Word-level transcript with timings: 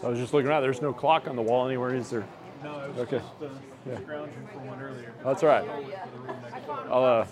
So 0.00 0.06
I 0.06 0.10
was 0.10 0.18
just 0.18 0.32
looking 0.32 0.48
around. 0.48 0.62
There's 0.62 0.80
no 0.82 0.92
clock 0.92 1.26
on 1.26 1.36
the 1.36 1.42
wall 1.42 1.66
anywhere, 1.66 1.94
is 1.94 2.10
there? 2.10 2.26
No, 2.62 2.70
I 2.78 2.88
was 2.88 2.98
Okay. 2.98 3.18
just 3.18 3.52
uh, 3.52 4.00
scrounging 4.02 4.48
for 4.52 4.58
one 4.60 4.80
earlier. 4.80 5.12
That's 5.24 5.42
all 5.42 5.48
right. 5.48 5.68
I'll, 6.90 7.04
uh, 7.04 7.26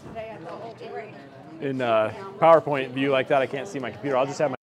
in 1.60 1.80
uh, 1.80 2.12
PowerPoint 2.38 2.90
view 2.90 3.10
like 3.10 3.28
that, 3.28 3.40
I 3.42 3.46
can't 3.46 3.68
see 3.68 3.78
my 3.78 3.90
computer. 3.90 4.16
I'll 4.16 4.26
just 4.26 4.38
have 4.38 4.50
my. 4.50 4.55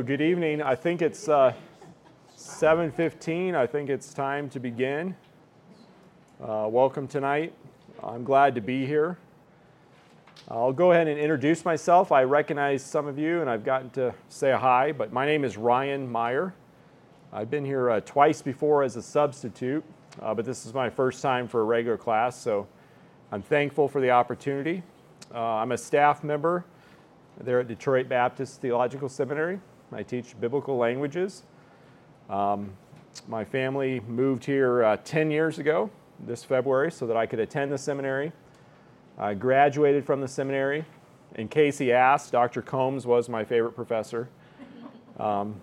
Well, 0.00 0.06
good 0.06 0.22
evening. 0.22 0.62
I 0.62 0.76
think 0.76 1.02
it's 1.02 1.28
uh, 1.28 1.52
7:15. 2.34 3.54
I 3.54 3.66
think 3.66 3.90
it's 3.90 4.14
time 4.14 4.48
to 4.48 4.58
begin. 4.58 5.14
Uh, 6.42 6.66
welcome 6.70 7.06
tonight. 7.06 7.52
I'm 8.02 8.24
glad 8.24 8.54
to 8.54 8.62
be 8.62 8.86
here. 8.86 9.18
I'll 10.48 10.72
go 10.72 10.92
ahead 10.92 11.06
and 11.06 11.20
introduce 11.20 11.66
myself. 11.66 12.12
I 12.12 12.22
recognize 12.24 12.82
some 12.82 13.06
of 13.06 13.18
you, 13.18 13.42
and 13.42 13.50
I've 13.50 13.62
gotten 13.62 13.90
to 13.90 14.14
say 14.30 14.52
hi. 14.52 14.90
But 14.92 15.12
my 15.12 15.26
name 15.26 15.44
is 15.44 15.58
Ryan 15.58 16.10
Meyer. 16.10 16.54
I've 17.30 17.50
been 17.50 17.66
here 17.66 17.90
uh, 17.90 18.00
twice 18.00 18.40
before 18.40 18.82
as 18.82 18.96
a 18.96 19.02
substitute, 19.02 19.84
uh, 20.22 20.32
but 20.32 20.46
this 20.46 20.64
is 20.64 20.72
my 20.72 20.88
first 20.88 21.20
time 21.20 21.46
for 21.46 21.60
a 21.60 21.64
regular 21.64 21.98
class, 21.98 22.40
so 22.40 22.66
I'm 23.30 23.42
thankful 23.42 23.86
for 23.86 24.00
the 24.00 24.12
opportunity. 24.12 24.82
Uh, 25.34 25.56
I'm 25.56 25.72
a 25.72 25.78
staff 25.78 26.24
member 26.24 26.64
there 27.38 27.60
at 27.60 27.68
Detroit 27.68 28.08
Baptist 28.08 28.62
Theological 28.62 29.10
Seminary. 29.10 29.60
I 29.92 30.02
teach 30.02 30.38
biblical 30.40 30.76
languages. 30.76 31.42
Um, 32.28 32.72
my 33.26 33.44
family 33.44 34.00
moved 34.06 34.44
here 34.44 34.84
uh, 34.84 34.96
10 35.04 35.30
years 35.30 35.58
ago 35.58 35.90
this 36.26 36.44
February 36.44 36.92
so 36.92 37.06
that 37.06 37.16
I 37.16 37.26
could 37.26 37.40
attend 37.40 37.72
the 37.72 37.78
seminary. 37.78 38.32
I 39.18 39.34
graduated 39.34 40.04
from 40.04 40.20
the 40.20 40.28
seminary. 40.28 40.84
In 41.34 41.48
case 41.48 41.78
he 41.78 41.92
asked, 41.92 42.32
Dr. 42.32 42.62
Combs 42.62 43.06
was 43.06 43.28
my 43.28 43.44
favorite 43.44 43.72
professor. 43.72 44.28
Um, 45.18 45.60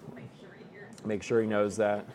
make 1.05 1.23
sure 1.23 1.41
he 1.41 1.47
knows 1.47 1.77
that. 1.77 2.05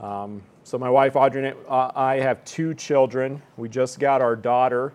Um, 0.00 0.42
so, 0.62 0.78
my 0.78 0.88
wife 0.88 1.16
Audrey 1.16 1.48
and 1.48 1.56
I 1.68 2.20
have 2.20 2.44
two 2.44 2.74
children. 2.74 3.42
We 3.56 3.68
just 3.68 3.98
got 3.98 4.22
our 4.22 4.36
daughter 4.36 4.92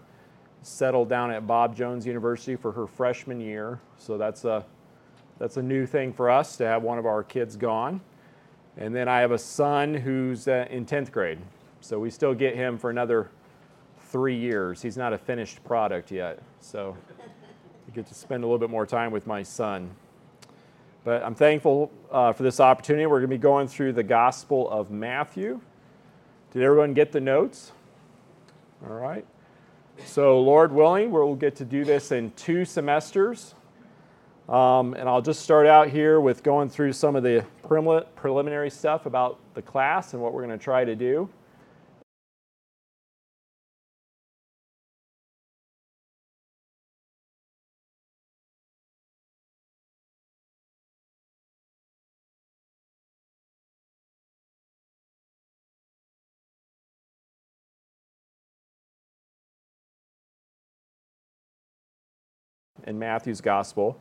settled 0.66 1.10
down 1.10 1.32
at 1.32 1.46
Bob 1.46 1.76
Jones 1.76 2.06
University 2.08 2.56
for 2.56 2.72
her 2.72 2.88
freshman 2.88 3.40
year. 3.40 3.80
So 3.98 4.18
that's 4.18 4.46
a 4.46 4.66
that's 5.38 5.58
a 5.58 5.62
new 5.62 5.86
thing 5.86 6.14
for 6.14 6.30
us 6.30 6.58
to 6.58 6.66
have 6.66 6.84
one 6.84 6.98
of 6.98 7.06
our 7.06 7.24
kids 7.24 7.56
gone. 7.58 8.02
And 8.78 8.96
then 8.96 9.08
I 9.08 9.20
have 9.20 9.32
a 9.32 9.38
son 9.38 9.94
who's 9.94 10.48
uh, 10.48 10.68
in 10.70 10.86
10th 10.86 11.12
grade. 11.12 11.40
So 11.82 12.00
we 12.00 12.10
still 12.10 12.34
get 12.34 12.56
him 12.56 12.78
for 12.78 12.90
another 12.90 13.30
three 14.08 14.36
years. 14.36 14.82
He's 14.82 14.98
not 14.98 15.14
a 15.14 15.18
finished 15.18 15.64
product 15.64 16.12
yet. 16.12 16.40
So 16.60 16.96
I 17.88 17.96
get 17.96 18.08
to 18.08 18.14
spend 18.14 18.44
a 18.44 18.48
little 18.48 18.60
bit 18.60 18.70
more 18.70 18.86
time 18.86 19.12
with 19.12 19.28
my 19.28 19.44
son. 19.44 19.92
But 21.04 21.24
I'm 21.24 21.36
thankful 21.36 21.92
uh, 22.12 22.34
for 22.34 22.44
this 22.44 22.60
opportunity. 22.60 23.06
We're 23.06 23.20
going 23.20 23.30
to 23.30 23.36
be 23.36 23.38
going 23.38 23.68
through 23.68 23.94
the 23.94 24.04
Gospel 24.04 24.70
of 24.70 24.90
Matthew. 24.90 25.62
Did 26.52 26.64
everyone 26.64 26.94
get 26.94 27.12
the 27.12 27.22
notes? 27.22 27.72
All 28.88 28.96
right. 28.96 29.26
So, 30.06 30.42
Lord 30.42 30.72
willing, 30.72 31.12
we'll 31.12 31.36
get 31.36 31.56
to 31.58 31.66
do 31.66 31.86
this 31.86 32.12
in 32.12 32.32
two 32.32 32.66
semesters. 32.66 33.54
Um, 34.50 34.94
and 34.94 35.10
I'll 35.10 35.24
just 35.24 35.42
start 35.42 35.66
out 35.66 35.90
here 35.90 36.20
with 36.20 36.44
going 36.44 36.70
through 36.70 36.94
some 36.94 37.16
of 37.16 37.24
the 37.24 37.44
preliminary 37.64 38.70
stuff 38.70 39.08
about 39.08 39.40
the 39.56 39.62
class 39.62 40.14
and 40.14 40.22
what 40.22 40.34
we're 40.34 40.46
going 40.46 40.58
to 40.58 40.64
try 40.64 40.86
to 40.86 40.96
do. 40.96 41.28
In 62.86 63.00
Matthew's 63.00 63.42
gospel. 63.42 64.00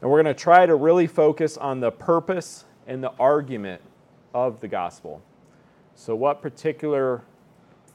And 0.00 0.10
we're 0.10 0.22
going 0.22 0.34
to 0.34 0.40
try 0.40 0.66
to 0.66 0.74
really 0.74 1.06
focus 1.06 1.56
on 1.56 1.80
the 1.80 1.90
purpose 1.90 2.64
and 2.86 3.02
the 3.02 3.12
argument 3.18 3.82
of 4.32 4.60
the 4.60 4.68
gospel. 4.68 5.22
So, 5.94 6.14
what 6.14 6.40
particular 6.40 7.22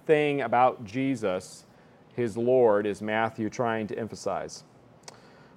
thing 0.06 0.42
about 0.42 0.84
Jesus, 0.84 1.66
his 2.16 2.36
Lord, 2.36 2.86
is 2.86 3.02
Matthew 3.02 3.50
trying 3.50 3.88
to 3.88 3.98
emphasize? 3.98 4.64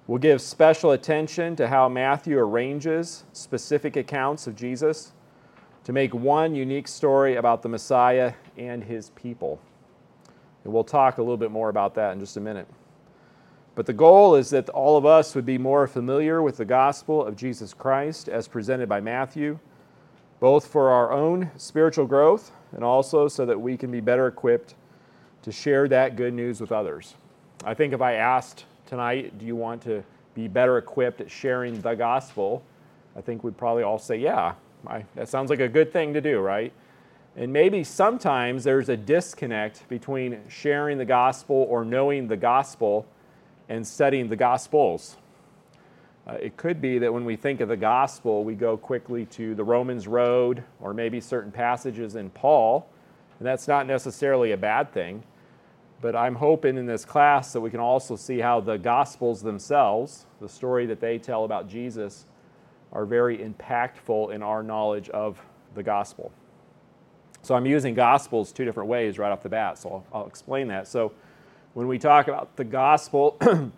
We'll 0.07 0.19
give 0.19 0.41
special 0.41 0.91
attention 0.91 1.57
to 1.57 1.67
how 1.67 1.89
Matthew 1.89 2.39
arranges 2.39 3.25
specific 3.33 3.97
accounts 3.97 4.47
of 4.47 4.55
Jesus 4.55 5.11
to 5.83 5.91
make 5.91 6.13
one 6.13 6.55
unique 6.55 6.87
story 6.87 7.35
about 7.35 7.61
the 7.61 7.69
Messiah 7.69 8.33
and 8.57 8.81
his 8.81 9.09
people. 9.11 9.59
And 10.63 10.73
we'll 10.73 10.85
talk 10.85 11.17
a 11.17 11.21
little 11.21 11.37
bit 11.37 11.51
more 11.51 11.67
about 11.67 11.93
that 11.95 12.13
in 12.13 12.21
just 12.21 12.37
a 12.37 12.41
minute. 12.41 12.67
But 13.77 13.85
the 13.85 13.93
goal 13.93 14.33
is 14.33 14.49
that 14.49 14.69
all 14.69 14.97
of 14.97 15.05
us 15.05 15.35
would 15.35 15.45
be 15.45 15.59
more 15.59 15.85
familiar 15.85 16.41
with 16.41 16.57
the 16.57 16.65
gospel 16.65 17.23
of 17.23 17.35
Jesus 17.35 17.75
Christ 17.75 18.27
as 18.27 18.47
presented 18.47 18.89
by 18.89 19.01
Matthew, 19.01 19.59
both 20.39 20.65
for 20.65 20.89
our 20.89 21.11
own 21.11 21.51
spiritual 21.57 22.07
growth 22.07 22.51
and 22.71 22.83
also 22.83 23.27
so 23.27 23.45
that 23.45 23.61
we 23.61 23.77
can 23.77 23.91
be 23.91 23.99
better 23.99 24.25
equipped 24.25 24.73
to 25.43 25.51
share 25.51 25.87
that 25.89 26.15
good 26.15 26.33
news 26.33 26.59
with 26.59 26.71
others. 26.71 27.13
I 27.63 27.75
think 27.75 27.93
if 27.93 28.01
I 28.01 28.13
asked 28.13 28.65
tonight, 28.87 29.37
do 29.37 29.45
you 29.45 29.55
want 29.55 29.83
to 29.83 30.03
be 30.33 30.47
better 30.47 30.79
equipped 30.79 31.21
at 31.21 31.29
sharing 31.29 31.79
the 31.79 31.93
gospel? 31.93 32.63
I 33.15 33.21
think 33.21 33.43
we'd 33.43 33.57
probably 33.57 33.83
all 33.83 33.99
say, 33.99 34.17
yeah, 34.17 34.55
I, 34.87 35.05
that 35.13 35.29
sounds 35.29 35.51
like 35.51 35.59
a 35.59 35.69
good 35.69 35.93
thing 35.93 36.15
to 36.15 36.21
do, 36.21 36.39
right? 36.39 36.73
And 37.35 37.53
maybe 37.53 37.83
sometimes 37.83 38.63
there's 38.63 38.89
a 38.89 38.97
disconnect 38.97 39.87
between 39.87 40.39
sharing 40.49 40.97
the 40.97 41.05
gospel 41.05 41.67
or 41.69 41.85
knowing 41.85 42.27
the 42.27 42.37
gospel 42.37 43.05
and 43.69 43.85
studying 43.85 44.29
the 44.29 44.35
Gospels. 44.35 45.17
Uh, 46.27 46.33
it 46.33 46.57
could 46.57 46.81
be 46.81 46.99
that 46.99 47.13
when 47.13 47.23
we 47.23 47.35
think 47.35 47.61
of 47.61 47.69
the 47.69 47.77
gospel, 47.77 48.43
we 48.43 48.53
go 48.53 48.75
quickly 48.75 49.25
to 49.25 49.55
the 49.55 49.63
Romans 49.63 50.07
road 50.07 50.63
or 50.81 50.93
maybe 50.93 51.21
certain 51.21 51.51
passages 51.51 52.15
in 52.15 52.29
Paul, 52.29 52.89
and 53.39 53.47
that's 53.47 53.67
not 53.67 53.87
necessarily 53.87 54.51
a 54.51 54.57
bad 54.57 54.91
thing. 54.91 55.23
But 56.01 56.15
I'm 56.15 56.35
hoping 56.35 56.77
in 56.77 56.85
this 56.85 57.05
class 57.05 57.53
that 57.53 57.61
we 57.61 57.69
can 57.69 57.79
also 57.79 58.15
see 58.15 58.39
how 58.39 58.59
the 58.59 58.77
Gospels 58.77 59.41
themselves, 59.41 60.25
the 60.41 60.49
story 60.49 60.85
that 60.85 60.99
they 60.99 61.17
tell 61.17 61.45
about 61.45 61.67
Jesus, 61.67 62.25
are 62.91 63.05
very 63.05 63.37
impactful 63.37 64.33
in 64.33 64.43
our 64.43 64.63
knowledge 64.63 65.09
of 65.09 65.41
the 65.75 65.83
gospel. 65.83 66.31
So 67.41 67.55
I'm 67.55 67.65
using 67.65 67.93
Gospels 67.93 68.51
two 68.51 68.65
different 68.65 68.89
ways 68.89 69.17
right 69.17 69.31
off 69.31 69.43
the 69.43 69.49
bat, 69.49 69.77
so 69.77 69.89
I'll, 69.89 70.21
I'll 70.21 70.27
explain 70.27 70.67
that. 70.69 70.87
So 70.87 71.13
when 71.77 71.87
we 71.87 71.99
talk 71.99 72.27
about 72.27 72.55
the 72.55 72.63
gospel 72.63 73.37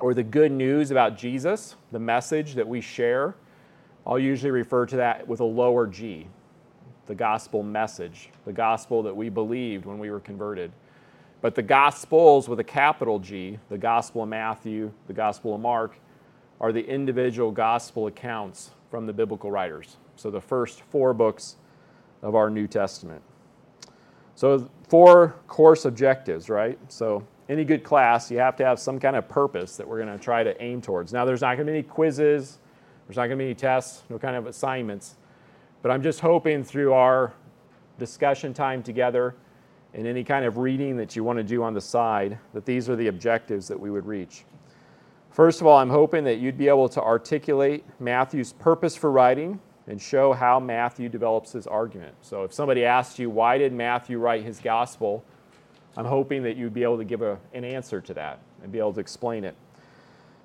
or 0.00 0.14
the 0.14 0.22
good 0.24 0.50
news 0.50 0.90
about 0.90 1.16
Jesus, 1.16 1.76
the 1.92 1.98
message 2.00 2.54
that 2.54 2.66
we 2.66 2.80
share, 2.80 3.36
I'll 4.04 4.18
usually 4.18 4.50
refer 4.50 4.84
to 4.84 4.96
that 4.96 5.28
with 5.28 5.38
a 5.38 5.44
lower 5.44 5.86
g, 5.86 6.26
the 7.06 7.14
gospel 7.14 7.62
message, 7.62 8.30
the 8.46 8.52
gospel 8.52 9.00
that 9.04 9.16
we 9.16 9.28
believed 9.28 9.84
when 9.84 10.00
we 10.00 10.10
were 10.10 10.18
converted. 10.18 10.72
But 11.40 11.54
the 11.54 11.62
gospels 11.62 12.48
with 12.48 12.58
a 12.58 12.64
capital 12.64 13.20
G, 13.20 13.60
the 13.68 13.78
gospel 13.78 14.24
of 14.24 14.28
Matthew, 14.28 14.90
the 15.06 15.12
gospel 15.12 15.54
of 15.54 15.60
Mark, 15.60 16.00
are 16.60 16.72
the 16.72 16.84
individual 16.84 17.52
gospel 17.52 18.08
accounts 18.08 18.72
from 18.90 19.06
the 19.06 19.12
biblical 19.12 19.52
writers. 19.52 19.98
So 20.16 20.32
the 20.32 20.40
first 20.40 20.82
four 20.90 21.14
books 21.14 21.58
of 22.22 22.34
our 22.34 22.50
New 22.50 22.66
Testament. 22.66 23.22
So, 24.34 24.68
four 24.88 25.36
course 25.48 25.86
objectives, 25.86 26.50
right? 26.50 26.78
So, 26.88 27.26
any 27.48 27.64
good 27.64 27.84
class, 27.84 28.30
you 28.30 28.38
have 28.38 28.56
to 28.56 28.64
have 28.64 28.78
some 28.78 28.98
kind 28.98 29.16
of 29.16 29.28
purpose 29.28 29.76
that 29.76 29.86
we're 29.86 30.02
going 30.02 30.16
to 30.16 30.22
try 30.22 30.42
to 30.42 30.60
aim 30.62 30.80
towards. 30.80 31.12
Now, 31.12 31.24
there's 31.24 31.42
not 31.42 31.56
going 31.56 31.66
to 31.66 31.72
be 31.72 31.78
any 31.78 31.82
quizzes, 31.82 32.58
there's 33.06 33.16
not 33.16 33.26
going 33.26 33.38
to 33.38 33.42
be 33.42 33.44
any 33.44 33.54
tests, 33.54 34.02
no 34.08 34.18
kind 34.18 34.36
of 34.36 34.46
assignments, 34.46 35.16
but 35.82 35.90
I'm 35.90 36.02
just 36.02 36.20
hoping 36.20 36.64
through 36.64 36.92
our 36.92 37.32
discussion 37.98 38.52
time 38.52 38.82
together 38.82 39.36
and 39.94 40.06
any 40.06 40.24
kind 40.24 40.44
of 40.44 40.58
reading 40.58 40.96
that 40.96 41.16
you 41.16 41.24
want 41.24 41.38
to 41.38 41.44
do 41.44 41.62
on 41.62 41.72
the 41.72 41.80
side 41.80 42.38
that 42.52 42.66
these 42.66 42.88
are 42.88 42.96
the 42.96 43.06
objectives 43.06 43.68
that 43.68 43.78
we 43.78 43.90
would 43.90 44.04
reach. 44.04 44.44
First 45.30 45.60
of 45.60 45.66
all, 45.66 45.78
I'm 45.78 45.90
hoping 45.90 46.24
that 46.24 46.38
you'd 46.38 46.58
be 46.58 46.68
able 46.68 46.88
to 46.90 47.02
articulate 47.02 47.84
Matthew's 48.00 48.52
purpose 48.52 48.96
for 48.96 49.10
writing 49.10 49.60
and 49.86 50.00
show 50.00 50.32
how 50.32 50.58
Matthew 50.58 51.08
develops 51.08 51.52
his 51.52 51.66
argument. 51.66 52.14
So 52.22 52.42
if 52.42 52.52
somebody 52.52 52.84
asked 52.84 53.18
you, 53.18 53.30
why 53.30 53.56
did 53.58 53.72
Matthew 53.72 54.18
write 54.18 54.42
his 54.42 54.58
gospel? 54.58 55.24
I'm 55.96 56.04
hoping 56.04 56.42
that 56.42 56.56
you'd 56.56 56.74
be 56.74 56.82
able 56.82 56.98
to 56.98 57.04
give 57.04 57.22
a, 57.22 57.38
an 57.54 57.64
answer 57.64 58.00
to 58.00 58.14
that 58.14 58.40
and 58.62 58.70
be 58.70 58.78
able 58.78 58.92
to 58.94 59.00
explain 59.00 59.44
it. 59.44 59.54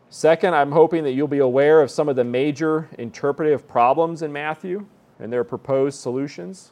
Second, 0.09 0.53
I'm 0.55 0.71
hoping 0.71 1.03
that 1.03 1.11
you'll 1.11 1.27
be 1.27 1.39
aware 1.39 1.81
of 1.81 1.89
some 1.89 2.09
of 2.09 2.15
the 2.15 2.23
major 2.23 2.89
interpretive 2.97 3.67
problems 3.67 4.21
in 4.21 4.31
Matthew 4.31 4.85
and 5.19 5.31
their 5.31 5.43
proposed 5.43 5.99
solutions. 5.99 6.71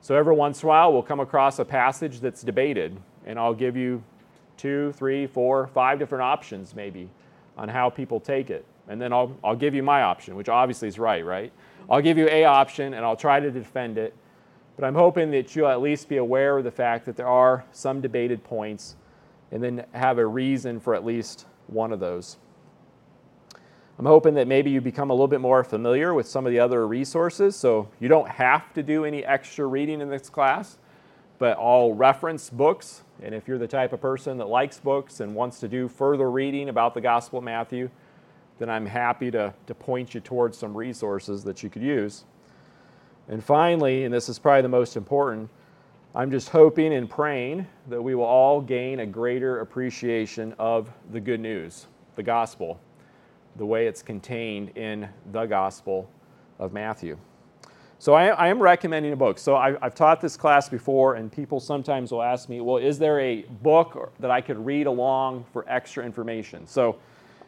So 0.00 0.14
every 0.14 0.34
once 0.34 0.62
in 0.62 0.66
a 0.66 0.68
while, 0.68 0.92
we'll 0.92 1.02
come 1.02 1.20
across 1.20 1.58
a 1.58 1.64
passage 1.64 2.20
that's 2.20 2.42
debated, 2.42 2.96
and 3.26 3.38
I'll 3.38 3.54
give 3.54 3.76
you 3.76 4.02
two, 4.56 4.92
three, 4.92 5.26
four, 5.26 5.66
five 5.68 5.98
different 5.98 6.22
options 6.22 6.74
maybe 6.74 7.08
on 7.56 7.68
how 7.68 7.90
people 7.90 8.20
take 8.20 8.50
it. 8.50 8.64
And 8.88 9.00
then 9.00 9.12
I'll, 9.12 9.36
I'll 9.42 9.56
give 9.56 9.74
you 9.74 9.82
my 9.82 10.02
option, 10.02 10.36
which 10.36 10.48
obviously 10.48 10.88
is 10.88 10.98
right, 10.98 11.24
right? 11.24 11.52
I'll 11.90 12.00
give 12.00 12.16
you 12.16 12.28
a 12.28 12.44
option 12.44 12.94
and 12.94 13.04
I'll 13.04 13.16
try 13.16 13.40
to 13.40 13.50
defend 13.50 13.98
it. 13.98 14.14
But 14.78 14.86
I'm 14.86 14.94
hoping 14.94 15.32
that 15.32 15.56
you'll 15.56 15.66
at 15.66 15.80
least 15.80 16.08
be 16.08 16.18
aware 16.18 16.56
of 16.56 16.62
the 16.62 16.70
fact 16.70 17.04
that 17.06 17.16
there 17.16 17.26
are 17.26 17.64
some 17.72 18.00
debated 18.00 18.44
points 18.44 18.94
and 19.50 19.60
then 19.60 19.84
have 19.92 20.18
a 20.18 20.26
reason 20.26 20.78
for 20.78 20.94
at 20.94 21.04
least 21.04 21.46
one 21.66 21.92
of 21.92 21.98
those. 21.98 22.36
I'm 23.98 24.06
hoping 24.06 24.34
that 24.34 24.46
maybe 24.46 24.70
you 24.70 24.80
become 24.80 25.10
a 25.10 25.12
little 25.12 25.26
bit 25.26 25.40
more 25.40 25.64
familiar 25.64 26.14
with 26.14 26.28
some 26.28 26.46
of 26.46 26.52
the 26.52 26.60
other 26.60 26.86
resources. 26.86 27.56
So 27.56 27.88
you 27.98 28.06
don't 28.06 28.28
have 28.28 28.72
to 28.74 28.84
do 28.84 29.04
any 29.04 29.24
extra 29.24 29.66
reading 29.66 30.00
in 30.00 30.10
this 30.10 30.30
class, 30.30 30.78
but 31.40 31.58
I'll 31.58 31.92
reference 31.92 32.48
books. 32.48 33.02
And 33.20 33.34
if 33.34 33.48
you're 33.48 33.58
the 33.58 33.66
type 33.66 33.92
of 33.92 34.00
person 34.00 34.38
that 34.38 34.46
likes 34.46 34.78
books 34.78 35.18
and 35.18 35.34
wants 35.34 35.58
to 35.58 35.66
do 35.66 35.88
further 35.88 36.30
reading 36.30 36.68
about 36.68 36.94
the 36.94 37.00
Gospel 37.00 37.40
of 37.40 37.44
Matthew, 37.44 37.90
then 38.60 38.70
I'm 38.70 38.86
happy 38.86 39.32
to, 39.32 39.52
to 39.66 39.74
point 39.74 40.14
you 40.14 40.20
towards 40.20 40.56
some 40.56 40.76
resources 40.76 41.42
that 41.42 41.64
you 41.64 41.68
could 41.68 41.82
use. 41.82 42.24
And 43.28 43.44
finally, 43.44 44.04
and 44.04 44.12
this 44.12 44.28
is 44.28 44.38
probably 44.38 44.62
the 44.62 44.68
most 44.68 44.96
important, 44.96 45.50
I'm 46.14 46.30
just 46.30 46.48
hoping 46.48 46.94
and 46.94 47.08
praying 47.08 47.66
that 47.88 48.00
we 48.00 48.14
will 48.14 48.24
all 48.24 48.60
gain 48.60 49.00
a 49.00 49.06
greater 49.06 49.60
appreciation 49.60 50.54
of 50.58 50.90
the 51.12 51.20
good 51.20 51.40
news, 51.40 51.86
the 52.16 52.22
gospel, 52.22 52.80
the 53.56 53.66
way 53.66 53.86
it's 53.86 54.02
contained 54.02 54.70
in 54.76 55.08
the 55.32 55.44
gospel 55.44 56.08
of 56.58 56.72
Matthew. 56.72 57.18
So 58.00 58.14
I, 58.14 58.28
I 58.28 58.48
am 58.48 58.62
recommending 58.62 59.12
a 59.12 59.16
book. 59.16 59.38
So 59.38 59.56
I, 59.56 59.76
have 59.82 59.94
taught 59.94 60.20
this 60.20 60.36
class 60.36 60.68
before, 60.68 61.16
and 61.16 61.30
people 61.30 61.60
sometimes 61.60 62.12
will 62.12 62.22
ask 62.22 62.48
me, 62.48 62.60
well, 62.60 62.78
is 62.78 62.98
there 62.98 63.20
a 63.20 63.42
book 63.42 64.12
that 64.20 64.30
I 64.30 64.40
could 64.40 64.64
read 64.64 64.86
along 64.86 65.44
for 65.52 65.64
extra 65.68 66.04
information? 66.04 66.66
So 66.66 66.98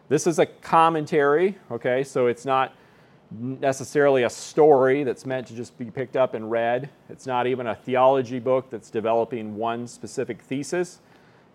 this 0.08 0.26
is 0.26 0.40
a 0.40 0.46
commentary, 0.46 1.56
okay? 1.70 2.02
So 2.02 2.26
it's 2.26 2.44
not 2.44 2.74
necessarily 3.30 4.24
a 4.24 4.30
story 4.30 5.04
that's 5.04 5.24
meant 5.24 5.46
to 5.48 5.54
just 5.54 5.76
be 5.78 5.90
picked 5.90 6.16
up 6.16 6.34
and 6.34 6.50
read. 6.50 6.90
It's 7.08 7.26
not 7.26 7.46
even 7.46 7.66
a 7.68 7.74
theology 7.74 8.38
book 8.38 8.70
that's 8.70 8.90
developing 8.90 9.56
one 9.56 9.86
specific 9.86 10.42
thesis. 10.42 11.00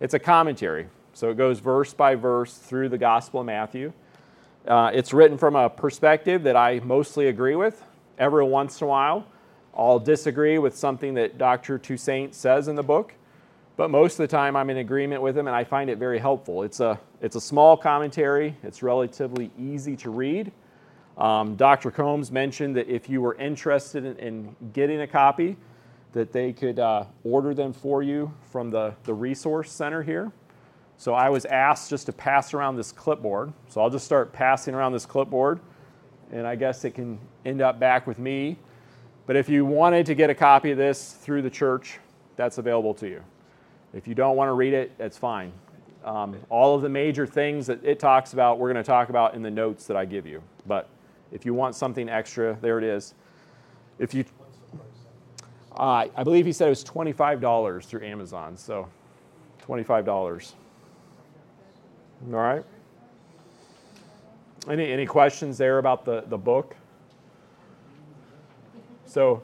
It's 0.00 0.14
a 0.14 0.18
commentary. 0.18 0.88
So 1.12 1.30
it 1.30 1.36
goes 1.36 1.60
verse 1.60 1.94
by 1.94 2.14
verse 2.14 2.56
through 2.56 2.90
the 2.90 2.98
Gospel 2.98 3.40
of 3.40 3.46
Matthew. 3.46 3.92
Uh, 4.66 4.90
it's 4.92 5.12
written 5.12 5.38
from 5.38 5.54
a 5.54 5.70
perspective 5.70 6.42
that 6.42 6.56
I 6.56 6.80
mostly 6.80 7.28
agree 7.28 7.54
with. 7.54 7.82
Every 8.18 8.44
once 8.44 8.80
in 8.80 8.86
a 8.86 8.88
while, 8.88 9.26
I'll 9.74 9.98
disagree 9.98 10.58
with 10.58 10.76
something 10.76 11.14
that 11.14 11.38
Dr. 11.38 11.78
Toussaint 11.78 12.34
says 12.34 12.68
in 12.68 12.74
the 12.74 12.82
book, 12.82 13.14
but 13.76 13.90
most 13.90 14.14
of 14.14 14.18
the 14.18 14.28
time 14.28 14.56
I'm 14.56 14.70
in 14.70 14.78
agreement 14.78 15.20
with 15.20 15.36
him 15.36 15.46
and 15.46 15.54
I 15.54 15.64
find 15.64 15.90
it 15.90 15.98
very 15.98 16.18
helpful. 16.18 16.62
It's 16.62 16.80
a, 16.80 16.98
it's 17.20 17.36
a 17.36 17.40
small 17.40 17.76
commentary, 17.76 18.56
it's 18.62 18.82
relatively 18.82 19.50
easy 19.58 19.96
to 19.96 20.10
read. 20.10 20.50
Um, 21.16 21.56
Dr. 21.56 21.90
Combs 21.90 22.30
mentioned 22.30 22.76
that 22.76 22.88
if 22.88 23.08
you 23.08 23.22
were 23.22 23.34
interested 23.36 24.04
in, 24.04 24.16
in 24.18 24.56
getting 24.72 25.00
a 25.00 25.06
copy, 25.06 25.56
that 26.12 26.32
they 26.32 26.52
could 26.52 26.78
uh, 26.78 27.04
order 27.24 27.54
them 27.54 27.72
for 27.72 28.02
you 28.02 28.32
from 28.50 28.70
the, 28.70 28.94
the 29.04 29.14
resource 29.14 29.70
center 29.70 30.02
here. 30.02 30.32
So 30.98 31.12
I 31.14 31.28
was 31.28 31.44
asked 31.44 31.90
just 31.90 32.06
to 32.06 32.12
pass 32.12 32.54
around 32.54 32.76
this 32.76 32.90
clipboard. 32.90 33.52
So 33.68 33.80
I'll 33.80 33.90
just 33.90 34.06
start 34.06 34.32
passing 34.32 34.74
around 34.74 34.92
this 34.92 35.04
clipboard, 35.04 35.60
and 36.32 36.46
I 36.46 36.56
guess 36.56 36.84
it 36.84 36.92
can 36.92 37.18
end 37.44 37.60
up 37.60 37.78
back 37.78 38.06
with 38.06 38.18
me. 38.18 38.56
But 39.26 39.36
if 39.36 39.48
you 39.48 39.66
wanted 39.66 40.06
to 40.06 40.14
get 40.14 40.30
a 40.30 40.34
copy 40.34 40.70
of 40.70 40.78
this 40.78 41.12
through 41.12 41.42
the 41.42 41.50
church, 41.50 41.98
that's 42.36 42.58
available 42.58 42.94
to 42.94 43.08
you. 43.08 43.22
If 43.92 44.06
you 44.06 44.14
don't 44.14 44.36
want 44.36 44.48
to 44.48 44.54
read 44.54 44.72
it, 44.72 44.96
that's 44.98 45.18
fine. 45.18 45.52
Um, 46.04 46.36
all 46.48 46.76
of 46.76 46.82
the 46.82 46.88
major 46.88 47.26
things 47.26 47.66
that 47.66 47.84
it 47.84 47.98
talks 47.98 48.32
about, 48.32 48.58
we're 48.58 48.72
going 48.72 48.82
to 48.82 48.86
talk 48.86 49.08
about 49.08 49.34
in 49.34 49.42
the 49.42 49.50
notes 49.50 49.86
that 49.86 49.96
I 49.96 50.04
give 50.04 50.26
you. 50.26 50.42
But 50.66 50.88
if 51.32 51.44
you 51.44 51.54
want 51.54 51.74
something 51.74 52.08
extra, 52.08 52.56
there 52.60 52.78
it 52.78 52.84
is. 52.84 53.14
If 53.98 54.14
you, 54.14 54.24
uh, 55.72 56.06
I 56.14 56.24
believe 56.24 56.46
he 56.46 56.52
said 56.52 56.66
it 56.66 56.70
was 56.70 56.84
$25 56.84 57.84
through 57.84 58.04
Amazon. 58.04 58.56
So 58.56 58.88
$25. 59.66 60.52
All 62.26 62.32
right. 62.32 62.64
Any, 64.68 64.90
any 64.90 65.06
questions 65.06 65.58
there 65.58 65.78
about 65.78 66.04
the, 66.04 66.24
the 66.26 66.38
book? 66.38 66.76
So 69.04 69.42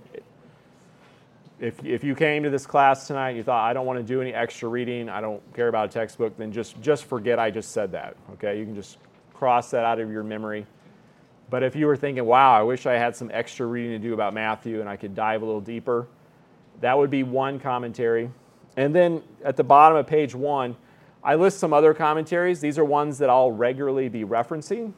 if, 1.61 1.83
if 1.85 2.03
you 2.03 2.15
came 2.17 2.43
to 2.43 2.51
this 2.51 2.67
class 2.67 3.07
tonight 3.07 3.37
you 3.37 3.45
thought, 3.45 3.69
I 3.69 3.73
don't 3.73 3.87
want 3.87 3.99
to 3.99 4.03
do 4.03 4.21
any 4.21 4.35
extra 4.35 4.69
reading, 4.69 5.09
I 5.09 5.21
don't 5.21 5.41
care 5.55 5.69
about 5.69 5.91
a 5.91 5.93
textbook, 5.93 6.37
then 6.37 6.51
just, 6.51 6.81
just 6.81 7.05
forget 7.05 7.39
I 7.39 7.51
just 7.51 7.71
said 7.71 7.93
that. 7.93 8.17
Okay? 8.33 8.59
You 8.59 8.65
can 8.65 8.75
just 8.75 8.99
cross 9.33 9.71
that 9.71 9.85
out 9.85 10.01
of 10.01 10.11
your 10.11 10.25
memory. 10.25 10.67
But 11.53 11.63
if 11.63 11.77
you 11.77 11.87
were 11.87 11.99
thinking, 11.99 12.25
wow, 12.25 12.55
I 12.55 12.63
wish 12.63 12.87
I 12.87 12.95
had 12.95 13.15
some 13.15 13.31
extra 13.31 13.67
reading 13.67 13.91
to 13.91 13.99
do 13.99 14.15
about 14.15 14.33
Matthew 14.33 14.81
and 14.81 14.89
I 14.89 14.97
could 14.97 15.15
dive 15.15 15.43
a 15.43 15.45
little 15.45 15.61
deeper, 15.61 16.09
that 16.81 16.97
would 16.97 17.11
be 17.11 17.25
one 17.25 17.61
commentary. 17.61 18.31
And 18.79 18.95
then 18.95 19.23
at 19.45 19.59
the 19.59 19.63
bottom 19.63 19.99
of 19.99 20.07
page 20.07 20.35
one, 20.35 20.75
I 21.23 21.35
list 21.35 21.59
some 21.59 21.75
other 21.75 21.93
commentaries. 21.93 22.61
These 22.61 22.79
are 22.79 22.87
ones 22.87 23.19
that 23.19 23.29
I'll 23.29 23.53
regularly 23.53 24.09
be 24.09 24.25
referencing. 24.25 24.95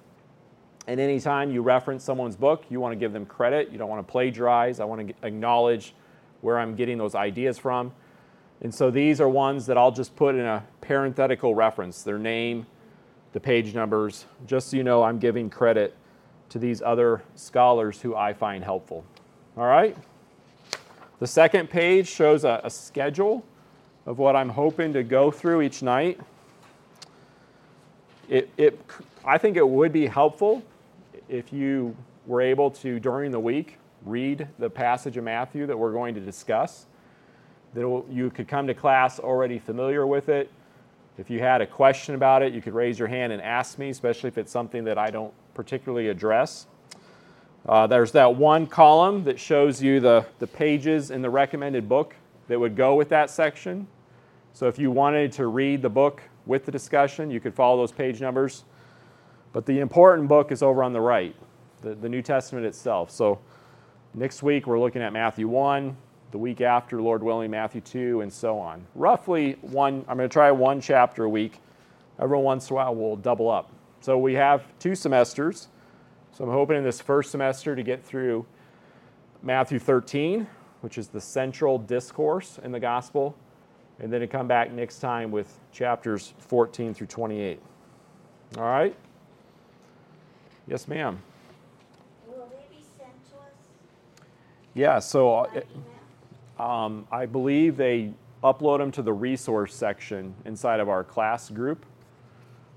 And 0.87 1.01
anytime 1.01 1.51
you 1.51 1.61
reference 1.61 2.05
someone's 2.05 2.37
book, 2.37 2.67
you 2.69 2.79
want 2.79 2.93
to 2.93 2.97
give 2.97 3.13
them 3.13 3.27
credit. 3.27 3.73
You 3.73 3.79
don't 3.79 3.89
want 3.89 4.07
to 4.07 4.13
plagiarize. 4.13 4.79
I 4.79 4.85
want 4.85 5.09
to 5.09 5.27
acknowledge 5.27 5.93
where 6.41 6.61
I'm 6.61 6.77
getting 6.77 6.99
those 6.99 7.17
ideas 7.17 7.59
from. 7.59 7.93
And 8.61 8.73
so 8.73 8.93
these 8.93 9.21
are 9.21 9.29
ones 9.29 9.67
that 9.67 9.77
I'll 9.77 9.91
just 9.91 10.15
put 10.15 10.37
in 10.37 10.47
a 10.47 10.65
parenthetical 10.83 11.57
reference, 11.57 12.05
their 12.05 12.21
name, 12.21 12.65
the 13.33 13.41
page 13.41 13.75
numbers, 13.75 14.27
just 14.47 14.69
so 14.69 14.77
you 14.77 14.85
know 14.85 15.03
I'm 15.03 15.19
giving 15.19 15.51
credit 15.51 15.97
to 16.55 16.61
these 16.61 16.81
other 16.83 17.21
scholars 17.35 18.01
who 18.01 18.15
I 18.15 18.33
find 18.33 18.63
helpful. 18.63 19.05
All 19.57 19.67
right? 19.67 19.97
The 21.19 21.27
second 21.27 21.69
page 21.69 22.07
shows 22.07 22.45
a, 22.45 22.61
a 22.63 22.71
schedule 22.71 23.45
of 24.07 24.21
what 24.21 24.37
I'm 24.37 24.51
hoping 24.51 24.93
to 24.93 25.03
go 25.03 25.33
through 25.33 25.63
each 25.63 25.83
night. 25.83 26.21
It, 28.29 28.49
it, 28.57 28.81
I 29.25 29.37
think 29.37 29.57
it 29.57 29.69
would 29.69 29.93
be 29.93 30.07
helpful 30.07 30.63
if 31.29 31.53
you 31.53 31.97
were 32.25 32.41
able 32.41 32.71
to, 32.71 33.01
during 33.01 33.33
the 33.33 33.41
week, 33.41 33.79
read 34.07 34.47
the 34.61 34.71
passage 34.71 35.17
of 35.17 35.25
Matthew 35.25 35.67
that 35.67 35.77
we're 35.77 35.93
going 35.93 36.15
to 36.15 36.21
discuss. 36.21 36.87
That 37.75 38.05
you 38.09 38.31
could 38.31 38.47
come 38.47 38.69
to 38.69 38.75
class 38.75 39.19
already 39.19 39.59
familiar 39.59 40.07
with 40.07 40.29
it. 40.29 40.53
If 41.19 41.31
you 41.31 41.41
had 41.41 41.63
a 41.63 41.67
question 41.67 42.15
about 42.15 42.43
it, 42.43 42.53
you 42.53 42.63
could 42.63 42.75
raise 42.75 42.97
your 42.97 43.09
hand 43.09 43.33
and 43.33 43.43
ask 43.43 43.77
me, 43.77 43.91
especially 43.91 44.29
if 44.29 44.39
it's 44.39 44.53
something 44.53 44.85
that 44.85 44.99
I 44.99 45.11
don't 45.11 45.35
particularly 45.55 46.09
address. 46.09 46.67
Uh, 47.67 47.87
there's 47.87 48.13
that 48.13 48.37
one 48.37 48.67
column 48.67 49.25
that 49.25 49.41
shows 49.41 49.83
you 49.83 49.99
the, 50.01 50.27
the 50.39 50.47
pages 50.47 51.11
in 51.11 51.23
the 51.23 51.31
recommended 51.31 51.89
book 51.89 52.15
that 52.49 52.61
would 52.61 52.77
go 52.77 52.95
with 52.95 53.09
that 53.09 53.31
section. 53.31 53.87
So 54.53 54.69
if 54.69 54.79
you 54.79 54.91
wanted 54.91 55.33
to 55.33 55.47
read 55.47 55.81
the 55.81 55.89
book 55.89 56.23
with 56.47 56.67
the 56.67 56.73
discussion, 56.73 57.31
you 57.31 57.41
could 57.41 57.55
follow 57.55 57.79
those 57.79 57.93
page 57.93 58.21
numbers. 58.21 58.65
But 59.53 59.67
the 59.67 59.81
important 59.81 60.29
book 60.29 60.53
is 60.53 60.63
over 60.63 60.83
on 60.83 60.93
the 60.93 61.01
right, 61.01 61.35
the, 61.81 61.95
the 61.95 62.09
New 62.09 62.23
Testament 62.23 62.67
itself. 62.67 63.11
So 63.11 63.39
next 64.13 64.43
week 64.43 64.67
we're 64.67 64.79
looking 64.81 65.01
at 65.01 65.13
Matthew 65.13 65.49
1, 65.49 65.97
the 66.33 66.39
week 66.39 66.61
after, 66.61 67.01
Lord 67.01 67.23
willing, 67.23 67.51
Matthew 67.51 67.81
2, 67.81 68.21
and 68.21 68.33
so 68.33 68.59
on. 68.59 68.85
Roughly 68.95 69.57
one, 69.63 70.05
I'm 70.09 70.17
going 70.17 70.29
to 70.29 70.33
try 70.33 70.51
one 70.51 70.81
chapter 70.81 71.25
a 71.25 71.29
week. 71.29 71.61
Every 72.21 72.39
once 72.39 72.69
in 72.69 72.75
a 72.75 72.77
while 72.77 72.95
we'll 72.95 73.17
double 73.17 73.49
up. 73.49 73.71
So 74.05 74.19
we 74.19 74.35
have 74.35 74.67
two 74.79 74.95
semesters. 74.95 75.69
So 76.31 76.45
I'm 76.45 76.51
hoping 76.51 76.77
in 76.77 76.85
this 76.85 77.01
first 77.01 77.31
semester 77.31 77.75
to 77.75 77.83
get 77.83 78.05
through 78.05 78.45
Matthew 79.43 79.79
13, 79.79 80.47
which 80.83 80.99
is 80.99 81.09
the 81.09 81.23
central 81.23 81.79
discourse 81.79 82.59
in 82.63 82.71
the 82.71 82.79
gospel, 82.79 83.35
and 83.99 84.13
then 84.13 84.21
to 84.21 84.27
come 84.27 84.47
back 84.47 84.71
next 84.71 84.99
time 84.99 85.31
with 85.31 85.59
chapters 85.73 86.35
14 86.37 86.93
through 86.93 87.07
28. 87.07 87.59
All 88.59 88.65
right? 88.65 88.95
Yes, 90.67 90.87
ma'am. 90.87 91.19
Will 92.27 92.47
they 92.51 92.77
be 92.77 92.85
sent 92.99 93.09
to 93.31 93.37
us? 93.37 94.27
Yeah, 94.75 94.99
so 94.99 95.49
uh, 96.59 96.63
um, 96.63 97.09
I 97.11 97.25
believe 97.25 97.79
they 97.79 98.13
upload 98.43 98.81
them 98.81 98.91
to 98.91 99.01
the 99.01 99.15
resource 99.15 99.75
section 99.75 100.35
inside 100.45 100.81
of 100.81 100.91
our 100.91 101.05
class 101.05 101.49
group. 101.49 101.87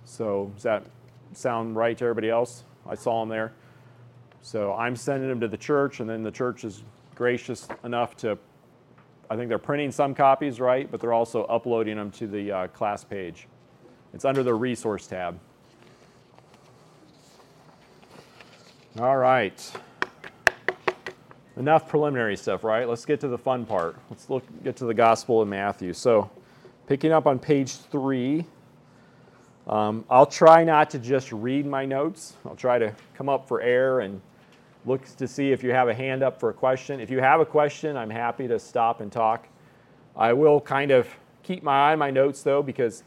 So 0.06 0.54
is 0.56 0.64
that 0.64 0.86
sound 1.34 1.76
right 1.76 1.98
to 1.98 2.06
everybody 2.06 2.30
else? 2.30 2.64
I 2.88 2.96
saw 2.96 3.22
them 3.22 3.30
there. 3.30 3.54
So 4.42 4.74
I'm 4.74 4.96
sending 4.96 5.28
them 5.28 5.40
to 5.42 5.48
the 5.48 5.58
church, 5.58 6.00
and 6.00 6.10
then 6.10 6.24
the 6.24 6.32
church 6.32 6.64
is 6.64 6.84
gracious 7.16 7.68
enough 7.84 8.16
to, 8.18 8.38
I 9.30 9.36
think 9.36 9.50
they're 9.50 9.58
printing 9.58 9.92
some 9.92 10.16
copies, 10.16 10.60
right? 10.60 10.90
But 10.90 11.02
they're 11.02 11.14
also 11.14 11.44
uploading 11.46 11.98
them 11.98 12.12
to 12.12 12.28
the 12.28 12.52
uh, 12.52 12.68
class 12.68 13.04
page. 13.04 13.48
It's 14.14 14.26
under 14.26 14.44
the 14.44 14.54
resource 14.54 15.06
tab. 15.08 15.40
All 19.00 19.18
right. 19.18 19.72
Enough 21.58 21.88
preliminary 21.88 22.38
stuff, 22.38 22.64
right? 22.64 22.88
Let's 22.88 23.06
get 23.06 23.20
to 23.20 23.28
the 23.28 23.38
fun 23.38 23.66
part. 23.66 23.96
Let's 24.10 24.30
look 24.30 24.44
get 24.64 24.76
to 24.78 24.86
the 24.86 24.94
Gospel 24.94 25.42
of 25.42 25.48
Matthew. 25.48 25.94
So, 25.94 26.32
picking 26.88 27.12
up 27.12 27.28
on 27.28 27.38
page 27.38 27.74
three, 27.74 28.46
um, 29.68 30.06
I'll 30.10 30.26
try 30.26 30.64
not 30.64 30.90
to 30.92 31.00
just 31.00 31.32
read 31.32 31.66
my 31.66 31.86
notes. 31.86 32.36
I'll 32.46 32.56
try 32.56 32.80
to 32.80 32.94
come 33.14 33.30
up 33.30 33.48
for 33.48 33.62
air 33.62 34.00
and 34.00 34.22
look 34.86 35.04
to 35.18 35.28
see 35.28 35.52
if 35.52 35.64
you 35.64 35.72
have 35.72 35.90
a 35.90 35.94
hand 35.94 36.24
up 36.24 36.40
for 36.40 36.50
a 36.50 36.54
question. 36.54 37.00
If 37.00 37.10
you 37.10 37.20
have 37.20 37.42
a 37.42 37.46
question, 37.46 37.98
I'm 37.98 38.10
happy 38.10 38.48
to 38.48 38.58
stop 38.58 39.02
and 39.02 39.12
talk. 39.12 39.48
I 40.16 40.34
will 40.34 40.62
kind 40.62 40.92
of 40.92 41.08
keep 41.44 41.64
my 41.64 41.90
eye 41.90 41.94
on 41.94 42.00
my 42.00 42.12
notes 42.12 42.42
though, 42.44 42.64
because 42.64 43.04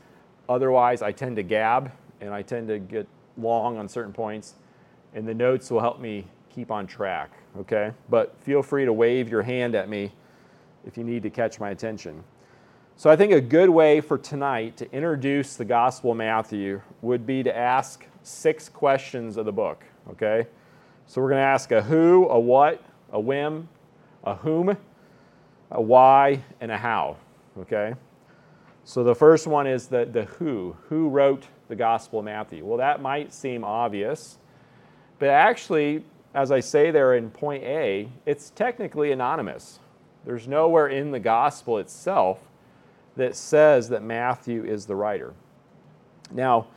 otherwise 0.49 1.02
I 1.02 1.12
tend 1.12 1.37
to 1.37 1.43
gab 1.43 1.93
and 2.21 2.35
I 2.35 2.43
tend 2.43 2.69
to 2.69 2.79
get 2.79 3.07
long 3.38 3.79
on 3.79 3.88
certain 3.88 4.12
points, 4.12 4.55
and 5.14 5.26
the 5.26 5.35
notes 5.35 5.71
will 5.71 5.81
help 5.81 6.00
me 6.00 6.26
keep 6.50 6.71
on 6.71 6.87
track, 6.87 7.31
okay? 7.59 7.93
But 8.11 8.37
feel 8.43 8.62
free 8.62 8.85
to 8.85 8.93
wave 8.93 9.31
your 9.31 9.43
hand 9.43 9.75
at 9.75 9.88
me 9.88 10.12
if 10.87 10.99
you 10.99 11.05
need 11.05 11.23
to 11.23 11.31
catch 11.31 11.59
my 11.59 11.71
attention. 11.71 12.23
So 13.00 13.09
I 13.09 13.16
think 13.16 13.33
a 13.33 13.40
good 13.40 13.71
way 13.71 14.02
for 14.02 14.19
tonight 14.19 14.76
to 14.76 14.92
introduce 14.92 15.57
the 15.57 15.64
Gospel 15.64 16.11
of 16.11 16.19
Matthew 16.19 16.83
would 17.00 17.25
be 17.26 17.42
to 17.42 17.57
ask 17.57 18.04
six 18.23 18.69
questions 18.69 19.38
of 19.38 19.47
the 19.47 19.52
book, 19.52 19.85
okay? 20.11 20.47
So 21.07 21.23
we're 21.23 21.30
going 21.30 21.40
to 21.40 21.47
ask 21.47 21.73
a 21.73 21.80
who, 21.80 22.28
a 22.28 22.38
what, 22.38 22.83
a 23.11 23.19
when, 23.19 23.66
a 24.23 24.35
whom, 24.35 24.76
a 25.71 25.80
why, 25.80 26.45
and 26.61 26.71
a 26.71 26.76
how, 26.76 27.16
okay? 27.61 27.95
So 28.85 29.02
the 29.02 29.14
first 29.14 29.47
one 29.47 29.66
is 29.66 29.87
the, 29.87 30.04
the 30.04 30.25
who. 30.25 30.76
Who 30.90 31.09
wrote 31.09 31.47
the 31.69 31.76
Gospel 31.76 32.19
of 32.19 32.26
Matthew? 32.26 32.66
Well, 32.66 32.76
that 32.76 33.00
might 33.00 33.33
seem 33.33 33.64
obvious, 33.64 34.37
but 35.19 35.30
actually, 35.30 36.04
as 36.35 36.52
I 36.52 36.61
say 36.61 36.90
there 36.90 37.14
in 37.14 37.30
point 37.30 37.64
A, 37.64 38.11
it's 38.26 38.50
technically 38.50 39.11
anonymous. 39.11 39.78
There's 40.26 40.47
nowhere 40.47 40.88
in 40.88 41.12
the 41.12 41.21
Gospel 41.21 41.78
itself 41.78 42.40
that 43.17 43.37
says 43.37 43.88
that 43.88 44.02
Matthew 44.02 44.64
is 44.64 44.87
the 44.87 44.95
writer. 44.95 45.35
Now, 46.33 46.69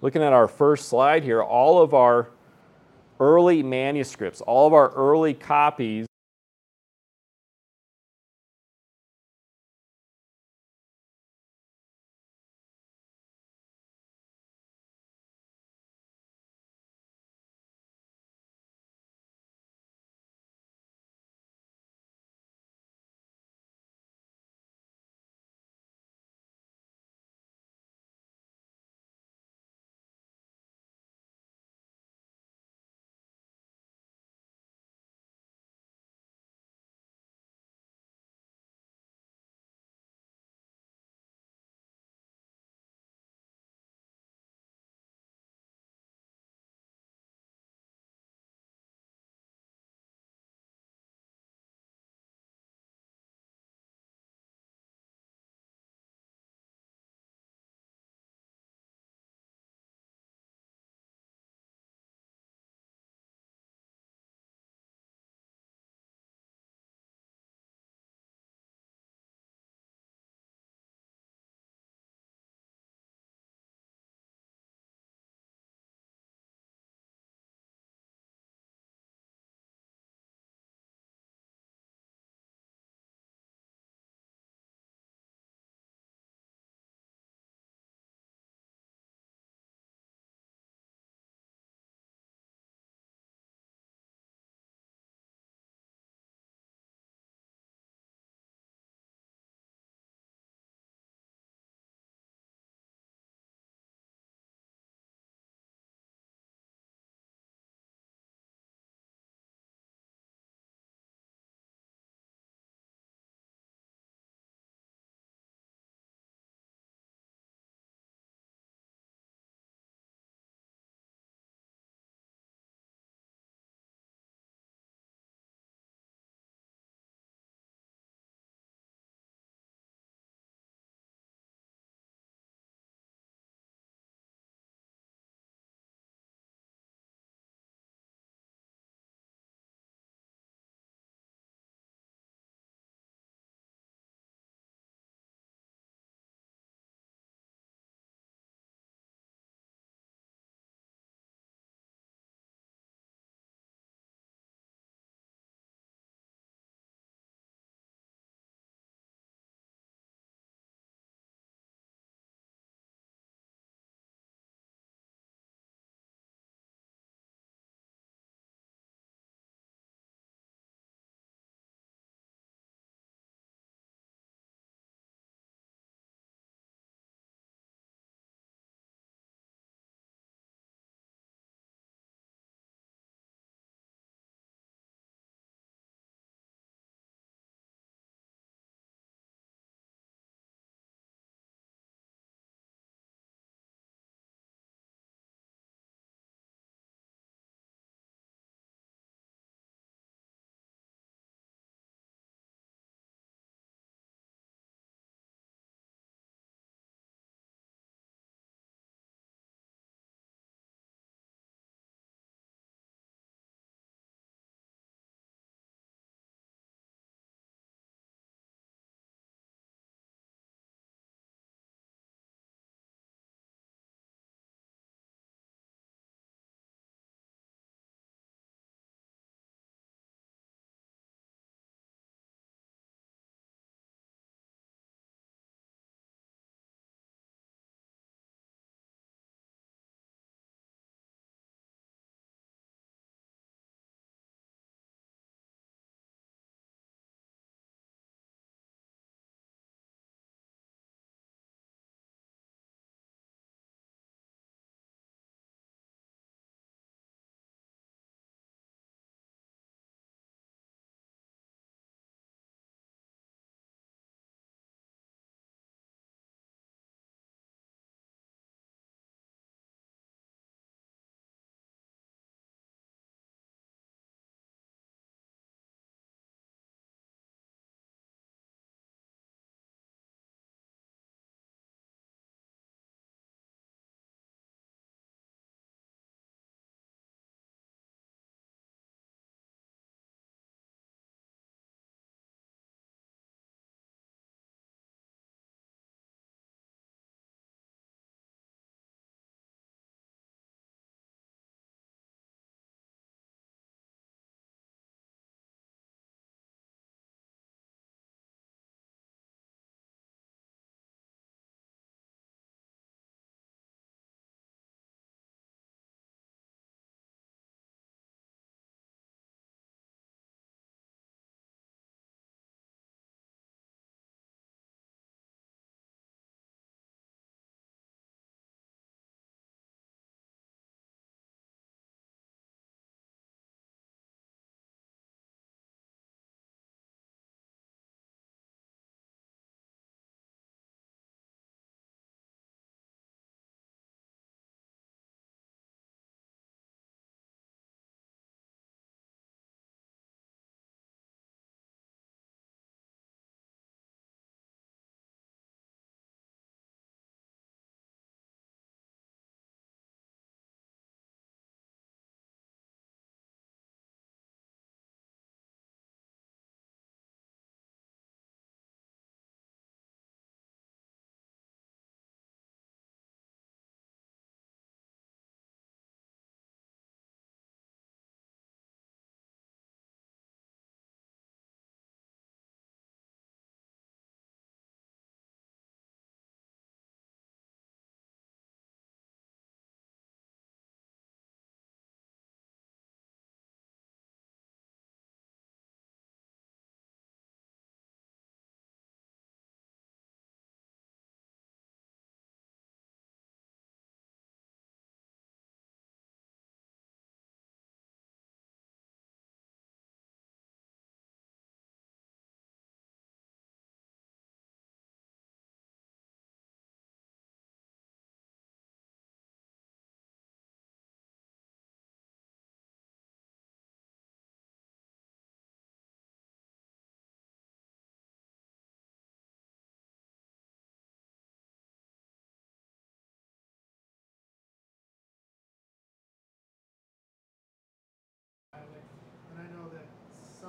looking 0.00 0.22
at 0.22 0.32
our 0.32 0.48
first 0.48 0.88
slide 0.88 1.22
here, 1.22 1.42
all 1.42 1.80
of 1.80 1.94
our 1.94 2.30
early 3.20 3.62
manuscripts, 3.62 4.40
all 4.40 4.66
of 4.66 4.72
our 4.72 4.90
early 4.90 5.34
copies 5.34 6.06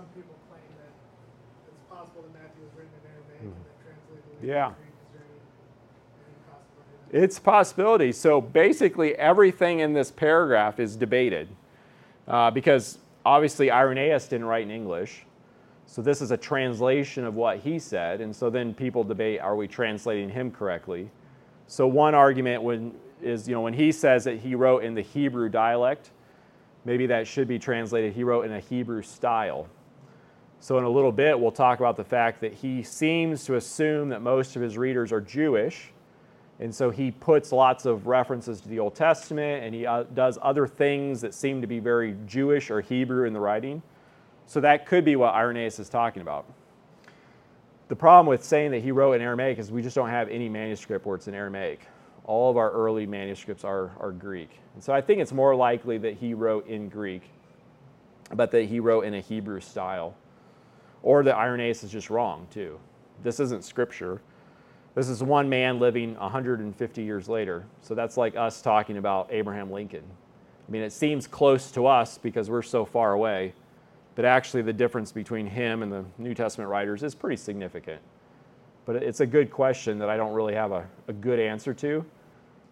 some 0.03 0.21
people 0.21 0.35
claim 0.49 0.61
that 0.79 0.91
it's 1.65 1.89
possible 1.89 2.23
that 2.23 2.33
Matthew 2.33 2.63
was 2.63 2.73
written 2.75 2.91
in 2.99 3.07
Aramaic 3.07 3.39
and 3.39 3.53
then 3.53 3.71
translated 3.87 4.23
into 4.35 4.45
Yeah. 4.45 4.73
Greek. 4.75 4.91
Is 4.91 5.13
there 5.13 5.23
any, 5.23 5.39
any 6.27 6.39
possibility? 6.51 7.25
It's 7.25 7.37
a 7.37 7.41
possibility. 7.41 8.11
So 8.11 8.41
basically, 8.41 9.15
everything 9.15 9.79
in 9.79 9.93
this 9.93 10.11
paragraph 10.11 10.81
is 10.81 10.97
debated 10.97 11.47
uh, 12.27 12.51
because 12.51 12.97
obviously 13.25 13.71
Irenaeus 13.71 14.27
didn't 14.27 14.47
write 14.47 14.63
in 14.63 14.71
English. 14.71 15.25
So 15.85 16.01
this 16.01 16.21
is 16.21 16.31
a 16.31 16.37
translation 16.37 17.23
of 17.23 17.35
what 17.35 17.59
he 17.59 17.79
said. 17.79 18.19
And 18.19 18.35
so 18.35 18.49
then 18.49 18.73
people 18.73 19.05
debate 19.05 19.39
are 19.39 19.55
we 19.55 19.69
translating 19.69 20.29
him 20.29 20.51
correctly? 20.51 21.09
So 21.67 21.87
one 21.87 22.13
argument 22.13 22.61
when, 22.61 22.93
is, 23.21 23.47
you 23.47 23.55
know, 23.55 23.61
when 23.61 23.73
he 23.73 23.93
says 23.93 24.25
that 24.25 24.39
he 24.39 24.53
wrote 24.53 24.83
in 24.83 24.95
the 24.95 25.01
Hebrew 25.01 25.47
dialect, 25.47 26.09
maybe 26.83 27.05
that 27.07 27.25
should 27.25 27.47
be 27.47 27.57
translated 27.57 28.11
he 28.11 28.25
wrote 28.25 28.43
in 28.43 28.51
a 28.51 28.59
Hebrew 28.59 29.01
style. 29.01 29.69
So, 30.63 30.77
in 30.77 30.85
a 30.85 30.89
little 30.89 31.11
bit, 31.11 31.37
we'll 31.37 31.51
talk 31.51 31.79
about 31.79 31.97
the 31.97 32.05
fact 32.05 32.39
that 32.39 32.53
he 32.53 32.83
seems 32.83 33.43
to 33.47 33.55
assume 33.55 34.07
that 34.07 34.21
most 34.21 34.55
of 34.55 34.61
his 34.61 34.77
readers 34.77 35.11
are 35.11 35.19
Jewish. 35.19 35.91
And 36.61 36.73
so 36.73 36.89
he 36.89 37.11
puts 37.11 37.51
lots 37.51 37.85
of 37.85 38.07
references 38.07 38.61
to 38.61 38.69
the 38.69 38.79
Old 38.79 38.95
Testament 38.95 39.65
and 39.65 39.75
he 39.75 39.85
uh, 39.85 40.03
does 40.03 40.39
other 40.41 40.65
things 40.65 41.19
that 41.19 41.33
seem 41.33 41.59
to 41.59 41.67
be 41.67 41.79
very 41.79 42.15
Jewish 42.25 42.71
or 42.71 42.79
Hebrew 42.79 43.27
in 43.27 43.33
the 43.33 43.41
writing. 43.41 43.81
So, 44.45 44.61
that 44.61 44.85
could 44.85 45.03
be 45.03 45.17
what 45.17 45.33
Irenaeus 45.33 45.79
is 45.79 45.89
talking 45.89 46.21
about. 46.21 46.45
The 47.89 47.97
problem 47.97 48.27
with 48.27 48.41
saying 48.41 48.71
that 48.71 48.83
he 48.83 48.93
wrote 48.93 49.15
in 49.15 49.21
Aramaic 49.21 49.59
is 49.59 49.69
we 49.69 49.81
just 49.81 49.97
don't 49.97 50.11
have 50.11 50.29
any 50.29 50.47
manuscript 50.47 51.05
where 51.05 51.17
it's 51.17 51.27
in 51.27 51.33
Aramaic. 51.33 51.85
All 52.23 52.49
of 52.49 52.55
our 52.55 52.71
early 52.71 53.05
manuscripts 53.05 53.65
are, 53.65 53.91
are 53.99 54.13
Greek. 54.13 54.61
And 54.75 54.81
so 54.81 54.93
I 54.93 55.01
think 55.01 55.19
it's 55.19 55.33
more 55.33 55.57
likely 55.57 55.97
that 55.97 56.13
he 56.13 56.33
wrote 56.33 56.67
in 56.67 56.87
Greek, 56.87 57.23
but 58.33 58.51
that 58.51 58.63
he 58.63 58.79
wrote 58.79 59.03
in 59.03 59.13
a 59.15 59.19
Hebrew 59.19 59.59
style. 59.59 60.15
Or 61.03 61.23
that 61.23 61.35
Irenaeus 61.35 61.83
is 61.83 61.91
just 61.91 62.09
wrong, 62.09 62.47
too. 62.49 62.79
This 63.21 63.39
isn't 63.39 63.63
scripture. 63.63 64.21
This 64.95 65.09
is 65.09 65.21
one 65.21 65.49
man 65.49 65.79
living 65.79 66.15
150 66.15 67.03
years 67.03 67.29
later. 67.29 67.65
So 67.81 67.93
that's 67.93 68.17
like 68.17 68.35
us 68.35 68.61
talking 68.61 68.97
about 68.97 69.27
Abraham 69.31 69.71
Lincoln. 69.71 70.03
I 70.67 70.71
mean, 70.71 70.81
it 70.81 70.93
seems 70.93 71.27
close 71.27 71.71
to 71.71 71.87
us 71.87 72.17
because 72.17 72.49
we're 72.49 72.61
so 72.61 72.85
far 72.85 73.13
away, 73.13 73.53
but 74.15 74.25
actually, 74.25 74.61
the 74.61 74.73
difference 74.73 75.11
between 75.11 75.47
him 75.47 75.81
and 75.81 75.91
the 75.91 76.05
New 76.17 76.35
Testament 76.35 76.69
writers 76.69 77.01
is 77.01 77.15
pretty 77.15 77.35
significant. 77.35 77.99
But 78.85 78.97
it's 78.97 79.21
a 79.21 79.25
good 79.25 79.49
question 79.49 79.97
that 79.99 80.09
I 80.09 80.17
don't 80.17 80.33
really 80.33 80.53
have 80.53 80.71
a, 80.71 80.87
a 81.07 81.13
good 81.13 81.39
answer 81.39 81.73
to. 81.75 82.05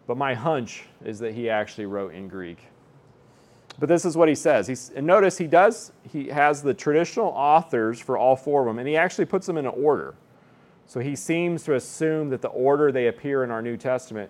But 0.07 0.17
my 0.17 0.33
hunch 0.33 0.83
is 1.03 1.19
that 1.19 1.33
he 1.33 1.49
actually 1.49 1.85
wrote 1.85 2.13
in 2.13 2.27
Greek. 2.27 2.59
But 3.79 3.89
this 3.89 4.05
is 4.05 4.15
what 4.15 4.29
he 4.29 4.35
says. 4.35 4.67
He's, 4.67 4.91
and 4.95 5.07
notice 5.07 5.37
he 5.37 5.47
does, 5.47 5.91
he 6.11 6.27
has 6.27 6.61
the 6.61 6.73
traditional 6.73 7.27
authors 7.27 7.99
for 7.99 8.17
all 8.17 8.35
four 8.35 8.61
of 8.61 8.67
them, 8.67 8.79
and 8.79 8.87
he 8.87 8.95
actually 8.95 9.25
puts 9.25 9.47
them 9.47 9.57
in 9.57 9.65
an 9.65 9.73
order. 9.75 10.15
So 10.85 10.99
he 10.99 11.15
seems 11.15 11.63
to 11.63 11.75
assume 11.75 12.29
that 12.29 12.41
the 12.41 12.49
order 12.49 12.91
they 12.91 13.07
appear 13.07 13.43
in 13.43 13.51
our 13.51 13.61
New 13.61 13.77
Testament 13.77 14.29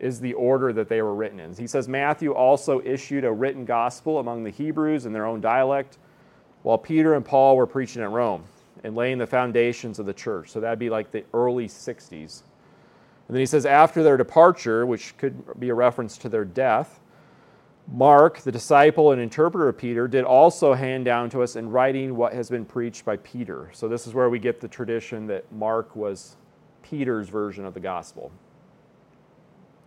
is 0.00 0.20
the 0.20 0.34
order 0.34 0.72
that 0.72 0.88
they 0.88 1.02
were 1.02 1.14
written 1.14 1.38
in. 1.38 1.54
He 1.54 1.66
says 1.66 1.88
Matthew 1.88 2.32
also 2.32 2.82
issued 2.84 3.24
a 3.24 3.32
written 3.32 3.64
gospel 3.64 4.18
among 4.18 4.42
the 4.42 4.50
Hebrews 4.50 5.06
in 5.06 5.12
their 5.12 5.24
own 5.24 5.40
dialect, 5.40 5.98
while 6.62 6.78
Peter 6.78 7.14
and 7.14 7.24
Paul 7.24 7.56
were 7.56 7.66
preaching 7.66 8.02
at 8.02 8.10
Rome 8.10 8.42
and 8.82 8.94
laying 8.94 9.18
the 9.18 9.26
foundations 9.26 9.98
of 9.98 10.06
the 10.06 10.12
church. 10.12 10.50
So 10.50 10.60
that'd 10.60 10.78
be 10.78 10.90
like 10.90 11.10
the 11.10 11.24
early 11.32 11.68
60s. 11.68 12.42
And 13.28 13.34
then 13.34 13.40
he 13.40 13.46
says, 13.46 13.64
after 13.64 14.02
their 14.02 14.16
departure, 14.16 14.84
which 14.84 15.16
could 15.16 15.58
be 15.58 15.70
a 15.70 15.74
reference 15.74 16.18
to 16.18 16.28
their 16.28 16.44
death, 16.44 17.00
Mark, 17.86 18.40
the 18.40 18.50
disciple 18.50 19.12
and 19.12 19.20
interpreter 19.20 19.68
of 19.68 19.76
Peter, 19.76 20.08
did 20.08 20.24
also 20.24 20.72
hand 20.72 21.04
down 21.04 21.28
to 21.30 21.42
us 21.42 21.54
in 21.54 21.70
writing 21.70 22.16
what 22.16 22.32
has 22.32 22.48
been 22.48 22.64
preached 22.64 23.04
by 23.04 23.16
Peter. 23.18 23.68
So 23.72 23.88
this 23.88 24.06
is 24.06 24.14
where 24.14 24.30
we 24.30 24.38
get 24.38 24.60
the 24.60 24.68
tradition 24.68 25.26
that 25.26 25.50
Mark 25.52 25.94
was 25.94 26.36
Peter's 26.82 27.28
version 27.28 27.64
of 27.64 27.74
the 27.74 27.80
gospel. 27.80 28.32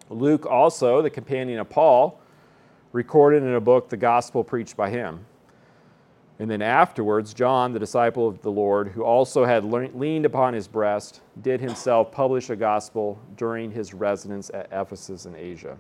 Luke, 0.10 0.46
also, 0.46 1.02
the 1.02 1.10
companion 1.10 1.60
of 1.60 1.70
Paul, 1.70 2.20
recorded 2.94 3.44
in 3.44 3.56
a 3.56 3.62
book 3.62 3.90
the 3.90 3.98
gospel 3.98 4.44
preached 4.44 4.78
by 4.78 4.90
him. 4.90 5.26
And 6.40 6.50
then 6.50 6.62
afterwards, 6.62 7.34
John, 7.34 7.74
the 7.74 7.80
disciple 7.80 8.28
of 8.28 8.42
the 8.44 8.52
Lord, 8.52 8.90
who 8.90 9.04
also 9.04 9.44
had 9.44 9.66
leaned 9.66 10.26
upon 10.26 10.54
his 10.54 10.68
breast, 10.68 11.22
did 11.42 11.60
himself 11.60 12.12
publish 12.12 12.52
a 12.52 12.56
gospel 12.56 13.20
during 13.36 13.72
his 13.72 13.94
residence 13.94 14.52
at 14.54 14.68
Ephesus 14.72 15.26
in 15.26 15.36
Asia. 15.36 15.78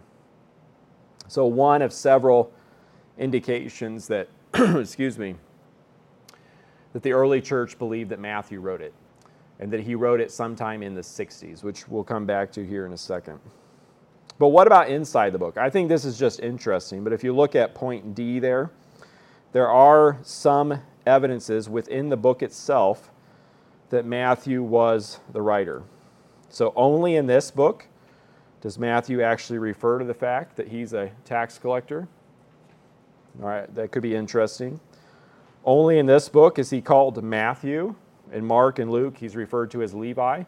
So, 1.27 1.45
one 1.45 1.81
of 1.81 1.91
several 1.91 2.51
indications 3.17 4.07
that, 4.07 4.29
excuse 4.53 5.17
me, 5.17 5.35
that 6.93 7.03
the 7.03 7.11
early 7.11 7.41
church 7.41 7.77
believed 7.77 8.09
that 8.11 8.19
Matthew 8.19 8.59
wrote 8.59 8.81
it 8.81 8.93
and 9.59 9.71
that 9.71 9.81
he 9.81 9.95
wrote 9.95 10.21
it 10.21 10.31
sometime 10.31 10.83
in 10.83 10.93
the 10.93 11.01
60s, 11.01 11.63
which 11.63 11.87
we'll 11.87 12.03
come 12.03 12.25
back 12.25 12.51
to 12.53 12.65
here 12.65 12.85
in 12.85 12.93
a 12.93 12.97
second. 12.97 13.39
But 14.39 14.49
what 14.49 14.67
about 14.67 14.89
inside 14.89 15.33
the 15.33 15.39
book? 15.39 15.57
I 15.57 15.69
think 15.69 15.89
this 15.89 16.05
is 16.05 16.17
just 16.17 16.39
interesting, 16.39 17.03
but 17.03 17.11
if 17.11 17.23
you 17.23 17.35
look 17.35 17.55
at 17.55 17.73
point 17.73 18.13
D 18.13 18.39
there, 18.39 18.69
there 19.51 19.69
are 19.69 20.17
some 20.21 20.81
evidences 21.05 21.69
within 21.69 22.09
the 22.09 22.17
book 22.17 22.43
itself 22.43 23.11
that 23.89 24.05
Matthew 24.05 24.61
was 24.61 25.19
the 25.31 25.41
writer. 25.41 25.83
So, 26.49 26.71
only 26.75 27.15
in 27.15 27.25
this 27.25 27.49
book 27.49 27.87
does 28.67 28.77
Matthew 28.77 29.21
actually 29.21 29.59
refer 29.59 29.97
to 29.97 30.03
the 30.03 30.13
fact 30.13 30.57
that 30.57 30.67
he's 30.67 30.91
a 30.91 31.09
tax 31.23 31.57
collector. 31.57 32.05
All 33.41 33.47
right, 33.47 33.73
that 33.75 33.93
could 33.93 34.03
be 34.03 34.13
interesting. 34.13 34.81
Only 35.63 35.99
in 35.99 36.05
this 36.05 36.27
book 36.27 36.59
is 36.59 36.69
he 36.69 36.81
called 36.81 37.23
Matthew. 37.23 37.95
In 38.33 38.45
Mark 38.45 38.79
and 38.79 38.91
Luke, 38.91 39.15
he's 39.17 39.37
referred 39.37 39.71
to 39.71 39.81
as 39.83 39.93
Levi. 39.93 40.43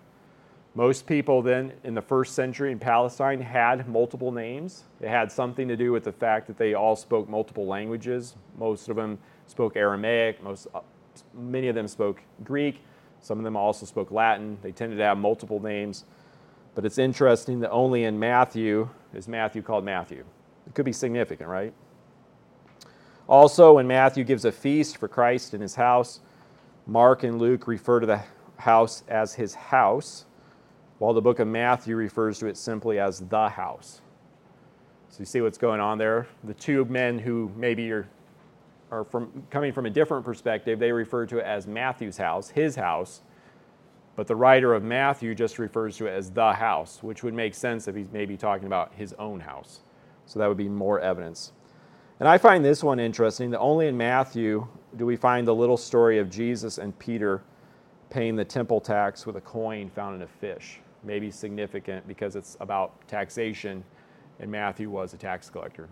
Most 0.76 1.08
people 1.08 1.42
then 1.42 1.72
in 1.86 1.94
the 1.94 2.02
first 2.02 2.36
century 2.36 2.74
in 2.74 2.78
Palestine 2.78 3.40
had 3.40 3.88
multiple 3.88 4.34
names. 4.34 4.84
It 5.00 5.08
had 5.08 5.32
something 5.32 5.70
to 5.70 5.78
do 5.78 5.94
with 5.94 6.04
the 6.04 6.12
fact 6.12 6.48
that 6.48 6.58
they 6.58 6.74
all 6.74 6.98
spoke 6.98 7.30
multiple 7.30 7.68
languages. 7.68 8.36
Most 8.58 8.90
of 8.90 8.98
them 8.98 9.18
spoke 9.48 9.78
Aramaic, 9.78 10.44
most, 10.44 10.68
uh, 10.76 10.82
many 11.34 11.70
of 11.70 11.76
them 11.76 11.88
spoke 11.88 12.20
Greek, 12.44 12.82
some 13.22 13.38
of 13.38 13.46
them 13.46 13.56
also 13.56 13.86
spoke 13.86 14.12
Latin. 14.12 14.58
They 14.62 14.74
tended 14.74 14.98
to 14.98 15.06
have 15.06 15.18
multiple 15.18 15.62
names. 15.62 16.04
But 16.80 16.86
it's 16.86 16.98
interesting 16.98 17.60
that 17.60 17.72
only 17.72 18.06
in 18.06 18.18
Matthew 18.18 18.88
is 19.14 19.28
Matthew 19.28 19.62
called 19.62 19.84
Matthew. 19.84 20.24
It 20.66 20.74
could 20.74 20.86
be 20.86 20.94
significant, 20.94 21.50
right? 21.50 21.74
Also, 23.28 23.74
when 23.74 23.86
Matthew 23.86 24.24
gives 24.24 24.46
a 24.46 24.52
feast 24.54 24.96
for 24.96 25.10
Christ 25.10 25.54
in 25.54 25.60
his 25.60 25.76
house, 25.76 26.22
Mark 26.88 27.24
and 27.24 27.38
Luke 27.38 27.68
refer 27.68 28.00
to 28.00 28.06
the 28.06 28.22
house 28.56 29.04
as 29.10 29.34
his 29.34 29.54
house 29.54 30.24
while 31.00 31.12
the 31.12 31.22
book 31.22 31.40
of 31.40 31.50
Matthew 31.50 31.98
refers 31.98 32.40
to 32.40 32.48
it 32.48 32.56
simply 32.56 32.98
as 32.98 33.20
the 33.28 33.50
house. 33.50 34.00
So 35.10 35.20
you 35.20 35.26
see 35.26 35.42
what's 35.42 35.58
going 35.58 35.82
on 35.82 35.98
there? 35.98 36.28
The 36.46 36.54
two 36.54 36.86
men 36.86 37.20
who 37.20 37.52
maybe 37.58 37.92
are, 37.92 38.08
are 38.90 39.04
from, 39.04 39.44
coming 39.50 39.74
from 39.74 39.86
a 39.86 39.90
different 39.90 40.24
perspective, 40.24 40.80
they 40.80 40.94
refer 40.94 41.26
to 41.26 41.40
it 41.40 41.46
as 41.46 41.68
Matthew's 41.68 42.16
house, 42.16 42.48
his 42.48 42.78
house, 42.78 43.20
but 44.20 44.28
the 44.28 44.36
writer 44.36 44.74
of 44.74 44.84
Matthew 44.84 45.34
just 45.34 45.60
refers 45.60 45.96
to 45.96 46.08
it 46.08 46.12
as 46.12 46.30
the 46.30 46.52
house, 46.52 47.02
which 47.02 47.24
would 47.24 47.34
make 47.34 47.56
sense 47.56 47.88
if 47.88 47.96
he's 47.96 48.12
maybe 48.12 48.36
talking 48.36 48.68
about 48.68 48.92
his 48.94 49.14
own 49.14 49.40
house. 49.40 49.80
So 50.26 50.40
that 50.40 50.48
would 50.48 50.58
be 50.58 50.68
more 50.68 51.00
evidence. 51.00 51.54
And 52.20 52.28
I 52.28 52.38
find 52.38 52.66
this 52.66 52.84
one 52.84 53.00
interesting 53.00 53.50
that 53.52 53.60
only 53.60 53.88
in 53.88 53.96
Matthew 53.96 54.68
do 54.98 55.06
we 55.06 55.16
find 55.16 55.48
the 55.48 55.56
little 55.56 55.78
story 55.78 56.20
of 56.20 56.30
Jesus 56.30 56.80
and 56.80 57.00
Peter 57.00 57.42
paying 58.10 58.36
the 58.36 58.44
temple 58.44 58.82
tax 58.82 59.26
with 59.26 59.38
a 59.38 59.42
coin 59.42 59.90
found 59.90 60.18
in 60.18 60.24
a 60.24 60.28
fish 60.28 60.82
maybe 61.02 61.32
significant 61.32 62.06
because 62.06 62.36
it's 62.36 62.58
about 62.60 63.08
taxation, 63.08 63.86
and 64.42 64.52
Matthew 64.52 64.90
was 64.90 65.14
a 65.14 65.18
tax 65.18 65.50
collector. 65.50 65.88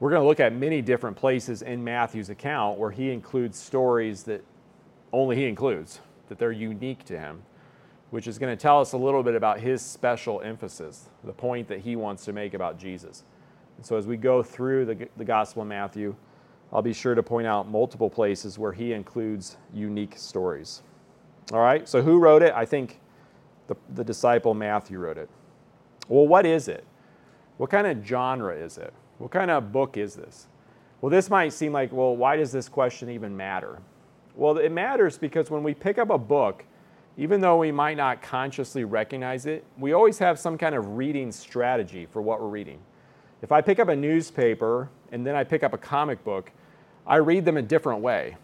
We're 0.00 0.08
going 0.08 0.22
to 0.22 0.26
look 0.26 0.40
at 0.40 0.54
many 0.54 0.80
different 0.80 1.14
places 1.14 1.60
in 1.60 1.84
Matthew's 1.84 2.30
account 2.30 2.78
where 2.78 2.90
he 2.90 3.10
includes 3.10 3.58
stories 3.58 4.22
that 4.22 4.42
only 5.12 5.36
he 5.36 5.44
includes, 5.44 6.00
that 6.28 6.38
they're 6.38 6.52
unique 6.52 7.04
to 7.04 7.18
him, 7.18 7.42
which 8.10 8.26
is 8.26 8.38
going 8.38 8.54
to 8.54 8.60
tell 8.60 8.80
us 8.80 8.92
a 8.92 8.96
little 8.96 9.22
bit 9.22 9.34
about 9.34 9.60
his 9.60 9.82
special 9.82 10.40
emphasis, 10.40 11.08
the 11.24 11.32
point 11.32 11.68
that 11.68 11.80
he 11.80 11.96
wants 11.96 12.24
to 12.24 12.32
make 12.32 12.54
about 12.54 12.78
Jesus. 12.78 13.24
And 13.76 13.84
so 13.84 13.96
as 13.96 14.06
we 14.06 14.16
go 14.16 14.42
through 14.42 14.84
the, 14.86 15.08
the 15.16 15.24
Gospel 15.24 15.62
of 15.62 15.68
Matthew, 15.68 16.14
I'll 16.72 16.82
be 16.82 16.92
sure 16.92 17.14
to 17.14 17.22
point 17.22 17.46
out 17.46 17.68
multiple 17.68 18.10
places 18.10 18.58
where 18.58 18.72
he 18.72 18.92
includes 18.92 19.56
unique 19.72 20.16
stories. 20.16 20.82
All 21.52 21.60
right, 21.60 21.88
so 21.88 22.02
who 22.02 22.18
wrote 22.18 22.42
it? 22.42 22.52
I 22.54 22.64
think 22.64 23.00
the, 23.68 23.76
the 23.94 24.04
disciple 24.04 24.54
Matthew 24.54 24.98
wrote 24.98 25.18
it. 25.18 25.28
Well, 26.08 26.26
what 26.26 26.46
is 26.46 26.68
it? 26.68 26.84
What 27.56 27.70
kind 27.70 27.86
of 27.86 28.04
genre 28.04 28.54
is 28.54 28.78
it? 28.78 28.92
What 29.18 29.30
kind 29.30 29.50
of 29.50 29.72
book 29.72 29.96
is 29.96 30.14
this? 30.14 30.48
Well, 31.00 31.10
this 31.10 31.30
might 31.30 31.52
seem 31.52 31.72
like, 31.72 31.92
well, 31.92 32.16
why 32.16 32.36
does 32.36 32.50
this 32.50 32.68
question 32.68 33.10
even 33.10 33.36
matter? 33.36 33.78
Well, 34.36 34.58
it 34.58 34.72
matters 34.72 35.16
because 35.16 35.50
when 35.50 35.62
we 35.62 35.74
pick 35.74 35.98
up 35.98 36.10
a 36.10 36.18
book, 36.18 36.64
even 37.16 37.40
though 37.40 37.58
we 37.58 37.70
might 37.70 37.96
not 37.96 38.20
consciously 38.20 38.84
recognize 38.84 39.46
it, 39.46 39.64
we 39.78 39.92
always 39.92 40.18
have 40.18 40.38
some 40.38 40.58
kind 40.58 40.74
of 40.74 40.96
reading 40.96 41.30
strategy 41.30 42.06
for 42.06 42.20
what 42.20 42.40
we're 42.40 42.48
reading. 42.48 42.80
If 43.42 43.52
I 43.52 43.60
pick 43.60 43.78
up 43.78 43.88
a 43.88 43.94
newspaper 43.94 44.88
and 45.12 45.24
then 45.24 45.36
I 45.36 45.44
pick 45.44 45.62
up 45.62 45.72
a 45.72 45.78
comic 45.78 46.24
book, 46.24 46.50
I 47.06 47.16
read 47.16 47.44
them 47.44 47.56
a 47.56 47.62
different 47.62 48.00
way. 48.00 48.36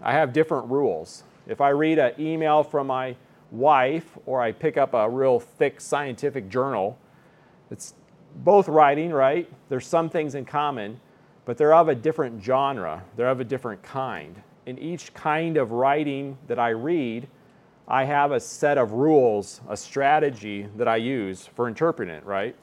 I 0.00 0.12
have 0.12 0.32
different 0.32 0.68
rules. 0.68 1.22
If 1.46 1.60
I 1.60 1.68
read 1.68 1.98
an 1.98 2.14
email 2.18 2.64
from 2.64 2.88
my 2.88 3.14
wife 3.52 4.18
or 4.26 4.40
I 4.40 4.50
pick 4.50 4.76
up 4.76 4.94
a 4.94 5.08
real 5.08 5.38
thick 5.38 5.80
scientific 5.80 6.48
journal, 6.48 6.98
it's 7.70 7.94
both 8.34 8.68
writing, 8.68 9.12
right? 9.12 9.48
There's 9.68 9.86
some 9.86 10.08
things 10.08 10.34
in 10.34 10.44
common, 10.44 11.00
but 11.44 11.56
they're 11.56 11.74
of 11.74 11.88
a 11.88 11.94
different 11.94 12.42
genre, 12.42 13.04
they're 13.14 13.28
of 13.28 13.40
a 13.40 13.44
different 13.44 13.82
kind. 13.82 14.42
In 14.66 14.78
each 14.78 15.14
kind 15.14 15.56
of 15.56 15.70
writing 15.70 16.36
that 16.48 16.58
I 16.58 16.70
read, 16.70 17.28
I 17.88 18.04
have 18.04 18.32
a 18.32 18.40
set 18.40 18.78
of 18.78 18.92
rules, 18.92 19.60
a 19.68 19.76
strategy 19.76 20.66
that 20.76 20.88
I 20.88 20.96
use 20.96 21.46
for 21.46 21.68
interpreting 21.68 22.14
it, 22.14 22.24
right? 22.26 22.56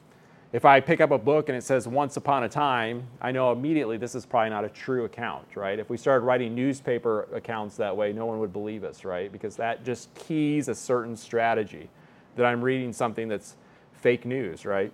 If 0.52 0.66
I 0.66 0.82
pick 0.82 1.00
up 1.02 1.12
a 1.12 1.18
book 1.18 1.48
and 1.50 1.58
it 1.58 1.64
says 1.64 1.88
once 1.88 2.18
upon 2.18 2.44
a 2.44 2.50
time, 2.50 3.08
I 3.22 3.32
know 3.32 3.52
immediately 3.54 3.98
this 3.98 4.16
is 4.16 4.26
probably 4.26 4.50
not 4.50 4.66
a 4.66 4.70
true 4.70 5.06
account, 5.06 5.48
right? 5.56 5.80
If 5.80 5.90
we 5.90 5.98
started 5.98 6.26
writing 6.26 6.54
newspaper 6.54 7.28
accounts 7.34 7.78
that 7.78 7.96
way, 7.96 8.12
no 8.14 8.26
one 8.26 8.38
would 8.40 8.54
believe 8.54 8.84
us, 8.84 9.06
right? 9.06 9.32
Because 9.32 9.56
that 9.56 9.86
just 9.86 10.14
keys 10.14 10.68
a 10.68 10.76
certain 10.76 11.16
strategy 11.16 11.90
that 12.36 12.46
I'm 12.46 12.62
reading 12.62 12.92
something 12.94 13.30
that's 13.30 13.56
fake 13.94 14.26
news, 14.26 14.66
right? 14.66 14.92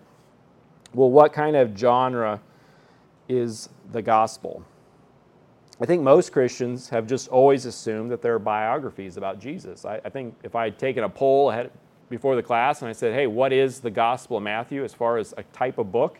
Well, 0.93 1.09
what 1.09 1.33
kind 1.33 1.55
of 1.55 1.77
genre 1.77 2.39
is 3.27 3.67
the 3.91 4.01
gospel? 4.01 4.63
I 5.81 5.85
think 5.85 6.03
most 6.03 6.33
Christians 6.33 6.89
have 6.89 7.07
just 7.07 7.29
always 7.29 7.65
assumed 7.65 8.11
that 8.11 8.21
they're 8.21 8.39
biographies 8.39 9.15
about 9.15 9.39
Jesus. 9.39 9.85
I, 9.85 10.01
I 10.03 10.09
think 10.09 10.35
if 10.43 10.55
I 10.55 10.65
had 10.65 10.77
taken 10.77 11.05
a 11.05 11.09
poll 11.09 11.51
ahead, 11.51 11.71
before 12.09 12.35
the 12.35 12.43
class 12.43 12.81
and 12.81 12.89
I 12.89 12.93
said, 12.93 13.13
hey, 13.13 13.27
what 13.27 13.53
is 13.53 13.79
the 13.79 13.91
Gospel 13.91 14.37
of 14.37 14.43
Matthew 14.43 14.83
as 14.83 14.93
far 14.93 15.17
as 15.17 15.33
a 15.37 15.43
type 15.53 15.77
of 15.77 15.91
book? 15.91 16.17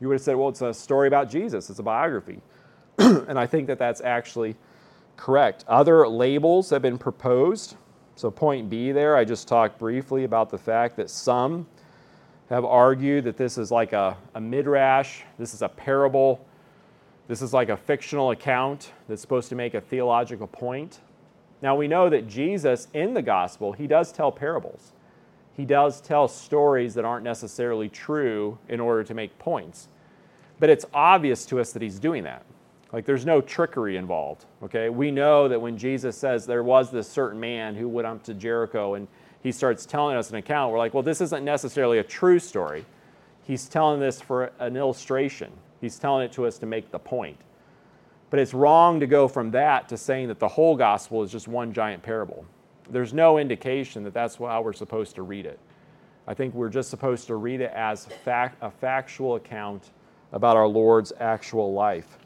You 0.00 0.08
would 0.08 0.14
have 0.14 0.22
said, 0.22 0.36
well, 0.36 0.48
it's 0.48 0.60
a 0.60 0.74
story 0.74 1.08
about 1.08 1.30
Jesus, 1.30 1.70
it's 1.70 1.78
a 1.78 1.84
biography. 1.84 2.40
and 2.98 3.38
I 3.38 3.46
think 3.46 3.68
that 3.68 3.78
that's 3.78 4.00
actually 4.00 4.56
correct. 5.16 5.64
Other 5.68 6.06
labels 6.08 6.70
have 6.70 6.82
been 6.82 6.98
proposed. 6.98 7.76
So, 8.16 8.30
point 8.30 8.68
B 8.68 8.92
there, 8.92 9.16
I 9.16 9.24
just 9.24 9.48
talked 9.48 9.78
briefly 9.78 10.24
about 10.24 10.50
the 10.50 10.58
fact 10.58 10.96
that 10.96 11.10
some 11.10 11.66
have 12.48 12.64
argued 12.64 13.24
that 13.24 13.36
this 13.36 13.58
is 13.58 13.72
like 13.72 13.92
a, 13.92 14.16
a 14.34 14.40
midrash, 14.40 15.22
this 15.38 15.54
is 15.54 15.62
a 15.62 15.68
parable, 15.68 16.44
this 17.28 17.42
is 17.42 17.52
like 17.52 17.68
a 17.68 17.76
fictional 17.76 18.30
account 18.30 18.92
that's 19.08 19.22
supposed 19.22 19.48
to 19.48 19.54
make 19.54 19.74
a 19.74 19.80
theological 19.80 20.46
point. 20.46 21.00
Now, 21.62 21.74
we 21.74 21.88
know 21.88 22.10
that 22.10 22.28
Jesus 22.28 22.88
in 22.92 23.14
the 23.14 23.22
gospel, 23.22 23.72
he 23.72 23.86
does 23.86 24.12
tell 24.12 24.30
parables 24.30 24.92
he 25.56 25.64
does 25.64 26.00
tell 26.00 26.26
stories 26.26 26.94
that 26.94 27.04
aren't 27.04 27.24
necessarily 27.24 27.88
true 27.88 28.58
in 28.68 28.80
order 28.80 29.04
to 29.04 29.14
make 29.14 29.38
points. 29.38 29.88
But 30.58 30.68
it's 30.68 30.84
obvious 30.92 31.46
to 31.46 31.60
us 31.60 31.72
that 31.72 31.82
he's 31.82 31.98
doing 31.98 32.24
that. 32.24 32.44
Like 32.92 33.04
there's 33.04 33.26
no 33.26 33.40
trickery 33.40 33.96
involved. 33.96 34.46
Okay? 34.62 34.88
We 34.88 35.10
know 35.10 35.48
that 35.48 35.60
when 35.60 35.78
Jesus 35.78 36.16
says 36.16 36.46
there 36.46 36.62
was 36.62 36.90
this 36.90 37.08
certain 37.08 37.38
man 37.38 37.74
who 37.74 37.88
went 37.88 38.06
up 38.06 38.22
to 38.24 38.34
Jericho 38.34 38.94
and 38.94 39.06
he 39.42 39.52
starts 39.52 39.86
telling 39.86 40.16
us 40.16 40.30
an 40.30 40.36
account, 40.36 40.72
we're 40.72 40.78
like, 40.78 40.94
well, 40.94 41.02
this 41.02 41.20
isn't 41.20 41.44
necessarily 41.44 41.98
a 41.98 42.04
true 42.04 42.38
story. 42.38 42.84
He's 43.44 43.68
telling 43.68 44.00
this 44.00 44.20
for 44.20 44.52
an 44.58 44.76
illustration. 44.76 45.52
He's 45.84 45.98
telling 45.98 46.24
it 46.24 46.32
to 46.32 46.46
us 46.46 46.58
to 46.58 46.66
make 46.66 46.90
the 46.90 46.98
point. 46.98 47.36
But 48.30 48.40
it's 48.40 48.54
wrong 48.54 48.98
to 49.00 49.06
go 49.06 49.28
from 49.28 49.52
that 49.52 49.88
to 49.90 49.96
saying 49.96 50.28
that 50.28 50.40
the 50.40 50.48
whole 50.48 50.76
gospel 50.76 51.22
is 51.22 51.30
just 51.30 51.46
one 51.46 51.72
giant 51.72 52.02
parable 52.02 52.44
there's 52.90 53.12
no 53.12 53.38
indication 53.38 54.04
that 54.04 54.14
that's 54.14 54.36
how 54.36 54.62
we're 54.62 54.72
supposed 54.72 55.14
to 55.16 55.22
read 55.22 55.46
it. 55.46 55.58
I 56.26 56.34
think 56.34 56.54
we're 56.54 56.70
just 56.70 56.90
supposed 56.90 57.26
to 57.26 57.36
read 57.36 57.60
it 57.60 57.72
as 57.74 58.06
fact, 58.06 58.58
a 58.62 58.70
factual 58.70 59.36
account 59.36 59.90
about 60.32 60.56
our 60.56 60.66
Lord's 60.66 61.12
actual 61.20 61.72
life. 61.72 62.18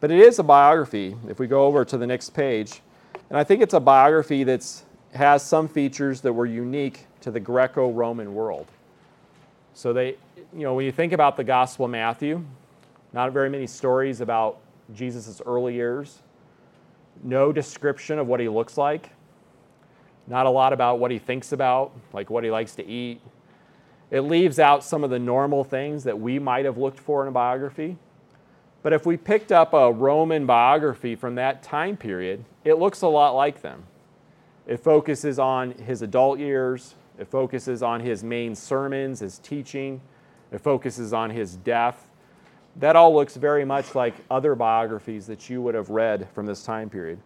But 0.00 0.10
it 0.10 0.20
is 0.20 0.38
a 0.38 0.42
biography. 0.42 1.16
If 1.28 1.38
we 1.38 1.46
go 1.46 1.64
over 1.64 1.84
to 1.84 1.96
the 1.96 2.06
next 2.06 2.30
page, 2.30 2.82
and 3.30 3.38
I 3.38 3.44
think 3.44 3.62
it's 3.62 3.74
a 3.74 3.80
biography 3.80 4.44
that 4.44 4.66
has 5.14 5.42
some 5.42 5.68
features 5.68 6.20
that 6.20 6.32
were 6.32 6.46
unique 6.46 7.06
to 7.22 7.30
the 7.30 7.40
Greco-Roman 7.40 8.34
world. 8.34 8.66
So 9.74 9.92
they, 9.92 10.16
you 10.54 10.62
know, 10.62 10.74
when 10.74 10.84
you 10.84 10.92
think 10.92 11.12
about 11.12 11.36
the 11.36 11.44
Gospel 11.44 11.86
of 11.86 11.90
Matthew, 11.90 12.44
not 13.12 13.32
very 13.32 13.50
many 13.50 13.66
stories 13.66 14.20
about 14.20 14.58
Jesus' 14.94 15.40
early 15.44 15.74
years, 15.74 16.22
no 17.22 17.52
description 17.52 18.18
of 18.18 18.26
what 18.26 18.40
he 18.40 18.48
looks 18.48 18.76
like, 18.76 19.10
not 20.26 20.46
a 20.46 20.50
lot 20.50 20.72
about 20.72 20.98
what 20.98 21.10
he 21.10 21.18
thinks 21.18 21.52
about, 21.52 21.92
like 22.12 22.30
what 22.30 22.44
he 22.44 22.50
likes 22.50 22.74
to 22.76 22.86
eat. 22.86 23.20
It 24.10 24.20
leaves 24.20 24.58
out 24.58 24.84
some 24.84 25.02
of 25.02 25.10
the 25.10 25.18
normal 25.18 25.64
things 25.64 26.04
that 26.04 26.18
we 26.18 26.38
might 26.38 26.64
have 26.64 26.78
looked 26.78 27.00
for 27.00 27.22
in 27.22 27.28
a 27.28 27.32
biography. 27.32 27.96
But 28.82 28.92
if 28.92 29.04
we 29.04 29.16
picked 29.16 29.50
up 29.50 29.74
a 29.74 29.92
Roman 29.92 30.46
biography 30.46 31.16
from 31.16 31.34
that 31.36 31.62
time 31.62 31.96
period, 31.96 32.44
it 32.64 32.74
looks 32.74 33.02
a 33.02 33.08
lot 33.08 33.34
like 33.34 33.62
them. 33.62 33.84
It 34.66 34.78
focuses 34.78 35.38
on 35.38 35.72
his 35.72 36.02
adult 36.02 36.38
years, 36.38 36.94
it 37.18 37.28
focuses 37.28 37.82
on 37.82 38.00
his 38.00 38.22
main 38.22 38.54
sermons, 38.54 39.20
his 39.20 39.38
teaching, 39.38 40.00
it 40.52 40.60
focuses 40.60 41.12
on 41.12 41.30
his 41.30 41.56
death. 41.56 42.06
That 42.78 42.94
all 42.94 43.14
looks 43.14 43.36
very 43.36 43.64
much 43.64 43.94
like 43.94 44.14
other 44.30 44.54
biographies 44.54 45.26
that 45.26 45.48
you 45.48 45.62
would 45.62 45.74
have 45.74 45.88
read 45.88 46.28
from 46.34 46.44
this 46.44 46.62
time 46.62 46.90
period. 46.90 47.18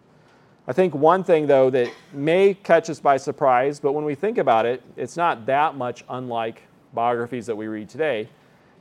I 0.65 0.73
think 0.73 0.93
one 0.93 1.23
thing, 1.23 1.47
though, 1.47 1.69
that 1.71 1.91
may 2.13 2.53
catch 2.53 2.89
us 2.89 2.99
by 2.99 3.17
surprise, 3.17 3.79
but 3.79 3.91
when 3.91 4.05
we 4.05 4.15
think 4.15 4.37
about 4.37 4.65
it, 4.65 4.81
it's 4.95 5.17
not 5.17 5.45
that 5.47 5.75
much 5.75 6.05
unlike 6.07 6.61
biographies 6.93 7.47
that 7.47 7.55
we 7.55 7.67
read 7.67 7.89
today, 7.89 8.29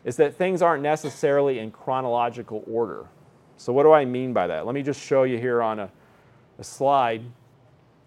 is 0.05 0.17
that 0.17 0.37
things 0.37 0.63
aren't 0.63 0.83
necessarily 0.83 1.59
in 1.59 1.71
chronological 1.71 2.63
order. 2.71 3.07
So, 3.57 3.73
what 3.73 3.83
do 3.83 3.93
I 3.93 4.05
mean 4.05 4.33
by 4.33 4.47
that? 4.47 4.65
Let 4.65 4.75
me 4.75 4.83
just 4.83 5.01
show 5.01 5.25
you 5.25 5.39
here 5.39 5.63
on 5.63 5.81
a, 5.81 5.91
a 6.59 6.65
slide. 6.65 7.23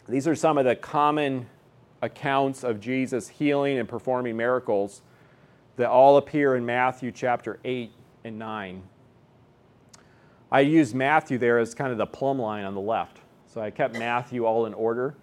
These 0.08 0.28
are 0.28 0.36
some 0.36 0.58
of 0.58 0.65
the 0.65 0.76
common 0.76 1.47
accounts 2.02 2.63
of 2.63 2.80
Jesus 2.80 3.28
healing 3.28 3.78
and 3.78 3.89
performing 3.89 4.38
miracles 4.38 5.02
that 5.76 5.89
all 5.89 6.17
appear 6.17 6.56
in 6.56 6.65
Matthew 6.65 7.12
chapter 7.12 7.60
8 7.65 7.91
and 8.23 8.39
9. 8.39 8.83
I 10.51 10.59
used 10.59 10.93
Matthew 10.93 11.38
there 11.38 11.59
as 11.59 11.73
kind 11.73 11.91
of 11.91 11.97
the 11.97 12.05
plumb 12.05 12.39
line 12.39 12.63
on 12.63 12.75
the 12.75 12.81
left. 12.81 13.19
So 13.47 13.62
I 13.62 13.71
kept 13.71 13.97
Matthew 13.97 14.45
all 14.45 14.65
in 14.65 14.73
order 14.73 15.15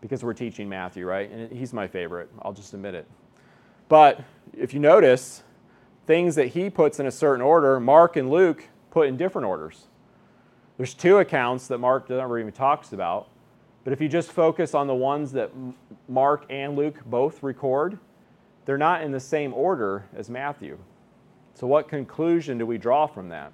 because 0.00 0.24
we're 0.24 0.34
teaching 0.34 0.68
Matthew, 0.68 1.06
right? 1.06 1.30
And 1.30 1.52
he's 1.52 1.72
my 1.72 1.86
favorite. 1.86 2.30
I'll 2.42 2.52
just 2.52 2.74
admit 2.74 2.94
it. 2.94 3.06
But 3.88 4.22
if 4.56 4.72
you 4.72 4.80
notice, 4.80 5.42
things 6.06 6.34
that 6.34 6.48
he 6.48 6.70
puts 6.70 6.98
in 6.98 7.06
a 7.06 7.10
certain 7.10 7.42
order, 7.42 7.78
Mark 7.78 8.16
and 8.16 8.30
Luke 8.30 8.68
put 8.90 9.08
in 9.08 9.16
different 9.16 9.46
orders. 9.46 9.86
There's 10.76 10.94
two 10.94 11.18
accounts 11.18 11.66
that 11.68 11.78
Mark 11.78 12.08
never 12.08 12.38
even 12.38 12.52
talks 12.52 12.92
about. 12.92 13.28
But 13.84 13.92
if 13.92 14.00
you 14.00 14.08
just 14.08 14.30
focus 14.30 14.74
on 14.74 14.86
the 14.86 14.94
ones 14.94 15.32
that 15.32 15.50
Mark 16.08 16.44
and 16.50 16.76
Luke 16.76 17.00
both 17.06 17.42
record, 17.42 17.98
they're 18.64 18.78
not 18.78 19.02
in 19.02 19.10
the 19.10 19.20
same 19.20 19.54
order 19.54 20.04
as 20.14 20.28
Matthew. 20.28 20.78
So, 21.54 21.66
what 21.66 21.88
conclusion 21.88 22.58
do 22.58 22.66
we 22.66 22.78
draw 22.78 23.06
from 23.06 23.28
that? 23.28 23.52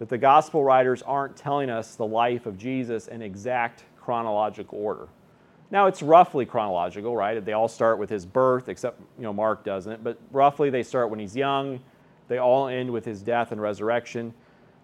that 0.00 0.08
the 0.08 0.18
gospel 0.18 0.64
writers 0.64 1.02
aren't 1.02 1.36
telling 1.36 1.70
us 1.70 1.94
the 1.94 2.06
life 2.06 2.46
of 2.46 2.58
Jesus 2.58 3.06
in 3.06 3.20
exact 3.20 3.84
chronological 4.00 4.78
order. 4.78 5.08
Now 5.70 5.86
it's 5.86 6.02
roughly 6.02 6.46
chronological, 6.46 7.14
right? 7.14 7.44
They 7.44 7.52
all 7.52 7.68
start 7.68 7.98
with 7.98 8.08
his 8.08 8.24
birth, 8.26 8.68
except 8.68 8.98
you 9.18 9.22
know 9.22 9.32
Mark 9.32 9.62
doesn't, 9.62 10.02
but 10.02 10.18
roughly 10.32 10.70
they 10.70 10.82
start 10.82 11.10
when 11.10 11.20
he's 11.20 11.36
young. 11.36 11.80
They 12.28 12.38
all 12.38 12.66
end 12.66 12.90
with 12.90 13.04
his 13.04 13.22
death 13.22 13.52
and 13.52 13.60
resurrection. 13.60 14.32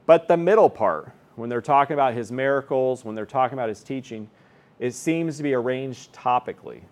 But 0.05 0.29
the 0.29 0.37
middle 0.37 0.69
part, 0.69 1.13
when 1.35 1.49
they're 1.49 1.63
talking 1.63 1.95
about 1.95 2.13
his 2.13 2.31
miracles, 2.31 3.05
when 3.05 3.15
they're 3.15 3.25
talking 3.25 3.55
about 3.55 3.71
his 3.71 3.83
teaching, 3.83 4.29
it 4.79 4.93
seems 4.93 5.39
to 5.39 5.43
be 5.43 5.55
arranged 5.55 6.13
topically. 6.13 6.83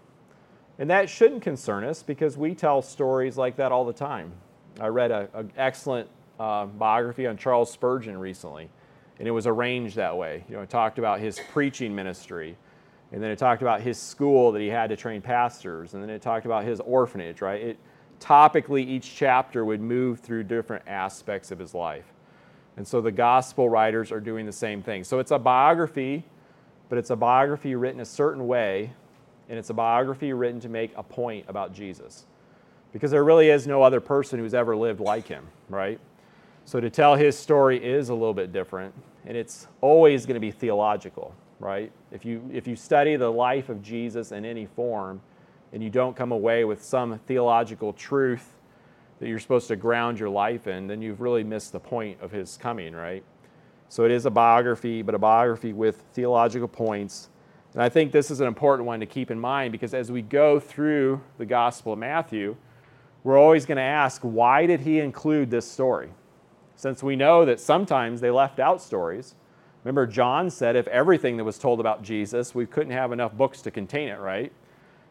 And 0.78 0.88
that 0.90 1.10
shouldn't 1.10 1.42
concern 1.42 1.84
us 1.84 2.02
because 2.02 2.38
we 2.38 2.54
tell 2.54 2.80
stories 2.80 3.36
like 3.36 3.56
that 3.56 3.70
all 3.70 3.84
the 3.84 3.92
time. 3.92 4.32
I 4.80 4.88
read 4.88 5.12
an 5.12 5.52
excellent 5.56 6.08
uh, 6.38 6.66
biography 6.66 7.26
on 7.26 7.36
Charles 7.36 7.70
Spurgeon 7.70 8.18
recently, 8.18 8.68
and 9.18 9.28
it 9.28 9.30
was 9.30 9.46
arranged 9.46 9.96
that 9.96 10.16
way. 10.16 10.44
You 10.48 10.56
know, 10.56 10.62
it 10.62 10.70
talked 10.70 10.98
about 10.98 11.20
his 11.20 11.38
preaching 11.52 11.94
ministry, 11.94 12.56
and 13.12 13.22
then 13.22 13.30
it 13.30 13.38
talked 13.38 13.62
about 13.62 13.82
his 13.82 13.98
school 13.98 14.50
that 14.52 14.60
he 14.60 14.68
had 14.68 14.88
to 14.90 14.96
train 14.96 15.22
pastors, 15.22 15.94
and 15.94 16.02
then 16.02 16.10
it 16.10 16.22
talked 16.22 16.44
about 16.44 16.64
his 16.64 16.80
orphanage. 16.80 17.40
Right? 17.40 17.62
It 17.62 17.78
topically 18.18 18.84
each 18.86 19.14
chapter 19.14 19.64
would 19.64 19.80
move 19.80 20.20
through 20.20 20.44
different 20.44 20.82
aspects 20.88 21.52
of 21.52 21.58
his 21.58 21.72
life, 21.72 22.12
and 22.76 22.86
so 22.86 23.00
the 23.00 23.12
gospel 23.12 23.68
writers 23.68 24.10
are 24.10 24.20
doing 24.20 24.44
the 24.44 24.52
same 24.52 24.82
thing. 24.82 25.04
So 25.04 25.20
it's 25.20 25.30
a 25.30 25.38
biography, 25.38 26.24
but 26.88 26.98
it's 26.98 27.10
a 27.10 27.16
biography 27.16 27.76
written 27.76 28.00
a 28.00 28.04
certain 28.04 28.48
way, 28.48 28.92
and 29.48 29.56
it's 29.56 29.70
a 29.70 29.74
biography 29.74 30.32
written 30.32 30.58
to 30.60 30.68
make 30.68 30.92
a 30.96 31.02
point 31.04 31.44
about 31.46 31.72
Jesus 31.72 32.26
because 32.94 33.10
there 33.10 33.24
really 33.24 33.50
is 33.50 33.66
no 33.66 33.82
other 33.82 34.00
person 34.00 34.38
who's 34.38 34.54
ever 34.54 34.76
lived 34.76 35.00
like 35.00 35.26
him, 35.26 35.44
right? 35.68 35.98
So 36.64 36.78
to 36.78 36.88
tell 36.88 37.16
his 37.16 37.36
story 37.36 37.84
is 37.84 38.08
a 38.08 38.14
little 38.14 38.32
bit 38.32 38.52
different, 38.52 38.94
and 39.26 39.36
it's 39.36 39.66
always 39.80 40.24
going 40.26 40.34
to 40.34 40.40
be 40.40 40.52
theological, 40.52 41.34
right? 41.58 41.90
If 42.12 42.24
you, 42.24 42.48
if 42.52 42.68
you 42.68 42.76
study 42.76 43.16
the 43.16 43.28
life 43.28 43.68
of 43.68 43.82
Jesus 43.82 44.30
in 44.30 44.44
any 44.44 44.66
form 44.66 45.20
and 45.72 45.82
you 45.82 45.90
don't 45.90 46.14
come 46.14 46.30
away 46.30 46.64
with 46.64 46.84
some 46.84 47.18
theological 47.26 47.92
truth 47.92 48.54
that 49.18 49.26
you're 49.26 49.40
supposed 49.40 49.66
to 49.68 49.76
ground 49.76 50.20
your 50.20 50.30
life 50.30 50.68
in, 50.68 50.86
then 50.86 51.02
you've 51.02 51.20
really 51.20 51.42
missed 51.42 51.72
the 51.72 51.80
point 51.80 52.20
of 52.20 52.30
his 52.30 52.56
coming, 52.56 52.94
right? 52.94 53.24
So 53.88 54.04
it 54.04 54.12
is 54.12 54.24
a 54.24 54.30
biography, 54.30 55.02
but 55.02 55.16
a 55.16 55.18
biography 55.18 55.72
with 55.72 56.04
theological 56.12 56.68
points. 56.68 57.28
And 57.72 57.82
I 57.82 57.88
think 57.88 58.12
this 58.12 58.30
is 58.30 58.40
an 58.40 58.46
important 58.46 58.86
one 58.86 59.00
to 59.00 59.06
keep 59.06 59.32
in 59.32 59.40
mind 59.40 59.72
because 59.72 59.94
as 59.94 60.12
we 60.12 60.22
go 60.22 60.60
through 60.60 61.20
the 61.38 61.46
Gospel 61.46 61.94
of 61.94 61.98
Matthew, 61.98 62.56
we're 63.24 63.38
always 63.38 63.64
going 63.66 63.76
to 63.76 63.82
ask, 63.82 64.20
why 64.22 64.66
did 64.66 64.80
he 64.80 65.00
include 65.00 65.50
this 65.50 65.68
story? 65.68 66.10
Since 66.76 67.02
we 67.02 67.16
know 67.16 67.44
that 67.46 67.58
sometimes 67.58 68.20
they 68.20 68.30
left 68.30 68.60
out 68.60 68.82
stories. 68.82 69.34
Remember, 69.82 70.06
John 70.06 70.50
said 70.50 70.76
if 70.76 70.86
everything 70.88 71.38
that 71.38 71.44
was 71.44 71.58
told 71.58 71.80
about 71.80 72.02
Jesus, 72.02 72.54
we 72.54 72.66
couldn't 72.66 72.92
have 72.92 73.12
enough 73.12 73.32
books 73.32 73.62
to 73.62 73.70
contain 73.70 74.08
it, 74.08 74.18
right? 74.18 74.52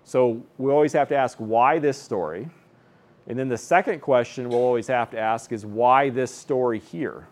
So 0.04 0.44
we 0.58 0.72
always 0.72 0.94
have 0.94 1.10
to 1.10 1.16
ask, 1.16 1.38
why 1.40 1.80
this 1.80 2.00
story? 2.00 2.50
And 3.28 3.40
then 3.40 3.50
the 3.50 3.58
second 3.58 4.02
question 4.02 4.50
we'll 4.50 4.60
always 4.60 4.88
have 4.88 5.10
to 5.12 5.20
ask 5.20 5.52
is, 5.52 5.66
why 5.66 6.10
this 6.10 6.34
story 6.34 6.80
here? 6.80 7.28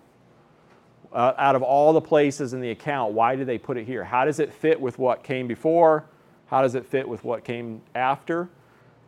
Uh, 1.12 1.34
out 1.38 1.56
of 1.56 1.62
all 1.62 1.94
the 1.94 2.02
places 2.02 2.54
in 2.54 2.62
the 2.62 2.72
account, 2.72 3.12
why 3.12 3.36
did 3.36 3.46
they 3.46 3.58
put 3.58 3.78
it 3.78 3.86
here? 3.86 4.04
How 4.04 4.24
does 4.24 4.40
it 4.40 4.54
fit 4.54 4.80
with 4.80 4.98
what 4.98 5.24
came 5.24 5.46
before? 5.46 6.06
How 6.48 6.62
does 6.62 6.74
it 6.74 6.86
fit 6.86 7.08
with 7.08 7.24
what 7.24 7.44
came 7.44 7.82
after? 7.94 8.50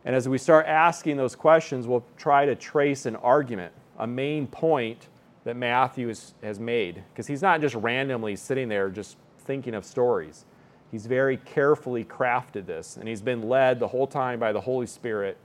And 0.04 0.14
as 0.14 0.28
we 0.28 0.38
start 0.38 0.66
asking 0.66 1.16
those 1.16 1.34
questions, 1.34 1.86
we'll 1.86 2.04
try 2.16 2.44
to 2.44 2.54
trace 2.54 3.06
an 3.06 3.16
argument, 3.16 3.72
a 3.98 4.06
main 4.06 4.46
point 4.46 5.08
that 5.44 5.56
Matthew 5.56 6.08
is, 6.08 6.34
has 6.42 6.60
made. 6.60 7.02
Because 7.12 7.26
he's 7.26 7.42
not 7.42 7.60
just 7.60 7.74
randomly 7.74 8.36
sitting 8.36 8.68
there 8.68 8.90
just 8.90 9.16
thinking 9.38 9.74
of 9.74 9.84
stories. 9.84 10.44
He's 10.90 11.06
very 11.06 11.38
carefully 11.38 12.04
crafted 12.04 12.66
this, 12.66 12.96
and 12.96 13.08
he's 13.08 13.22
been 13.22 13.48
led 13.48 13.80
the 13.80 13.88
whole 13.88 14.06
time 14.06 14.38
by 14.38 14.52
the 14.52 14.60
Holy 14.60 14.86
Spirit 14.86 15.38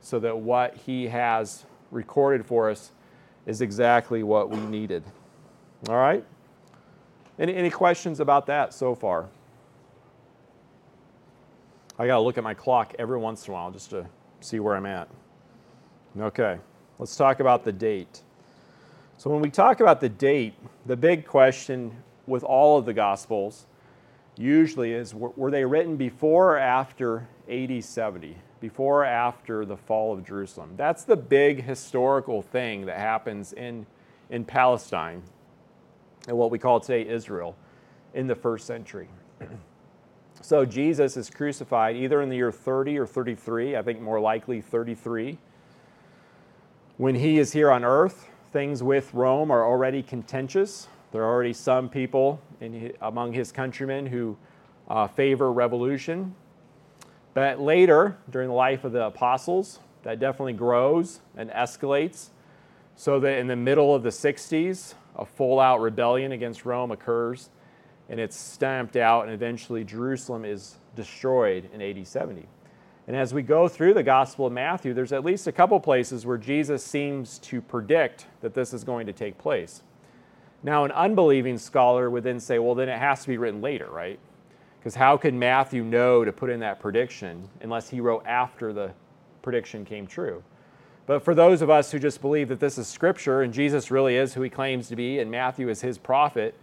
so 0.00 0.18
that 0.18 0.36
what 0.36 0.76
he 0.76 1.08
has 1.08 1.64
recorded 1.90 2.44
for 2.44 2.70
us 2.70 2.92
is 3.46 3.60
exactly 3.60 4.22
what 4.22 4.50
we 4.50 4.58
needed. 4.58 5.02
All 5.88 5.96
right? 5.96 6.24
Any, 7.38 7.54
any 7.54 7.70
questions 7.70 8.20
about 8.20 8.46
that 8.46 8.74
so 8.74 8.94
far? 8.94 9.28
I 12.00 12.06
got 12.06 12.16
to 12.16 12.22
look 12.22 12.38
at 12.38 12.44
my 12.44 12.54
clock 12.54 12.94
every 12.98 13.18
once 13.18 13.46
in 13.46 13.50
a 13.50 13.54
while 13.54 13.70
just 13.70 13.90
to 13.90 14.06
see 14.40 14.58
where 14.58 14.74
I'm 14.74 14.86
at. 14.86 15.06
Okay, 16.18 16.58
let's 16.98 17.14
talk 17.14 17.40
about 17.40 17.62
the 17.62 17.72
date. 17.72 18.22
So, 19.18 19.28
when 19.28 19.42
we 19.42 19.50
talk 19.50 19.80
about 19.80 20.00
the 20.00 20.08
date, 20.08 20.54
the 20.86 20.96
big 20.96 21.26
question 21.26 21.94
with 22.26 22.42
all 22.42 22.78
of 22.78 22.86
the 22.86 22.94
Gospels 22.94 23.66
usually 24.38 24.94
is 24.94 25.14
were 25.14 25.50
they 25.50 25.62
written 25.66 25.98
before 25.98 26.54
or 26.54 26.58
after 26.58 27.28
AD 27.50 27.84
70? 27.84 28.34
Before 28.60 29.02
or 29.02 29.04
after 29.04 29.66
the 29.66 29.76
fall 29.76 30.14
of 30.14 30.24
Jerusalem? 30.24 30.72
That's 30.78 31.04
the 31.04 31.16
big 31.16 31.64
historical 31.64 32.40
thing 32.40 32.86
that 32.86 32.96
happens 32.96 33.52
in, 33.52 33.84
in 34.30 34.46
Palestine 34.46 35.22
and 36.28 36.38
what 36.38 36.50
we 36.50 36.58
call 36.58 36.80
today 36.80 37.06
Israel 37.06 37.56
in 38.14 38.26
the 38.26 38.34
first 38.34 38.66
century. 38.66 39.10
So 40.42 40.64
Jesus 40.64 41.18
is 41.18 41.28
crucified 41.28 41.96
either 41.96 42.22
in 42.22 42.30
the 42.30 42.36
year 42.36 42.50
30 42.50 42.98
or 42.98 43.06
33, 43.06 43.76
I 43.76 43.82
think 43.82 44.00
more 44.00 44.18
likely 44.18 44.62
33. 44.62 45.36
When 46.96 47.14
he 47.14 47.38
is 47.38 47.52
here 47.52 47.70
on 47.70 47.84
earth, 47.84 48.28
things 48.50 48.82
with 48.82 49.12
Rome 49.12 49.50
are 49.50 49.64
already 49.64 50.02
contentious. 50.02 50.88
There 51.12 51.22
are 51.22 51.30
already 51.30 51.52
some 51.52 51.90
people 51.90 52.40
in, 52.60 52.94
among 53.02 53.34
his 53.34 53.52
countrymen 53.52 54.06
who 54.06 54.38
uh, 54.88 55.06
favor 55.08 55.52
revolution. 55.52 56.34
But 57.34 57.60
later, 57.60 58.16
during 58.30 58.48
the 58.48 58.54
life 58.54 58.84
of 58.84 58.92
the 58.92 59.06
apostles, 59.06 59.80
that 60.04 60.20
definitely 60.20 60.54
grows 60.54 61.20
and 61.36 61.50
escalates. 61.50 62.28
So 62.96 63.20
that 63.20 63.38
in 63.38 63.46
the 63.46 63.56
middle 63.56 63.94
of 63.94 64.02
the 64.02 64.10
60s, 64.10 64.94
a 65.16 65.26
full 65.26 65.60
out 65.60 65.80
rebellion 65.80 66.32
against 66.32 66.64
Rome 66.64 66.90
occurs 66.90 67.50
and 68.10 68.18
it's 68.18 68.36
stamped 68.36 68.96
out, 68.96 69.24
and 69.24 69.32
eventually 69.32 69.84
Jerusalem 69.84 70.44
is 70.44 70.74
destroyed 70.96 71.70
in 71.72 71.80
AD 71.80 72.06
70. 72.06 72.46
And 73.06 73.16
as 73.16 73.32
we 73.32 73.42
go 73.42 73.68
through 73.68 73.94
the 73.94 74.02
Gospel 74.02 74.46
of 74.46 74.52
Matthew, 74.52 74.92
there's 74.92 75.12
at 75.12 75.24
least 75.24 75.46
a 75.46 75.52
couple 75.52 75.78
places 75.80 76.26
where 76.26 76.36
Jesus 76.36 76.84
seems 76.84 77.38
to 77.38 77.60
predict 77.60 78.26
that 78.40 78.52
this 78.52 78.74
is 78.74 78.84
going 78.84 79.06
to 79.06 79.12
take 79.12 79.38
place. 79.38 79.82
Now, 80.62 80.84
an 80.84 80.90
unbelieving 80.90 81.56
scholar 81.56 82.10
would 82.10 82.24
then 82.24 82.40
say, 82.40 82.58
well, 82.58 82.74
then 82.74 82.88
it 82.88 82.98
has 82.98 83.22
to 83.22 83.28
be 83.28 83.38
written 83.38 83.62
later, 83.62 83.88
right? 83.88 84.18
Because 84.78 84.94
how 84.94 85.16
could 85.16 85.34
Matthew 85.34 85.84
know 85.84 86.24
to 86.24 86.32
put 86.32 86.50
in 86.50 86.60
that 86.60 86.80
prediction 86.80 87.48
unless 87.60 87.88
he 87.88 88.00
wrote 88.00 88.26
after 88.26 88.72
the 88.72 88.92
prediction 89.42 89.84
came 89.84 90.06
true? 90.06 90.42
But 91.06 91.22
for 91.24 91.34
those 91.34 91.62
of 91.62 91.70
us 91.70 91.90
who 91.92 91.98
just 91.98 92.20
believe 92.20 92.48
that 92.48 92.60
this 92.60 92.76
is 92.76 92.86
scripture 92.86 93.42
and 93.42 93.52
Jesus 93.52 93.90
really 93.90 94.16
is 94.16 94.34
who 94.34 94.42
he 94.42 94.50
claims 94.50 94.88
to 94.88 94.96
be 94.96 95.18
and 95.18 95.30
Matthew 95.30 95.68
is 95.68 95.80
his 95.80 95.96
prophet, 95.96 96.54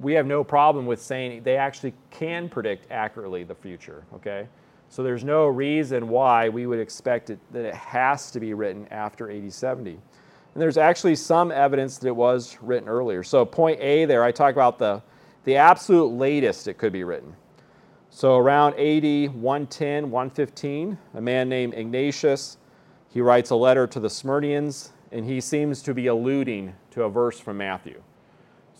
we 0.00 0.12
have 0.14 0.26
no 0.26 0.42
problem 0.42 0.86
with 0.86 1.00
saying 1.00 1.42
they 1.42 1.56
actually 1.56 1.94
can 2.10 2.48
predict 2.48 2.90
accurately 2.90 3.44
the 3.44 3.54
future, 3.54 4.04
okay? 4.14 4.48
So 4.88 5.02
there's 5.02 5.24
no 5.24 5.46
reason 5.46 6.08
why 6.08 6.48
we 6.48 6.66
would 6.66 6.78
expect 6.78 7.30
it, 7.30 7.38
that 7.52 7.64
it 7.64 7.74
has 7.74 8.30
to 8.32 8.40
be 8.40 8.52
written 8.52 8.86
after 8.88 9.30
AD 9.30 9.52
70. 9.52 9.92
And 9.92 10.00
there's 10.60 10.76
actually 10.76 11.16
some 11.16 11.50
evidence 11.50 11.98
that 11.98 12.08
it 12.08 12.16
was 12.16 12.58
written 12.60 12.88
earlier. 12.88 13.22
So 13.22 13.44
point 13.44 13.80
A 13.80 14.04
there, 14.04 14.22
I 14.22 14.32
talk 14.32 14.52
about 14.52 14.78
the, 14.78 15.02
the 15.44 15.56
absolute 15.56 16.08
latest 16.08 16.68
it 16.68 16.76
could 16.76 16.92
be 16.92 17.04
written. 17.04 17.34
So 18.10 18.36
around 18.36 18.74
AD 18.74 19.34
110, 19.34 20.10
115, 20.10 20.98
a 21.14 21.20
man 21.20 21.48
named 21.48 21.72
Ignatius, 21.72 22.58
he 23.08 23.22
writes 23.22 23.48
a 23.48 23.56
letter 23.56 23.86
to 23.86 23.98
the 23.98 24.08
Smyrnaeans, 24.08 24.90
and 25.10 25.24
he 25.24 25.40
seems 25.40 25.82
to 25.82 25.94
be 25.94 26.08
alluding 26.08 26.74
to 26.90 27.04
a 27.04 27.08
verse 27.08 27.40
from 27.40 27.56
Matthew. 27.56 28.02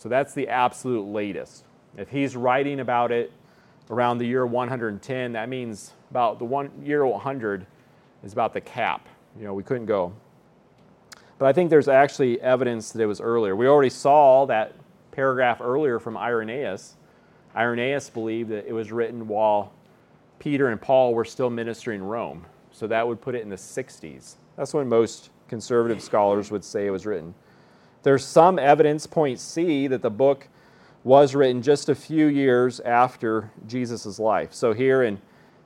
So 0.03 0.09
that's 0.09 0.33
the 0.33 0.49
absolute 0.49 1.03
latest. 1.03 1.63
If 1.95 2.09
he's 2.09 2.35
writing 2.35 2.81
about 2.81 3.13
it 3.13 3.31
around 3.89 4.17
the 4.17 4.25
year 4.25 4.45
110, 4.45 5.31
that 5.31 5.47
means 5.47 5.93
about 6.11 6.39
the 6.39 6.43
one 6.43 6.69
year 6.83 7.05
100 7.05 7.65
is 8.21 8.33
about 8.33 8.53
the 8.53 8.59
cap. 8.59 9.07
You 9.39 9.45
know, 9.45 9.53
we 9.53 9.63
couldn't 9.63 9.85
go. 9.85 10.11
But 11.37 11.45
I 11.45 11.53
think 11.53 11.69
there's 11.69 11.87
actually 11.87 12.41
evidence 12.41 12.91
that 12.91 13.01
it 13.01 13.05
was 13.05 13.21
earlier. 13.21 13.55
We 13.55 13.65
already 13.65 13.89
saw 13.89 14.45
that 14.47 14.73
paragraph 15.11 15.61
earlier 15.61 15.99
from 15.99 16.17
Irenaeus. 16.17 16.97
Irenaeus 17.55 18.09
believed 18.09 18.49
that 18.49 18.67
it 18.67 18.73
was 18.73 18.91
written 18.91 19.25
while 19.25 19.71
Peter 20.37 20.67
and 20.67 20.81
Paul 20.81 21.13
were 21.13 21.23
still 21.23 21.49
ministering 21.49 22.01
in 22.01 22.07
Rome. 22.07 22.45
So 22.73 22.87
that 22.87 23.07
would 23.07 23.21
put 23.21 23.35
it 23.35 23.41
in 23.41 23.47
the 23.47 23.55
60s. 23.55 24.35
That's 24.57 24.73
when 24.73 24.89
most 24.89 25.29
conservative 25.47 26.03
scholars 26.03 26.51
would 26.51 26.65
say 26.65 26.87
it 26.87 26.91
was 26.91 27.05
written. 27.05 27.33
There's 28.03 28.25
some 28.25 28.59
evidence, 28.59 29.07
point 29.07 29.39
C, 29.39 29.87
that 29.87 30.01
the 30.01 30.09
book 30.09 30.49
was 31.05 31.35
written 31.35 31.61
just 31.61 31.87
a 31.87 31.95
few 31.95 32.27
years 32.27 32.81
after 32.81 33.49
Jesus' 33.65 34.19
life. 34.19 34.53
So 34.53 34.73
here 34.73 35.03
in 35.03 35.21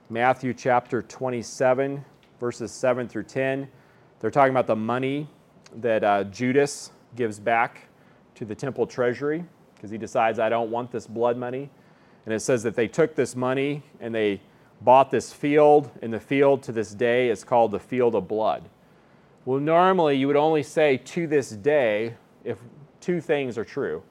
Matthew 0.08 0.54
chapter 0.54 1.02
27, 1.02 2.04
verses 2.38 2.70
7 2.70 3.08
through 3.08 3.24
10, 3.24 3.68
they're 4.20 4.30
talking 4.30 4.52
about 4.52 4.68
the 4.68 4.76
money 4.76 5.28
that 5.76 6.04
uh, 6.04 6.24
Judas 6.24 6.92
gives 7.16 7.40
back 7.40 7.88
to 8.36 8.44
the 8.44 8.54
temple 8.54 8.86
treasury 8.86 9.44
because 9.74 9.90
he 9.90 9.98
decides, 9.98 10.38
I 10.38 10.48
don't 10.48 10.70
want 10.70 10.92
this 10.92 11.08
blood 11.08 11.36
money. 11.36 11.68
And 12.24 12.32
it 12.32 12.40
says 12.40 12.62
that 12.62 12.76
they 12.76 12.86
took 12.86 13.16
this 13.16 13.34
money 13.34 13.82
and 14.00 14.14
they 14.14 14.40
bought 14.80 15.10
this 15.10 15.32
field, 15.32 15.90
and 16.02 16.12
the 16.12 16.20
field 16.20 16.62
to 16.64 16.72
this 16.72 16.94
day 16.94 17.30
is 17.30 17.42
called 17.42 17.72
the 17.72 17.80
field 17.80 18.14
of 18.14 18.28
blood. 18.28 18.68
Well, 19.44 19.58
normally 19.58 20.16
you 20.16 20.28
would 20.28 20.36
only 20.36 20.62
say 20.62 20.98
to 20.98 21.26
this 21.26 21.50
day 21.50 22.14
if 22.44 22.58
two 23.00 23.20
things 23.20 23.58
are 23.58 23.64
true. 23.64 24.02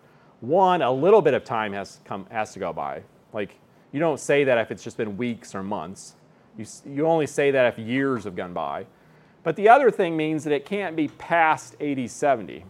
One, 0.41 0.81
a 0.81 0.91
little 0.91 1.21
bit 1.21 1.33
of 1.33 1.43
time 1.43 1.73
has, 1.73 1.99
come, 2.05 2.27
has 2.29 2.53
to 2.53 2.59
go 2.59 2.71
by. 2.71 3.03
Like, 3.33 3.59
you 3.91 3.99
don't 3.99 4.19
say 4.19 4.43
that 4.43 4.57
if 4.57 4.71
it's 4.71 4.83
just 4.83 4.97
been 4.97 5.17
weeks 5.17 5.55
or 5.55 5.63
months. 5.63 6.15
You, 6.57 6.65
you 6.85 7.07
only 7.07 7.27
say 7.27 7.51
that 7.51 7.73
if 7.73 7.79
years 7.79 8.25
have 8.25 8.35
gone 8.35 8.53
by. 8.53 8.85
But 9.43 9.55
the 9.55 9.69
other 9.69 9.89
thing 9.91 10.17
means 10.17 10.43
that 10.43 10.53
it 10.53 10.65
can't 10.65 10.95
be 10.95 11.07
past 11.07 11.75
AD 11.81 12.09
70. 12.09 12.65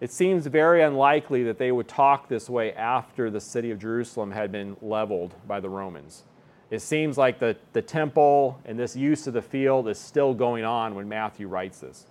It 0.00 0.10
seems 0.10 0.46
very 0.46 0.82
unlikely 0.82 1.44
that 1.44 1.58
they 1.58 1.70
would 1.70 1.86
talk 1.86 2.28
this 2.28 2.50
way 2.50 2.72
after 2.72 3.30
the 3.30 3.40
city 3.40 3.70
of 3.70 3.78
Jerusalem 3.78 4.32
had 4.32 4.50
been 4.50 4.76
leveled 4.82 5.34
by 5.46 5.60
the 5.60 5.68
Romans. 5.68 6.24
It 6.70 6.80
seems 6.80 7.18
like 7.18 7.38
the, 7.38 7.56
the 7.72 7.82
temple 7.82 8.58
and 8.64 8.78
this 8.78 8.96
use 8.96 9.26
of 9.26 9.34
the 9.34 9.42
field 9.42 9.88
is 9.88 9.98
still 9.98 10.34
going 10.34 10.64
on 10.64 10.94
when 10.94 11.08
Matthew 11.08 11.46
writes 11.46 11.80
this. 11.80 12.06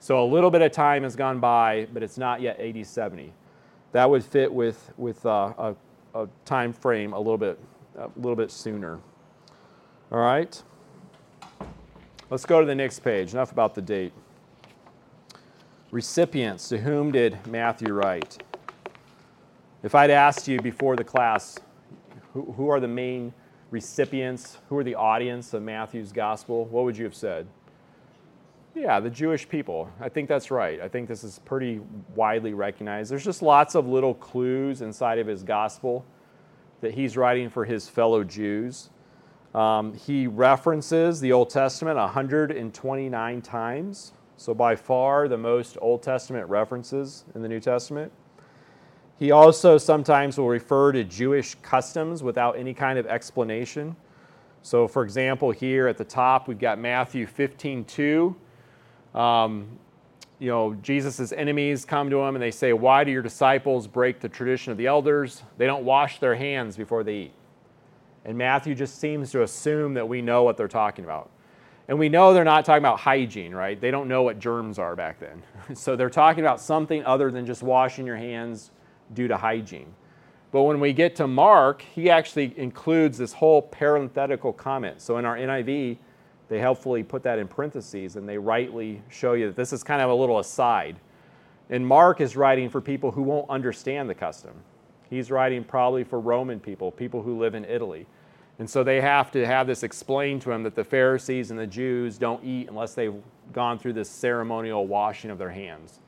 So 0.00 0.22
a 0.22 0.26
little 0.26 0.50
bit 0.50 0.62
of 0.62 0.70
time 0.72 1.02
has 1.02 1.16
gone 1.16 1.40
by, 1.40 1.88
but 1.92 2.02
it's 2.02 2.18
not 2.18 2.40
yet 2.40 2.60
AD 2.60 2.86
70. 2.86 3.32
That 3.92 4.08
would 4.08 4.24
fit 4.24 4.52
with, 4.52 4.92
with 4.96 5.24
uh, 5.26 5.52
a, 5.58 5.74
a 6.14 6.28
time 6.44 6.72
frame 6.72 7.12
a 7.12 7.18
little 7.18 7.38
bit, 7.38 7.58
a 7.96 8.08
little 8.16 8.36
bit 8.36 8.50
sooner. 8.50 9.00
All 10.12 10.18
right? 10.20 10.62
Let's 12.30 12.46
go 12.46 12.60
to 12.60 12.66
the 12.66 12.74
next 12.74 13.00
page. 13.00 13.32
Enough 13.32 13.52
about 13.52 13.74
the 13.74 13.82
date. 13.82 14.12
Recipients, 15.90 16.68
to 16.68 16.78
whom 16.78 17.10
did 17.10 17.38
Matthew 17.46 17.92
write? 17.92 18.42
If 19.82 19.94
I'd 19.94 20.10
asked 20.10 20.46
you 20.46 20.60
before 20.60 20.96
the 20.96 21.04
class, 21.04 21.58
who, 22.34 22.52
who 22.52 22.68
are 22.68 22.78
the 22.78 22.88
main 22.88 23.32
recipients, 23.70 24.58
who 24.68 24.76
are 24.76 24.84
the 24.84 24.94
audience 24.94 25.54
of 25.54 25.62
Matthew's 25.62 26.12
gospel, 26.12 26.66
what 26.66 26.84
would 26.84 26.96
you 26.96 27.04
have 27.04 27.14
said? 27.14 27.46
Yeah, 28.74 29.00
the 29.00 29.10
Jewish 29.10 29.48
people. 29.48 29.90
I 30.00 30.08
think 30.08 30.28
that's 30.28 30.50
right. 30.50 30.80
I 30.80 30.88
think 30.88 31.08
this 31.08 31.24
is 31.24 31.40
pretty 31.40 31.80
widely 32.14 32.54
recognized. 32.54 33.10
There's 33.10 33.24
just 33.24 33.42
lots 33.42 33.74
of 33.74 33.86
little 33.86 34.14
clues 34.14 34.82
inside 34.82 35.18
of 35.18 35.26
his 35.26 35.42
gospel 35.42 36.04
that 36.80 36.94
he's 36.94 37.16
writing 37.16 37.50
for 37.50 37.64
his 37.64 37.88
fellow 37.88 38.22
Jews. 38.22 38.90
Um, 39.54 39.94
he 39.94 40.26
references 40.26 41.20
the 41.20 41.32
Old 41.32 41.50
Testament 41.50 41.96
129 41.96 43.42
times, 43.42 44.12
so 44.36 44.54
by 44.54 44.76
far 44.76 45.26
the 45.26 45.38
most 45.38 45.78
Old 45.80 46.02
Testament 46.02 46.48
references 46.48 47.24
in 47.34 47.42
the 47.42 47.48
New 47.48 47.60
Testament. 47.60 48.12
He 49.18 49.32
also 49.32 49.78
sometimes 49.78 50.38
will 50.38 50.48
refer 50.48 50.92
to 50.92 51.02
Jewish 51.02 51.56
customs 51.56 52.22
without 52.22 52.56
any 52.56 52.72
kind 52.72 52.98
of 52.98 53.06
explanation. 53.06 53.96
So, 54.62 54.86
for 54.86 55.02
example, 55.02 55.50
here 55.50 55.88
at 55.88 55.96
the 55.96 56.04
top, 56.04 56.46
we've 56.46 56.58
got 56.58 56.78
Matthew 56.78 57.26
15 57.26 57.84
2. 57.84 58.36
Um, 59.14 59.78
you 60.38 60.48
know, 60.48 60.74
Jesus' 60.74 61.32
enemies 61.32 61.84
come 61.84 62.10
to 62.10 62.20
him 62.20 62.36
and 62.36 62.42
they 62.42 62.50
say, 62.50 62.72
Why 62.72 63.04
do 63.04 63.10
your 63.10 63.22
disciples 63.22 63.86
break 63.86 64.20
the 64.20 64.28
tradition 64.28 64.70
of 64.70 64.78
the 64.78 64.86
elders? 64.86 65.42
They 65.56 65.66
don't 65.66 65.84
wash 65.84 66.20
their 66.20 66.34
hands 66.34 66.76
before 66.76 67.02
they 67.02 67.14
eat. 67.14 67.32
And 68.24 68.36
Matthew 68.36 68.74
just 68.74 68.98
seems 68.98 69.30
to 69.32 69.42
assume 69.42 69.94
that 69.94 70.08
we 70.08 70.22
know 70.22 70.42
what 70.42 70.56
they're 70.56 70.68
talking 70.68 71.04
about. 71.04 71.30
And 71.88 71.98
we 71.98 72.10
know 72.10 72.34
they're 72.34 72.44
not 72.44 72.66
talking 72.66 72.82
about 72.82 73.00
hygiene, 73.00 73.54
right? 73.54 73.80
They 73.80 73.90
don't 73.90 74.08
know 74.08 74.22
what 74.22 74.38
germs 74.38 74.78
are 74.78 74.94
back 74.94 75.18
then. 75.18 75.42
so 75.74 75.96
they're 75.96 76.10
talking 76.10 76.44
about 76.44 76.60
something 76.60 77.04
other 77.04 77.30
than 77.30 77.46
just 77.46 77.62
washing 77.62 78.06
your 78.06 78.16
hands 78.16 78.70
due 79.14 79.28
to 79.28 79.36
hygiene. 79.36 79.94
But 80.50 80.62
when 80.62 80.80
we 80.80 80.92
get 80.92 81.16
to 81.16 81.26
Mark, 81.26 81.82
he 81.82 82.10
actually 82.10 82.54
includes 82.58 83.18
this 83.18 83.32
whole 83.32 83.62
parenthetical 83.62 84.52
comment. 84.52 85.00
So 85.00 85.18
in 85.18 85.24
our 85.24 85.36
NIV, 85.36 85.98
they 86.48 86.58
helpfully 86.58 87.02
put 87.02 87.22
that 87.24 87.38
in 87.38 87.48
parentheses 87.48 88.16
and 88.16 88.28
they 88.28 88.38
rightly 88.38 89.02
show 89.08 89.34
you 89.34 89.46
that 89.46 89.56
this 89.56 89.72
is 89.72 89.82
kind 89.82 90.00
of 90.00 90.10
a 90.10 90.14
little 90.14 90.38
aside. 90.38 90.96
And 91.70 91.86
Mark 91.86 92.20
is 92.20 92.36
writing 92.36 92.70
for 92.70 92.80
people 92.80 93.10
who 93.10 93.22
won't 93.22 93.48
understand 93.50 94.08
the 94.08 94.14
custom. 94.14 94.54
He's 95.10 95.30
writing 95.30 95.64
probably 95.64 96.04
for 96.04 96.20
Roman 96.20 96.60
people, 96.60 96.90
people 96.90 97.22
who 97.22 97.38
live 97.38 97.54
in 97.54 97.64
Italy. 97.64 98.06
And 98.58 98.68
so 98.68 98.82
they 98.82 99.00
have 99.00 99.30
to 99.32 99.46
have 99.46 99.66
this 99.66 99.82
explained 99.82 100.42
to 100.42 100.48
them 100.48 100.62
that 100.64 100.74
the 100.74 100.84
Pharisees 100.84 101.50
and 101.50 101.60
the 101.60 101.66
Jews 101.66 102.18
don't 102.18 102.42
eat 102.44 102.68
unless 102.68 102.94
they've 102.94 103.14
gone 103.52 103.78
through 103.78 103.92
this 103.92 104.10
ceremonial 104.10 104.86
washing 104.86 105.30
of 105.30 105.38
their 105.38 105.50
hands. 105.50 106.00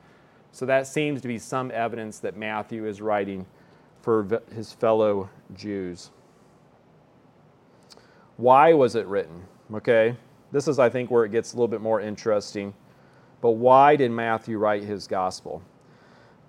So 0.51 0.65
that 0.65 0.85
seems 0.85 1.21
to 1.21 1.27
be 1.27 1.37
some 1.37 1.71
evidence 1.71 2.19
that 2.19 2.35
Matthew 2.35 2.85
is 2.85 3.01
writing 3.01 3.45
for 4.01 4.41
his 4.53 4.73
fellow 4.73 5.29
Jews. 5.55 6.09
Why 8.35 8.73
was 8.73 8.95
it 8.95 9.05
written? 9.05 9.43
Okay, 9.73 10.17
this 10.51 10.67
is, 10.67 10.79
I 10.79 10.89
think, 10.89 11.09
where 11.11 11.25
it 11.25 11.31
gets 11.31 11.53
a 11.53 11.55
little 11.55 11.67
bit 11.67 11.81
more 11.81 12.01
interesting. 12.01 12.73
But 13.41 13.51
why 13.51 13.95
did 13.95 14.11
Matthew 14.11 14.57
write 14.57 14.83
his 14.83 15.07
gospel? 15.07 15.63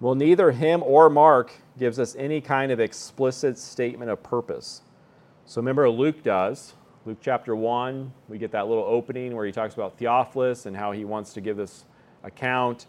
Well, 0.01 0.15
neither 0.15 0.51
him 0.51 0.83
or 0.83 1.09
Mark 1.09 1.53
gives 1.79 1.99
us 1.99 2.17
any 2.17 2.41
kind 2.41 2.73
of 2.73 2.81
explicit 2.81 3.57
statement 3.57 4.11
of 4.11 4.23
purpose. 4.23 4.83
So 5.47 5.61
remember, 5.61 5.89
Luke 5.89 6.23
does. 6.23 6.75
Luke 7.05 7.19
chapter 7.21 7.57
1, 7.57 8.13
we 8.29 8.39
get 8.39 8.53
that 8.53 8.69
little 8.69 8.85
opening 8.85 9.35
where 9.35 9.45
he 9.45 9.51
talks 9.51 9.75
about 9.75 9.99
Theophilus 9.99 10.67
and 10.67 10.77
how 10.77 10.93
he 10.93 11.05
wants 11.05 11.33
to 11.33 11.41
give 11.41 11.57
this 11.57 11.85
account. 12.23 12.87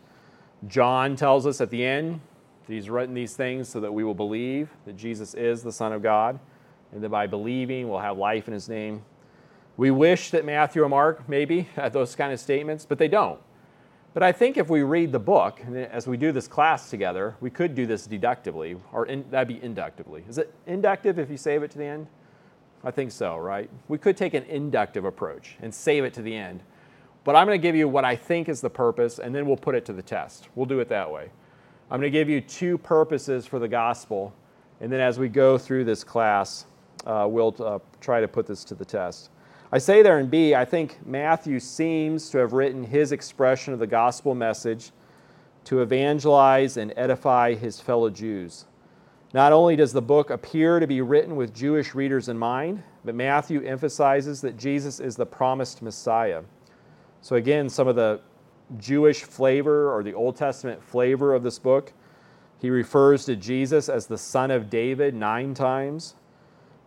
John 0.67 1.15
tells 1.15 1.47
us 1.47 1.61
at 1.61 1.69
the 1.69 1.83
end 1.83 2.21
that 2.65 2.73
he's 2.73 2.89
written 2.89 3.15
these 3.15 3.35
things 3.35 3.67
so 3.67 3.79
that 3.79 3.91
we 3.91 4.03
will 4.03 4.13
believe 4.13 4.69
that 4.85 4.95
Jesus 4.95 5.33
is 5.33 5.63
the 5.63 5.71
Son 5.71 5.91
of 5.91 6.03
God, 6.03 6.39
and 6.91 7.03
that 7.03 7.09
by 7.09 7.25
believing 7.25 7.89
we'll 7.89 7.99
have 7.99 8.17
life 8.17 8.47
in 8.47 8.53
his 8.53 8.69
name. 8.69 9.03
We 9.75 9.91
wish 9.91 10.29
that 10.31 10.45
Matthew 10.45 10.83
or 10.83 10.89
Mark 10.89 11.27
maybe 11.27 11.61
had 11.75 11.93
those 11.93 12.15
kind 12.15 12.31
of 12.31 12.39
statements, 12.39 12.85
but 12.85 12.97
they 12.97 13.07
don't. 13.07 13.39
But 14.13 14.21
I 14.21 14.31
think 14.31 14.57
if 14.57 14.69
we 14.69 14.83
read 14.83 15.11
the 15.11 15.19
book, 15.19 15.59
and 15.65 15.75
as 15.75 16.05
we 16.05 16.17
do 16.17 16.31
this 16.31 16.47
class 16.47 16.91
together, 16.91 17.35
we 17.41 17.49
could 17.49 17.73
do 17.73 17.87
this 17.87 18.05
deductively, 18.05 18.77
or 18.91 19.07
in, 19.07 19.25
that'd 19.31 19.47
be 19.47 19.63
inductively. 19.63 20.23
Is 20.29 20.37
it 20.37 20.53
inductive 20.67 21.17
if 21.17 21.31
you 21.31 21.37
save 21.37 21.63
it 21.63 21.71
to 21.71 21.79
the 21.79 21.85
end? 21.85 22.07
I 22.83 22.91
think 22.91 23.11
so, 23.11 23.37
right? 23.37 23.69
We 23.87 23.97
could 23.97 24.15
take 24.15 24.35
an 24.35 24.43
inductive 24.43 25.05
approach 25.05 25.55
and 25.61 25.73
save 25.73 26.03
it 26.03 26.13
to 26.15 26.21
the 26.21 26.35
end. 26.35 26.61
But 27.23 27.35
I'm 27.35 27.47
going 27.47 27.59
to 27.59 27.61
give 27.61 27.75
you 27.75 27.87
what 27.87 28.05
I 28.05 28.15
think 28.15 28.49
is 28.49 28.61
the 28.61 28.69
purpose, 28.69 29.17
and 29.17 29.33
then 29.33 29.47
we'll 29.47 29.57
put 29.57 29.73
it 29.73 29.85
to 29.85 29.93
the 29.93 30.01
test. 30.01 30.49
We'll 30.53 30.65
do 30.65 30.79
it 30.79 30.89
that 30.89 31.09
way. 31.09 31.29
I'm 31.89 31.99
going 31.99 32.11
to 32.11 32.17
give 32.17 32.29
you 32.29 32.41
two 32.41 32.77
purposes 32.77 33.45
for 33.47 33.57
the 33.57 33.67
gospel, 33.67 34.33
and 34.81 34.91
then 34.91 34.99
as 34.99 35.17
we 35.17 35.29
go 35.29 35.57
through 35.57 35.85
this 35.85 36.03
class, 36.03 36.65
uh, 37.05 37.25
we'll 37.29 37.55
uh, 37.59 37.79
try 38.01 38.19
to 38.19 38.27
put 38.27 38.45
this 38.45 38.63
to 38.65 38.75
the 38.75 38.85
test. 38.85 39.29
I 39.73 39.79
say 39.79 40.03
there 40.03 40.19
in 40.19 40.27
B, 40.27 40.53
I 40.53 40.65
think 40.65 40.99
Matthew 41.03 41.59
seems 41.59 42.29
to 42.29 42.37
have 42.37 42.53
written 42.53 42.83
his 42.83 43.11
expression 43.11 43.73
of 43.73 43.79
the 43.79 43.87
gospel 43.87 44.35
message 44.35 44.91
to 45.63 45.81
evangelize 45.81 46.77
and 46.77 46.93
edify 46.95 47.55
his 47.55 47.79
fellow 47.79 48.11
Jews. 48.11 48.65
Not 49.33 49.51
only 49.51 49.75
does 49.75 49.91
the 49.91 49.99
book 49.99 50.29
appear 50.29 50.79
to 50.79 50.85
be 50.85 51.01
written 51.01 51.35
with 51.35 51.55
Jewish 51.55 51.95
readers 51.95 52.29
in 52.29 52.37
mind, 52.37 52.83
but 53.03 53.15
Matthew 53.15 53.63
emphasizes 53.63 54.41
that 54.41 54.57
Jesus 54.57 54.99
is 54.99 55.15
the 55.15 55.25
promised 55.25 55.81
Messiah. 55.81 56.43
So, 57.21 57.37
again, 57.37 57.67
some 57.67 57.87
of 57.87 57.95
the 57.95 58.21
Jewish 58.77 59.23
flavor 59.23 59.91
or 59.91 60.03
the 60.03 60.13
Old 60.13 60.35
Testament 60.35 60.83
flavor 60.83 61.33
of 61.33 61.41
this 61.41 61.57
book. 61.57 61.93
He 62.61 62.69
refers 62.69 63.25
to 63.25 63.35
Jesus 63.35 63.89
as 63.89 64.05
the 64.05 64.19
son 64.19 64.51
of 64.51 64.69
David 64.69 65.15
nine 65.15 65.55
times. 65.55 66.13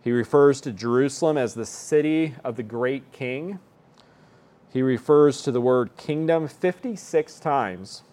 He 0.03 0.11
refers 0.11 0.61
to 0.61 0.71
Jerusalem 0.71 1.37
as 1.37 1.53
the 1.53 1.65
city 1.65 2.35
of 2.43 2.55
the 2.55 2.63
great 2.63 3.11
king. 3.11 3.59
He 4.71 4.81
refers 4.81 5.41
to 5.43 5.51
the 5.51 5.61
word 5.61 5.95
kingdom 5.97 6.47
56 6.47 7.39
times. 7.39 8.03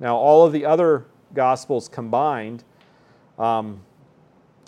Now, 0.00 0.16
all 0.16 0.44
of 0.44 0.52
the 0.52 0.64
other 0.64 1.06
gospels 1.34 1.88
combined, 1.88 2.64
um, 3.38 3.82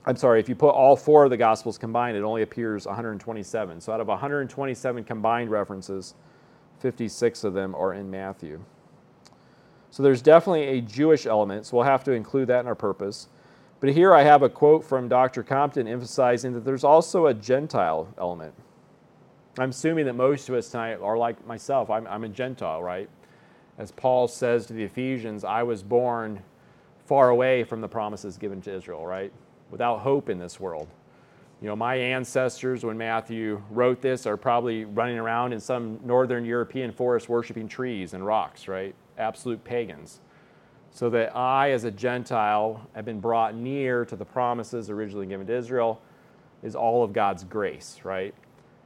I'm 0.05 0.17
sorry, 0.17 0.41
if 0.41 0.49
you 0.49 0.55
put 0.55 0.71
all 0.71 0.97
four 0.97 1.25
of 1.25 1.31
the 1.31 1.37
gospels 1.37 1.79
combined, 1.79 2.17
it 2.17 2.23
only 2.23 2.43
appears 2.43 2.87
127. 2.87 3.81
So, 3.81 3.93
out 3.93 4.01
of 4.01 4.09
127 4.09 5.05
combined 5.05 5.51
references, 5.51 6.15
56 6.81 7.45
of 7.45 7.55
them 7.55 7.75
are 7.75 7.95
in 7.95 8.11
Matthew. 8.11 8.61
So 9.91 10.03
there's 10.03 10.21
definitely 10.21 10.65
a 10.65 10.81
Jewish 10.81 11.27
element, 11.27 11.67
so 11.67 11.77
we'll 11.77 11.87
have 11.87 12.05
to 12.05 12.13
include 12.13 12.49
that 12.49 12.61
in 12.61 12.67
our 12.67 12.75
purpose. 12.75 13.29
But 13.81 13.91
here 13.91 14.15
I 14.15 14.23
have 14.23 14.43
a 14.43 14.49
quote 14.49 14.85
from 14.85 15.09
Dr. 15.09 15.43
Compton 15.43 15.87
emphasizing 15.87 16.55
that 16.55 16.65
there's 16.65 16.85
also 16.85 17.27
a 17.27 17.35
Gentile 17.35 18.09
element. 18.19 18.55
I'm 19.59 19.71
assuming 19.71 20.07
that 20.07 20.15
most 20.15 20.49
of 20.49 20.55
us 20.55 20.71
tonight 20.71 20.99
are 21.01 21.17
like 21.17 21.47
myself. 21.47 21.91
I'm, 21.91 22.07
I'm 22.07 22.25
a 22.25 22.29
Gentile, 22.29 22.83
right? 22.83 23.09
As 23.79 23.93
Paul 23.93 24.29
says 24.29 24.67
to 24.67 24.73
the 24.73 24.83
Ephesians, 24.83 25.45
I 25.45 25.63
was 25.63 25.83
born 25.83 26.43
far 27.07 27.29
away 27.29 27.65
from 27.65 27.81
the 27.81 27.89
promises 27.89 28.37
given 28.37 28.61
to 28.63 28.75
Israel, 28.75 29.07
right? 29.07 29.33
Without 29.71 29.99
hope 29.99 30.29
in 30.29 30.39
this 30.39 30.59
world. 30.59 30.89
You 31.61 31.69
know, 31.69 31.77
my 31.77 31.95
ancestors, 31.95 32.85
when 32.85 32.99
Matthew 32.99 33.63
wrote 33.71 34.03
this, 34.03 34.27
are 34.27 34.37
probably 34.37 34.85
running 34.85 35.19
around 35.19 35.53
in 35.53 35.61
some 35.61 35.99
northern 36.05 36.45
European 36.45 36.93
forest 36.93 37.29
worshiping 37.29 37.69
trees 37.69 38.13
and 38.13 38.25
rocks, 38.25 38.69
right? 38.69 38.95
Absolute 39.17 39.63
pagans. 39.65 40.21
So 40.97 41.11
that 41.11 41.37
I, 41.37 41.73
as 41.73 41.85
a 41.85 41.91
Gentile, 41.91 42.81
have 42.95 43.05
been 43.05 43.21
brought 43.21 43.55
near 43.55 44.07
to 44.07 44.17
the 44.17 44.25
promises 44.25 44.89
originally 44.89 45.27
given 45.27 45.47
to 45.47 45.55
Israel 45.55 46.01
is 46.63 46.75
all 46.75 47.05
of 47.05 47.13
God's 47.13 47.45
grace, 47.45 48.01
right? 48.03 48.35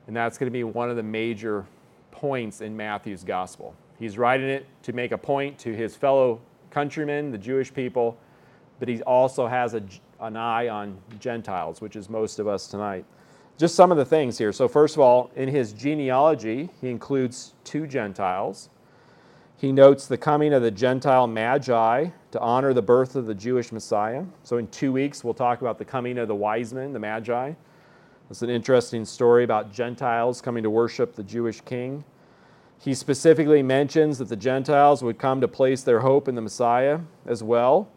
And 0.08 0.16
that's 0.16 0.36
going 0.36 0.48
to 0.48 0.50
be 0.50 0.64
one 0.64 0.90
of 0.90 0.96
the 0.96 1.04
major 1.04 1.64
points 2.11 2.62
in 2.62 2.76
Matthew's 2.76 3.22
gospel. 3.22 3.76
He's 3.96 4.18
writing 4.18 4.48
it 4.48 4.66
to 4.82 4.92
make 4.92 5.12
a 5.12 5.18
point 5.18 5.56
to 5.61 5.72
his 5.72 5.94
fellow 5.94 6.40
countrymen, 6.70 7.30
the 7.30 7.38
Jewish 7.38 7.72
people, 7.72 8.18
but 8.80 8.88
he 8.88 9.00
also 9.02 9.46
has 9.46 9.74
a 9.74 9.82
an 10.18 10.36
eye 10.36 10.66
on 10.66 10.98
Gentiles, 11.20 11.80
which 11.80 11.94
is 11.94 12.11
most 12.11 12.40
of 12.40 12.48
us 12.48 12.66
tonight. 12.66 13.04
Just 13.56 13.76
some 13.76 13.92
of 13.92 13.98
the 13.98 14.04
things 14.04 14.36
here. 14.36 14.52
So, 14.52 14.66
first 14.66 14.96
of 14.96 15.00
all, 15.00 15.30
in 15.36 15.48
his 15.48 15.72
genealogy, 15.72 16.70
he 16.80 16.90
includes 16.90 17.54
two 17.62 17.86
Gentiles. 17.86 18.68
He 19.61 19.72
notes 19.72 20.06
the 20.06 20.16
coming 20.16 20.54
of 20.54 20.62
the 20.62 20.70
Gentile 20.70 21.26
Magi 21.26 22.06
to 22.30 22.40
honor 22.40 22.72
the 22.72 22.80
birth 22.80 23.14
of 23.14 23.26
the 23.26 23.34
Jewish 23.34 23.72
Messiah. 23.72 24.24
So, 24.42 24.56
in 24.56 24.68
two 24.68 24.90
weeks, 24.90 25.22
we'll 25.22 25.34
talk 25.34 25.61
about 25.61 25.76
the 25.76 25.84
coming 25.84 26.16
of 26.16 26.28
the 26.28 26.34
wise 26.34 26.72
men, 26.72 26.94
the 26.94 26.98
Magi. 26.98 27.52
It's 28.30 28.40
an 28.40 28.48
interesting 28.48 29.04
story 29.04 29.44
about 29.44 29.70
Gentiles 29.70 30.40
coming 30.40 30.62
to 30.62 30.70
worship 30.70 31.14
the 31.14 31.22
Jewish 31.22 31.61
king. 31.61 32.04
He 32.78 32.94
specifically 32.94 33.62
mentions 33.62 34.16
that 34.16 34.30
the 34.30 34.36
Gentiles 34.36 35.02
would 35.02 35.18
come 35.18 35.42
to 35.42 35.48
place 35.48 35.82
their 35.82 36.00
hope 36.00 36.26
in 36.26 36.36
the 36.36 36.40
Messiah 36.40 37.00
as 37.26 37.42
well 37.42 37.90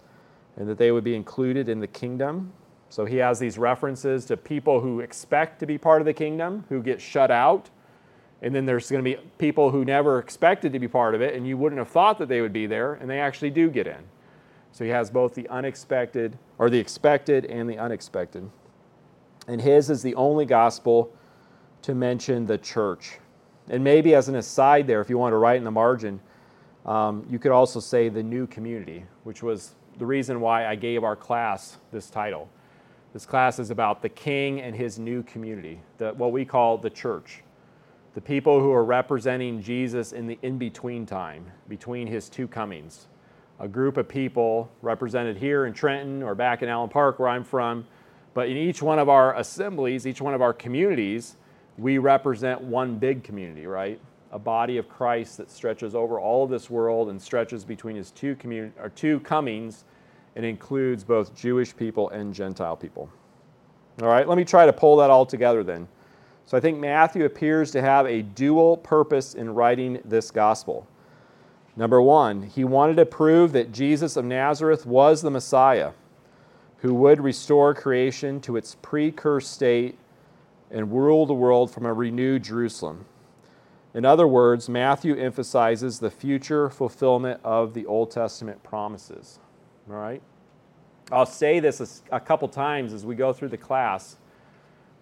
and 0.57 0.67
that 0.67 0.77
they 0.77 0.91
would 0.91 1.05
be 1.05 1.15
included 1.15 1.69
in 1.69 1.79
the 1.79 1.87
kingdom. 1.87 2.51
So 2.89 3.05
he 3.05 3.15
has 3.17 3.39
these 3.39 3.57
references 3.57 4.25
to 4.25 4.35
people 4.35 4.81
who 4.81 4.99
expect 4.99 5.61
to 5.61 5.65
be 5.65 5.77
part 5.77 6.01
of 6.01 6.05
the 6.05 6.13
kingdom, 6.13 6.65
who 6.67 6.83
get 6.83 6.99
shut 6.99 7.31
out. 7.31 7.69
And 8.43 8.53
then 8.53 8.65
there's 8.65 8.91
going 8.91 9.03
to 9.03 9.09
be 9.09 9.17
people 9.37 9.71
who 9.71 9.85
never 9.85 10.19
expected 10.19 10.73
to 10.73 10.79
be 10.79 10.87
part 10.87 11.15
of 11.15 11.21
it, 11.21 11.33
and 11.33 11.47
you 11.47 11.57
wouldn't 11.57 11.79
have 11.79 11.87
thought 11.87 12.17
that 12.17 12.27
they 12.27 12.41
would 12.41 12.51
be 12.51 12.67
there, 12.67 12.95
and 12.95 13.09
they 13.09 13.19
actually 13.19 13.49
do 13.49 13.69
get 13.69 13.87
in. 13.87 14.03
So 14.73 14.83
he 14.83 14.89
has 14.89 15.09
both 15.09 15.33
the 15.33 15.47
unexpected, 15.47 16.37
or 16.57 16.69
the 16.69 16.77
expected, 16.77 17.45
and 17.45 17.69
the 17.69 17.77
unexpected. 17.77 18.49
And 19.47 19.61
his 19.61 19.89
is 19.89 20.03
the 20.03 20.13
only 20.15 20.45
gospel 20.45 21.15
to 21.83 21.95
mention 21.95 22.45
the 22.45 22.57
church. 22.57 23.19
And 23.69 23.81
maybe 23.81 24.13
as 24.13 24.27
an 24.27 24.35
aside 24.35 24.87
there, 24.87 24.99
if 24.99 25.09
you 25.09 25.17
want 25.17 25.31
to 25.31 25.37
write 25.37 25.57
in 25.57 25.63
the 25.63 25.71
margin, 25.71 26.19
um, 26.85 27.25
you 27.29 27.39
could 27.39 27.51
also 27.51 27.79
say 27.79 28.09
the 28.09 28.23
new 28.23 28.45
community, 28.47 29.05
which 29.23 29.41
was 29.41 29.71
the 29.99 30.05
reason 30.05 30.41
why 30.41 30.65
I 30.65 30.75
gave 30.75 31.03
our 31.03 31.15
class 31.15 31.77
this 31.91 32.09
title. 32.09 32.49
This 33.13 33.25
class 33.25 33.59
is 33.59 33.69
about 33.69 34.01
the 34.01 34.09
king 34.09 34.59
and 34.59 34.75
his 34.75 34.99
new 34.99 35.23
community, 35.23 35.79
the, 35.97 36.13
what 36.13 36.31
we 36.31 36.43
call 36.43 36.77
the 36.77 36.89
church. 36.89 37.42
The 38.13 38.21
people 38.21 38.59
who 38.59 38.71
are 38.71 38.85
representing 38.85 39.61
Jesus 39.61 40.13
in 40.13 40.27
the 40.27 40.37
in 40.43 40.59
between 40.59 41.05
time, 41.05 41.51
between 41.67 42.05
his 42.05 42.29
two 42.29 42.47
comings. 42.47 43.07
A 43.59 43.67
group 43.67 43.97
of 43.97 44.07
people 44.07 44.69
represented 44.83 45.37
here 45.37 45.65
in 45.65 45.73
Trenton 45.73 46.21
or 46.21 46.35
back 46.35 46.61
in 46.61 46.69
Allen 46.69 46.89
Park, 46.89 47.17
where 47.17 47.29
I'm 47.29 47.43
from. 47.43 47.87
But 48.35 48.49
in 48.49 48.57
each 48.57 48.81
one 48.83 48.99
of 48.99 49.09
our 49.09 49.35
assemblies, 49.35 50.05
each 50.05 50.21
one 50.21 50.33
of 50.33 50.41
our 50.41 50.53
communities, 50.53 51.37
we 51.77 51.97
represent 51.97 52.61
one 52.61 52.97
big 52.97 53.23
community, 53.23 53.65
right? 53.65 53.99
A 54.31 54.39
body 54.39 54.77
of 54.77 54.87
Christ 54.87 55.37
that 55.37 55.49
stretches 55.49 55.95
over 55.95 56.19
all 56.19 56.43
of 56.43 56.49
this 56.51 56.69
world 56.69 57.09
and 57.09 57.19
stretches 57.21 57.63
between 57.63 57.95
his 57.95 58.11
two, 58.11 58.35
communi- 58.35 58.71
or 58.79 58.89
two 58.89 59.19
comings 59.21 59.85
and 60.35 60.45
includes 60.45 61.03
both 61.03 61.35
Jewish 61.35 61.75
people 61.75 62.09
and 62.09 62.33
Gentile 62.33 62.75
people. 62.75 63.09
All 64.01 64.07
right, 64.07 64.27
let 64.27 64.37
me 64.37 64.45
try 64.45 64.65
to 64.65 64.73
pull 64.73 64.97
that 64.97 65.09
all 65.09 65.25
together 65.25 65.63
then. 65.63 65.87
So 66.45 66.57
I 66.57 66.59
think 66.59 66.77
Matthew 66.77 67.25
appears 67.25 67.71
to 67.71 67.81
have 67.81 68.05
a 68.05 68.21
dual 68.21 68.77
purpose 68.77 69.33
in 69.33 69.53
writing 69.53 69.99
this 70.05 70.31
gospel. 70.31 70.87
Number 71.75 72.01
one, 72.01 72.43
he 72.43 72.63
wanted 72.63 72.97
to 72.97 73.05
prove 73.05 73.53
that 73.53 73.71
Jesus 73.71 74.15
of 74.15 74.25
Nazareth 74.25 74.85
was 74.85 75.21
the 75.21 75.31
Messiah 75.31 75.91
who 76.83 76.93
would 76.93 77.21
restore 77.21 77.73
creation 77.73 78.41
to 78.41 78.57
its 78.57 78.75
pre-cursed 78.81 79.49
state 79.49 79.97
and 80.69 80.91
rule 80.91 81.25
the 81.25 81.33
world 81.33 81.71
from 81.71 81.85
a 81.85 81.93
renewed 81.93 82.43
Jerusalem. 82.43 83.05
In 83.93 84.03
other 84.03 84.27
words, 84.27 84.67
Matthew 84.67 85.15
emphasizes 85.15 85.99
the 85.99 86.11
future 86.11 86.69
fulfillment 86.69 87.39
of 87.43 87.73
the 87.73 87.85
Old 87.85 88.11
Testament 88.11 88.61
promises. 88.63 89.39
All 89.89 89.95
right? 89.95 90.21
I'll 91.11 91.25
say 91.25 91.59
this 91.59 92.01
a, 92.11 92.19
couple 92.19 92.47
times 92.49 92.91
as 92.91 93.05
we 93.05 93.15
go 93.15 93.31
through 93.31 93.49
the 93.49 93.57
class, 93.57 94.17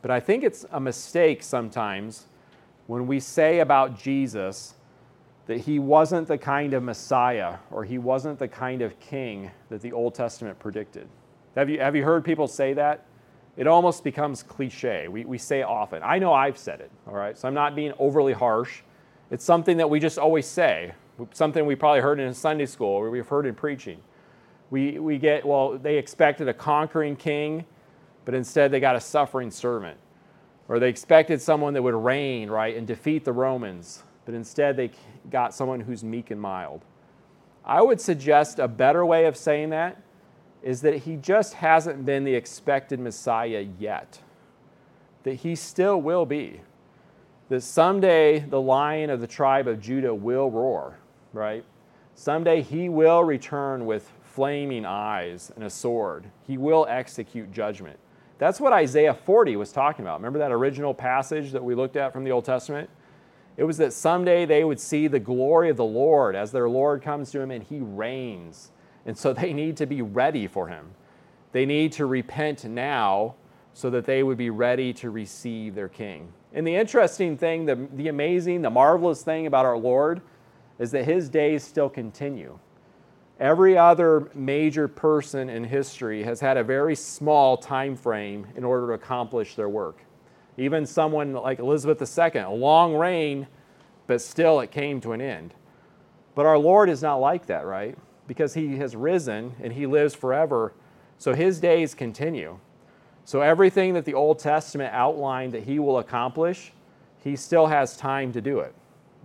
but 0.02 0.12
I 0.12 0.20
think 0.20 0.43
it's 0.43 0.66
a 0.72 0.80
mistake 0.80 1.43
sometimes 1.43 2.26
when 2.88 3.08
we 3.08 3.20
say 3.20 3.60
about 3.60 3.99
Jesus 3.99 4.76
that 5.47 5.60
he 5.60 5.80
wasn't 5.80 6.28
the 6.28 6.38
kind 6.38 6.74
of 6.74 6.84
Messiah 6.84 7.58
or 7.72 7.84
he 7.84 7.97
wasn't 7.97 8.39
the 8.39 8.47
kind 8.47 8.82
of 8.82 8.99
king 8.99 9.52
that 9.70 9.82
the 9.82 9.91
Old 9.91 10.16
Testament 10.16 10.58
predicted. 10.60 11.08
Have 11.56 11.70
you, 11.70 11.80
have 11.80 11.95
you 11.95 12.04
heard 12.04 12.24
people 12.24 12.47
say 12.47 12.74
that? 12.74 13.06
It 13.58 13.68
almost 13.68 14.04
becomes 14.04 14.43
cliche. 14.43 15.08
We, 15.08 15.26
we 15.26 15.38
say 15.38 15.62
often. 15.62 16.02
I 16.04 16.20
know 16.20 16.34
I've 16.34 16.58
said 16.58 16.80
it, 16.80 16.89
all 17.08 17.14
right? 17.14 17.38
So 17.38 17.47
I'm 17.47 17.54
not 17.54 17.76
being 17.76 17.91
overly 17.99 18.34
harsh. 18.34 18.82
It's 19.30 19.43
something 19.43 19.78
that 19.78 19.89
we 19.89 19.99
just 19.99 20.18
always 20.18 20.45
say, 20.45 20.93
something 21.34 21.66
we 21.66 21.76
probably 21.76 22.02
heard 22.02 22.20
in 22.20 22.34
Sunday 22.34 22.66
school 22.66 22.89
or 22.89 23.10
we've 23.10 23.28
heard 23.28 23.45
in 23.45 23.56
preaching. 23.56 23.99
We, 24.70 24.99
we 24.99 25.18
get, 25.18 25.45
well, 25.45 25.78
they 25.78 25.97
expected 25.97 26.47
a 26.47 26.54
conquering 26.54 27.18
king, 27.18 27.66
but 28.26 28.34
instead 28.34 28.72
they 28.72 28.80
got 28.80 28.95
a 28.95 29.01
suffering 29.01 29.51
servant. 29.51 29.97
Or 30.67 30.80
they 30.80 30.89
expected 30.89 31.41
someone 31.41 31.74
that 31.74 31.82
would 31.82 31.95
reign, 31.95 32.49
right, 32.49 32.76
and 32.76 32.88
defeat 32.88 33.26
the 33.26 33.34
Romans, 33.34 34.03
but 34.26 34.34
instead 34.34 34.78
they 34.78 34.91
got 35.30 35.53
someone 35.53 35.82
who's 35.82 36.03
meek 36.03 36.32
and 36.32 36.39
mild. 36.39 36.86
I 37.65 37.82
would 37.82 37.99
suggest 37.99 38.59
a 38.59 38.67
better 38.67 39.05
way 39.05 39.26
of 39.26 39.36
saying 39.36 39.69
that 39.72 40.01
is 40.63 40.82
that 40.82 40.95
he 40.95 41.15
just 41.15 41.55
hasn't 41.55 42.05
been 42.05 42.24
the 42.24 42.36
expected 42.36 42.99
Messiah 42.99 43.67
yet. 43.80 44.19
That 45.24 45.36
he 45.36 45.55
still 45.55 46.01
will 46.01 46.26
be. 46.26 46.61
That 47.49 47.61
someday 47.61 48.39
the 48.39 48.61
lion 48.61 49.09
of 49.09 49.22
the 49.22 49.28
tribe 49.28 49.67
of 49.67 49.82
Judah 49.82 50.13
will 50.13 50.49
roar, 50.49 50.97
right? 51.34 51.65
Someday 52.15 52.61
he 52.61 52.89
will 52.89 53.24
return 53.24 53.86
with 53.86 54.09
flaming 54.24 54.86
eyes 54.86 55.51
and 55.55 55.63
a 55.63 55.69
sword. 55.69 56.26
He 56.47 56.57
will 56.57 56.86
execute 56.88 57.51
judgment. 57.51 57.99
That's 58.42 58.60
what 58.60 58.74
Isaiah 58.74 59.14
40 59.14 59.56
was 59.56 59.72
talking 59.72 60.04
about. 60.04 60.20
Remember 60.20 60.39
that 60.39 60.52
original 60.52 60.96
passage 60.96 61.52
that 61.52 61.64
we 61.64 61.76
looked 61.76 61.96
at 61.96 62.12
from 62.12 62.24
the 62.24 62.32
Old 62.32 62.44
Testament? 62.44 62.89
It 63.56 63.66
was 63.66 63.78
that 63.78 63.94
someday 63.94 64.48
they 64.48 64.64
would 64.64 64.80
see 64.80 65.06
the 65.06 65.20
glory 65.20 65.70
of 65.70 65.78
the 65.78 65.86
Lord 65.86 66.36
as 66.36 66.52
their 66.52 66.68
Lord 66.68 67.04
comes 67.04 67.30
to 67.32 67.39
him 67.39 67.52
and 67.52 67.64
he 67.64 67.80
reigns 67.82 68.72
and 69.06 69.16
so 69.16 69.32
they 69.42 69.54
need 69.54 69.78
to 69.78 69.86
be 69.86 70.02
ready 70.02 70.48
for 70.48 70.68
him. 70.70 70.92
They 71.52 71.68
need 71.68 71.92
to 71.94 72.08
repent 72.08 72.66
now 72.66 73.36
so 73.74 73.92
that 73.92 74.06
they 74.06 74.24
would 74.24 74.39
be 74.39 74.50
ready 74.50 74.92
to 74.94 75.12
receive 75.12 75.76
their 75.76 75.88
king. 75.88 76.34
And 76.52 76.66
the 76.66 76.76
interesting 76.76 77.38
thing, 77.38 77.66
the, 77.66 77.88
the 77.94 78.08
amazing, 78.08 78.64
the 78.64 78.72
marvelous 78.72 79.22
thing 79.22 79.48
about 79.48 79.68
our 79.68 79.78
Lord 79.78 80.20
is 80.80 80.89
that 80.92 81.06
his 81.06 81.30
days 81.30 81.64
still 81.64 81.89
continue. 81.89 82.58
Every 83.42 83.78
other 83.78 84.32
major 84.34 84.88
person 84.88 85.50
in 85.50 85.66
history 85.66 86.24
has 86.24 86.39
had 86.39 86.56
a 86.56 86.64
very 86.64 86.96
small 86.96 87.58
time 87.58 87.98
frame 87.98 88.48
in 88.56 88.64
order 88.64 88.88
to 88.88 88.94
accomplish 88.94 89.56
their 89.56 89.68
work. 89.68 90.02
Even 90.58 90.86
someone 90.86 91.34
like 91.34 91.60
Elizabeth 91.60 92.18
II, 92.18 92.42
a 92.42 92.50
long 92.50 92.96
reign, 92.96 93.48
but 94.08 94.22
still 94.22 94.62
it 94.62 94.72
came 94.72 95.02
to 95.02 95.12
an 95.12 95.20
end. 95.20 95.54
But 96.36 96.46
our 96.46 96.58
Lord 96.58 96.89
is 96.89 97.02
not 97.02 97.18
like 97.18 97.48
that, 97.48 97.66
right? 97.66 97.98
because 98.32 98.54
he 98.54 98.78
has 98.78 98.96
risen 98.96 99.54
and 99.62 99.74
he 99.74 99.86
lives 99.86 100.14
forever. 100.14 100.74
So 101.18 101.34
his 101.34 101.60
days 101.60 101.94
continue. 101.94 102.60
So 103.26 103.42
everything 103.42 103.94
that 103.96 104.06
the 104.06 104.14
Old 104.14 104.39
Testament 104.39 104.94
outlined 104.94 105.52
that 105.52 105.64
he 105.64 105.80
will 105.80 105.98
accomplish, 106.00 106.72
he 107.22 107.36
still 107.36 107.68
has 107.68 107.98
time 107.98 108.32
to 108.32 108.39
do 108.39 108.60
it. 108.60 108.74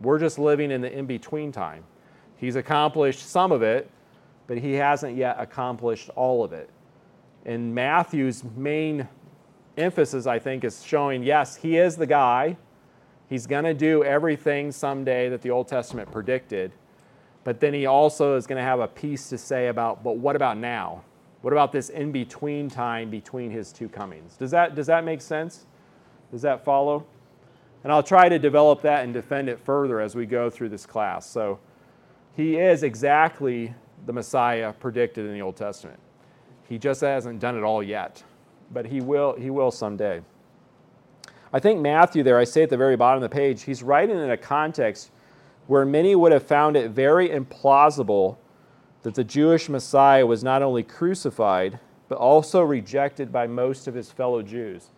We're 0.03 0.19
just 0.19 0.41
living 0.41 0.73
in 0.73 0.81
the 0.81 0.93
in 0.93 1.07
between 1.07 1.53
time. 1.53 1.85
He's 2.37 2.57
accomplished 2.57 3.21
some 3.21 3.53
of 3.53 3.63
it, 3.63 3.89
but 4.47 4.59
he 4.59 4.75
hasn't 4.75 5.17
yet 5.17 5.37
accomplished 5.39 6.11
all 6.17 6.45
of 6.45 6.53
it. 6.53 6.71
And 7.45 7.75
Matthew's 7.75 8.43
main 8.57 9.09
emphasis, 9.77 10.27
I 10.27 10.39
think, 10.39 10.65
is 10.65 10.85
showing 10.85 11.23
yes, 11.23 11.57
he 11.57 11.77
is 11.77 11.97
the 11.97 12.07
guy. 12.07 12.57
He's 13.29 13.47
going 13.47 13.65
to 13.65 13.75
do 13.75 14.05
everything 14.05 14.73
someday 14.73 15.29
that 15.29 15.43
the 15.43 15.51
Old 15.51 15.69
Testament 15.69 16.11
predicted 16.11 16.73
but 17.47 17.61
then 17.61 17.73
he 17.73 17.87
also 17.87 18.35
is 18.35 18.45
going 18.45 18.57
to 18.57 18.65
have 18.65 18.81
a 18.81 18.89
piece 18.89 19.29
to 19.29 19.39
say 19.39 19.69
about, 19.69 20.03
but 20.03 20.17
what 20.17 20.35
about 20.35 20.59
now? 20.59 21.05
What 21.43 21.53
about 21.53 21.71
this 21.71 21.91
in 21.91 22.11
between 22.11 22.69
time 22.69 23.09
between 23.09 23.53
his 23.53 23.71
two 23.71 23.89
comings? 23.89 24.37
Does 24.37 24.51
that, 24.51 24.75
does 24.75 24.89
that 24.89 25.05
make 25.05 25.21
sense? 25.21 25.65
Does 26.33 26.43
that 26.43 26.65
follow? 26.65 27.07
And 27.85 27.93
I'll 27.93 28.03
try 28.03 28.29
to 28.29 28.41
develop 28.41 28.83
that 28.83 29.05
and 29.05 29.15
defend 29.15 29.49
it 29.49 29.61
further 29.61 30.01
as 30.01 30.17
we 30.17 30.27
go 30.27 30.51
through 30.51 30.71
this 30.71 30.87
class. 30.87 31.25
So 31.25 31.61
he 32.35 32.57
is 32.57 32.83
exactly 32.83 33.73
the 34.07 34.13
Messiah 34.13 34.73
predicted 34.73 35.27
in 35.27 35.33
the 35.33 35.43
Old 35.43 35.57
Testament. 35.57 35.99
He 36.69 36.79
just 36.79 37.01
hasn't 37.01 37.41
done 37.41 37.57
it 37.57 37.63
all 37.63 37.83
yet, 37.83 38.23
but 38.73 38.87
he 38.87 39.01
will, 39.01 39.35
he 39.35 39.51
will 39.51 39.71
someday. 39.71 40.23
I 41.53 41.61
think 41.61 41.81
Matthew, 41.81 42.23
there, 42.23 42.39
I 42.39 42.45
say 42.45 42.63
at 42.63 42.71
the 42.71 42.77
very 42.77 42.97
bottom 42.97 43.23
of 43.23 43.31
the 43.31 43.35
page, 43.35 43.63
he's 43.63 43.83
writing 43.83 44.17
in 44.17 44.31
a 44.31 44.37
context 44.37 45.11
where 45.67 45.85
many 45.85 46.15
would 46.15 46.33
have 46.33 46.47
found 46.47 46.77
it 46.77 46.91
very 46.91 47.29
implausible 47.29 48.37
that 49.03 49.15
the 49.15 49.25
Jewish 49.25 49.69
Messiah 49.69 50.27
was 50.27 50.43
not 50.43 50.63
only 50.63 50.83
crucified, 50.83 51.79
but 52.09 52.19
also 52.19 52.63
rejected 52.63 53.33
by 53.33 53.47
most 53.47 53.89
of 53.89 53.95
his 53.95 54.11
fellow 54.11 54.43
Jews. 54.43 54.91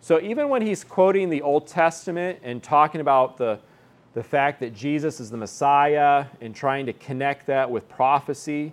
So 0.00 0.20
even 0.20 0.48
when 0.48 0.62
he's 0.62 0.84
quoting 0.84 1.30
the 1.30 1.42
Old 1.42 1.66
Testament 1.66 2.38
and 2.42 2.62
talking 2.62 3.00
about 3.00 3.36
the, 3.36 3.58
the 4.16 4.22
fact 4.22 4.60
that 4.60 4.74
Jesus 4.74 5.20
is 5.20 5.30
the 5.30 5.36
Messiah 5.36 6.24
and 6.40 6.54
trying 6.54 6.86
to 6.86 6.94
connect 6.94 7.46
that 7.48 7.70
with 7.70 7.86
prophecy, 7.86 8.72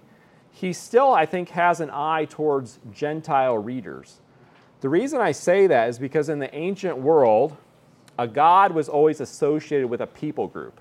he 0.51 0.71
still, 0.71 1.13
I 1.13 1.25
think, 1.25 1.49
has 1.49 1.81
an 1.81 1.89
eye 1.91 2.27
towards 2.29 2.79
Gentile 2.93 3.57
readers. 3.57 4.21
The 4.79 4.87
reason 4.87 5.19
I 5.19 5.33
say 5.33 5.67
that 5.67 5.89
is 5.89 5.99
because 5.99 6.29
in 6.29 6.39
the 6.39 6.53
ancient 6.55 6.97
world, 6.97 7.57
a 8.17 8.25
God 8.25 8.71
was 8.71 8.87
always 8.87 9.19
associated 9.19 9.89
with 9.89 9.99
a 9.99 10.07
people 10.07 10.47
group 10.47 10.79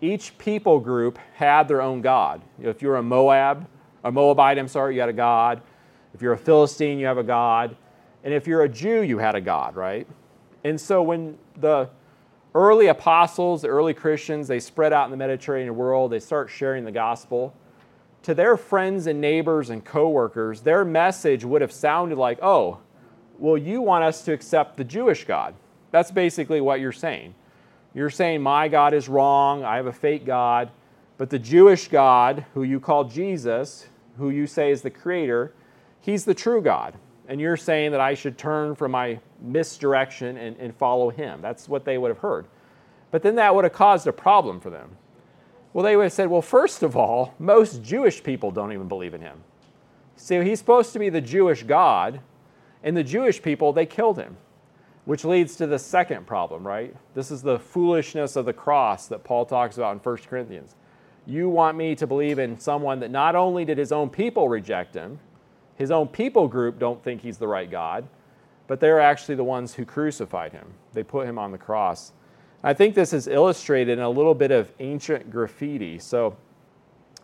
each 0.00 0.36
people 0.36 0.80
group 0.80 1.18
had 1.34 1.68
their 1.68 1.80
own 1.80 2.02
God. 2.02 2.42
If 2.60 2.82
you're 2.82 2.96
a 2.96 3.02
Moab, 3.02 3.66
a 4.04 4.10
Moabite, 4.10 4.58
I'm 4.58 4.68
sorry, 4.68 4.94
you 4.94 5.00
had 5.00 5.08
a 5.08 5.14
God. 5.14 5.62
If 6.12 6.20
you're 6.20 6.32
a 6.32 6.38
Philistine, 6.38 6.98
you 6.98 7.06
have 7.06 7.18
a 7.18 7.22
God. 7.22 7.76
And 8.24 8.34
if 8.34 8.46
you're 8.46 8.62
a 8.62 8.68
Jew, 8.68 9.02
you 9.02 9.18
had 9.18 9.36
a 9.36 9.40
God, 9.40 9.76
right? 9.76 10.06
And 10.64 10.80
so 10.80 11.02
when 11.02 11.38
the 11.56 11.88
early 12.54 12.86
apostles, 12.86 13.62
the 13.62 13.68
early 13.68 13.94
Christians, 13.94 14.48
they 14.48 14.60
spread 14.60 14.92
out 14.92 15.06
in 15.06 15.10
the 15.10 15.16
Mediterranean 15.16 15.76
world, 15.76 16.12
they 16.12 16.20
start 16.20 16.50
sharing 16.50 16.84
the 16.84 16.92
gospel. 16.92 17.54
To 18.24 18.34
their 18.34 18.56
friends 18.56 19.06
and 19.06 19.20
neighbors 19.20 19.70
and 19.70 19.84
coworkers, 19.84 20.60
their 20.60 20.84
message 20.84 21.44
would 21.44 21.60
have 21.60 21.72
sounded 21.72 22.18
like, 22.18 22.38
oh, 22.42 22.78
well, 23.38 23.58
you 23.58 23.80
want 23.80 24.04
us 24.04 24.22
to 24.24 24.32
accept 24.32 24.76
the 24.76 24.84
Jewish 24.84 25.24
God. 25.24 25.54
That's 25.90 26.10
basically 26.10 26.60
what 26.60 26.80
you're 26.80 26.92
saying. 26.92 27.34
You're 27.94 28.10
saying 28.10 28.42
my 28.42 28.68
God 28.68 28.94
is 28.94 29.08
wrong, 29.08 29.64
I 29.64 29.76
have 29.76 29.86
a 29.86 29.92
fake 29.92 30.24
God. 30.24 30.70
But 31.18 31.30
the 31.30 31.38
Jewish 31.38 31.88
God, 31.88 32.46
who 32.54 32.62
you 32.62 32.80
call 32.80 33.04
Jesus, 33.04 33.86
who 34.16 34.30
you 34.30 34.46
say 34.46 34.70
is 34.70 34.82
the 34.82 34.90
creator, 34.90 35.52
he's 36.00 36.24
the 36.24 36.34
true 36.34 36.62
God. 36.62 36.94
And 37.28 37.40
you're 37.40 37.56
saying 37.56 37.92
that 37.92 38.00
I 38.00 38.14
should 38.14 38.36
turn 38.36 38.74
from 38.74 38.90
my 38.90 39.18
misdirection 39.40 40.36
and, 40.36 40.56
and 40.56 40.74
follow 40.74 41.10
him. 41.10 41.40
That's 41.40 41.68
what 41.68 41.84
they 41.84 41.98
would 41.98 42.08
have 42.08 42.18
heard. 42.18 42.46
But 43.10 43.22
then 43.22 43.36
that 43.36 43.54
would 43.54 43.64
have 43.64 43.72
caused 43.72 44.06
a 44.06 44.12
problem 44.12 44.60
for 44.60 44.70
them. 44.70 44.96
Well, 45.72 45.84
they 45.84 45.96
would 45.96 46.04
have 46.04 46.12
said, 46.12 46.28
well, 46.28 46.42
first 46.42 46.82
of 46.82 46.96
all, 46.96 47.34
most 47.38 47.82
Jewish 47.82 48.22
people 48.22 48.50
don't 48.50 48.72
even 48.72 48.88
believe 48.88 49.14
in 49.14 49.20
him. 49.20 49.38
See, 50.16 50.42
he's 50.42 50.58
supposed 50.58 50.92
to 50.92 50.98
be 50.98 51.08
the 51.08 51.20
Jewish 51.20 51.62
God, 51.62 52.20
and 52.82 52.96
the 52.96 53.04
Jewish 53.04 53.40
people, 53.40 53.72
they 53.72 53.86
killed 53.86 54.18
him, 54.18 54.36
which 55.04 55.24
leads 55.24 55.56
to 55.56 55.66
the 55.66 55.78
second 55.78 56.26
problem, 56.26 56.66
right? 56.66 56.94
This 57.14 57.30
is 57.30 57.42
the 57.42 57.58
foolishness 57.58 58.36
of 58.36 58.44
the 58.44 58.52
cross 58.52 59.06
that 59.08 59.24
Paul 59.24 59.46
talks 59.46 59.76
about 59.78 59.92
in 59.92 59.98
1 59.98 60.16
Corinthians. 60.28 60.74
You 61.26 61.48
want 61.48 61.76
me 61.76 61.94
to 61.94 62.06
believe 62.06 62.38
in 62.38 62.58
someone 62.58 63.00
that 63.00 63.10
not 63.10 63.34
only 63.36 63.64
did 63.64 63.78
his 63.78 63.92
own 63.92 64.10
people 64.10 64.48
reject 64.48 64.94
him, 64.94 65.18
his 65.82 65.90
own 65.90 66.06
people 66.06 66.46
group 66.46 66.78
don't 66.78 67.02
think 67.02 67.20
he's 67.20 67.38
the 67.38 67.48
right 67.48 67.68
God, 67.68 68.06
but 68.68 68.78
they're 68.78 69.00
actually 69.00 69.34
the 69.34 69.42
ones 69.42 69.74
who 69.74 69.84
crucified 69.84 70.52
him. 70.52 70.74
They 70.92 71.02
put 71.02 71.26
him 71.26 71.40
on 71.40 71.50
the 71.50 71.58
cross. 71.58 72.12
I 72.62 72.72
think 72.72 72.94
this 72.94 73.12
is 73.12 73.26
illustrated 73.26 73.98
in 73.98 74.04
a 74.04 74.08
little 74.08 74.32
bit 74.32 74.52
of 74.52 74.70
ancient 74.78 75.28
graffiti. 75.28 75.98
So 75.98 76.36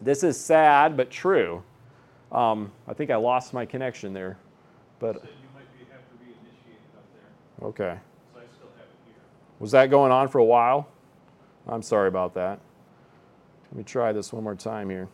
this 0.01 0.25
is 0.25 0.41
sad 0.41 0.97
but 0.97 1.09
true. 1.09 1.63
Um, 2.33 2.73
I 2.89 2.95
think 2.95 3.13
I 3.13 3.17
lost 3.17 3.55
my 3.55 3.65
connection 3.65 4.13
there, 4.13 4.37
but 4.99 5.15
might 5.15 5.23
be, 5.79 5.85
have 5.93 6.01
to 6.01 6.15
reinitiate 6.17 6.81
it 6.83 6.97
up 6.97 7.05
there, 7.15 7.69
okay. 7.69 8.01
so 8.35 8.41
I 8.41 8.43
still 8.57 8.67
have 8.77 8.87
it 8.87 8.97
here. 9.07 9.15
Was 9.61 9.71
that 9.71 9.89
going 9.89 10.11
on 10.11 10.27
for 10.27 10.39
a 10.39 10.45
while? 10.45 10.89
I'm 11.69 11.83
sorry 11.83 12.09
about 12.09 12.35
that. 12.35 12.59
Let 13.71 13.79
me 13.79 13.85
try 13.85 14.13
this 14.13 14.33
one 14.33 14.43
more 14.43 14.57
time 14.57 14.91
here. 14.91 15.09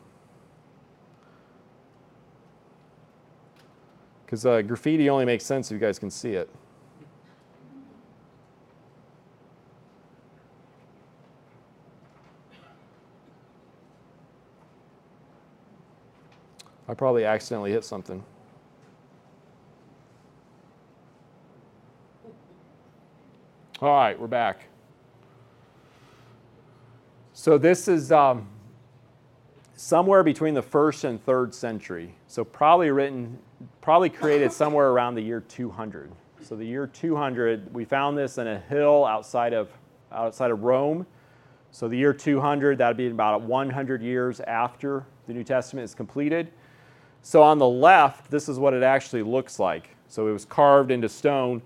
Because 4.25 4.47
uh, 4.47 4.63
graffiti 4.63 5.09
only 5.11 5.25
makes 5.25 5.45
sense 5.45 5.71
if 5.71 5.75
you 5.75 5.81
guys 5.81 5.99
can 5.99 6.11
see 6.11 6.33
it. 6.33 6.51
I 16.87 16.95
probably 16.95 17.25
accidentally 17.25 17.73
hit 17.73 17.85
something. 17.85 18.23
All 23.81 23.89
right, 23.89 24.19
we're 24.19 24.27
back. 24.27 24.69
So 27.33 27.59
this 27.59 27.89
is 27.89 28.13
um, 28.13 28.47
somewhere 29.75 30.23
between 30.23 30.55
the 30.55 30.63
first 30.63 31.05
and 31.05 31.23
third 31.23 31.55
century. 31.55 32.15
So 32.27 32.45
probably 32.45 32.91
written, 32.91 33.39
probably 33.85 34.09
created 34.09 34.51
somewhere 34.51 34.89
around 34.89 35.15
the 35.15 35.21
year 35.21 35.41
200. 35.41 36.11
So 36.41 36.57
the 36.57 36.65
year 36.65 36.87
200, 36.87 37.75
we 37.75 37.85
found 37.85 38.17
this 38.17 38.39
in 38.39 38.47
a 38.47 38.59
hill 38.59 39.05
outside 39.05 39.53
of 39.53 39.69
outside 40.11 40.51
of 40.51 40.63
Rome. 40.63 41.07
So 41.71 41.87
the 41.87 41.99
year 41.99 42.15
200, 42.15 42.79
that'd 42.79 42.97
be 42.97 43.09
about 43.09 43.43
100 43.43 44.01
years 44.01 44.41
after 44.41 45.05
the 45.27 45.35
New 45.35 45.45
Testament 45.45 45.85
is 45.85 45.95
completed. 45.95 46.51
So 47.21 47.43
on 47.43 47.59
the 47.59 47.69
left, 47.69 48.31
this 48.31 48.49
is 48.49 48.59
what 48.59 48.73
it 48.73 48.83
actually 48.83 49.23
looks 49.23 49.59
like. 49.59 49.91
So 50.09 50.29
it 50.29 50.33
was 50.33 50.47
carved 50.47 50.91
into 50.91 51.11
stone. 51.11 51.61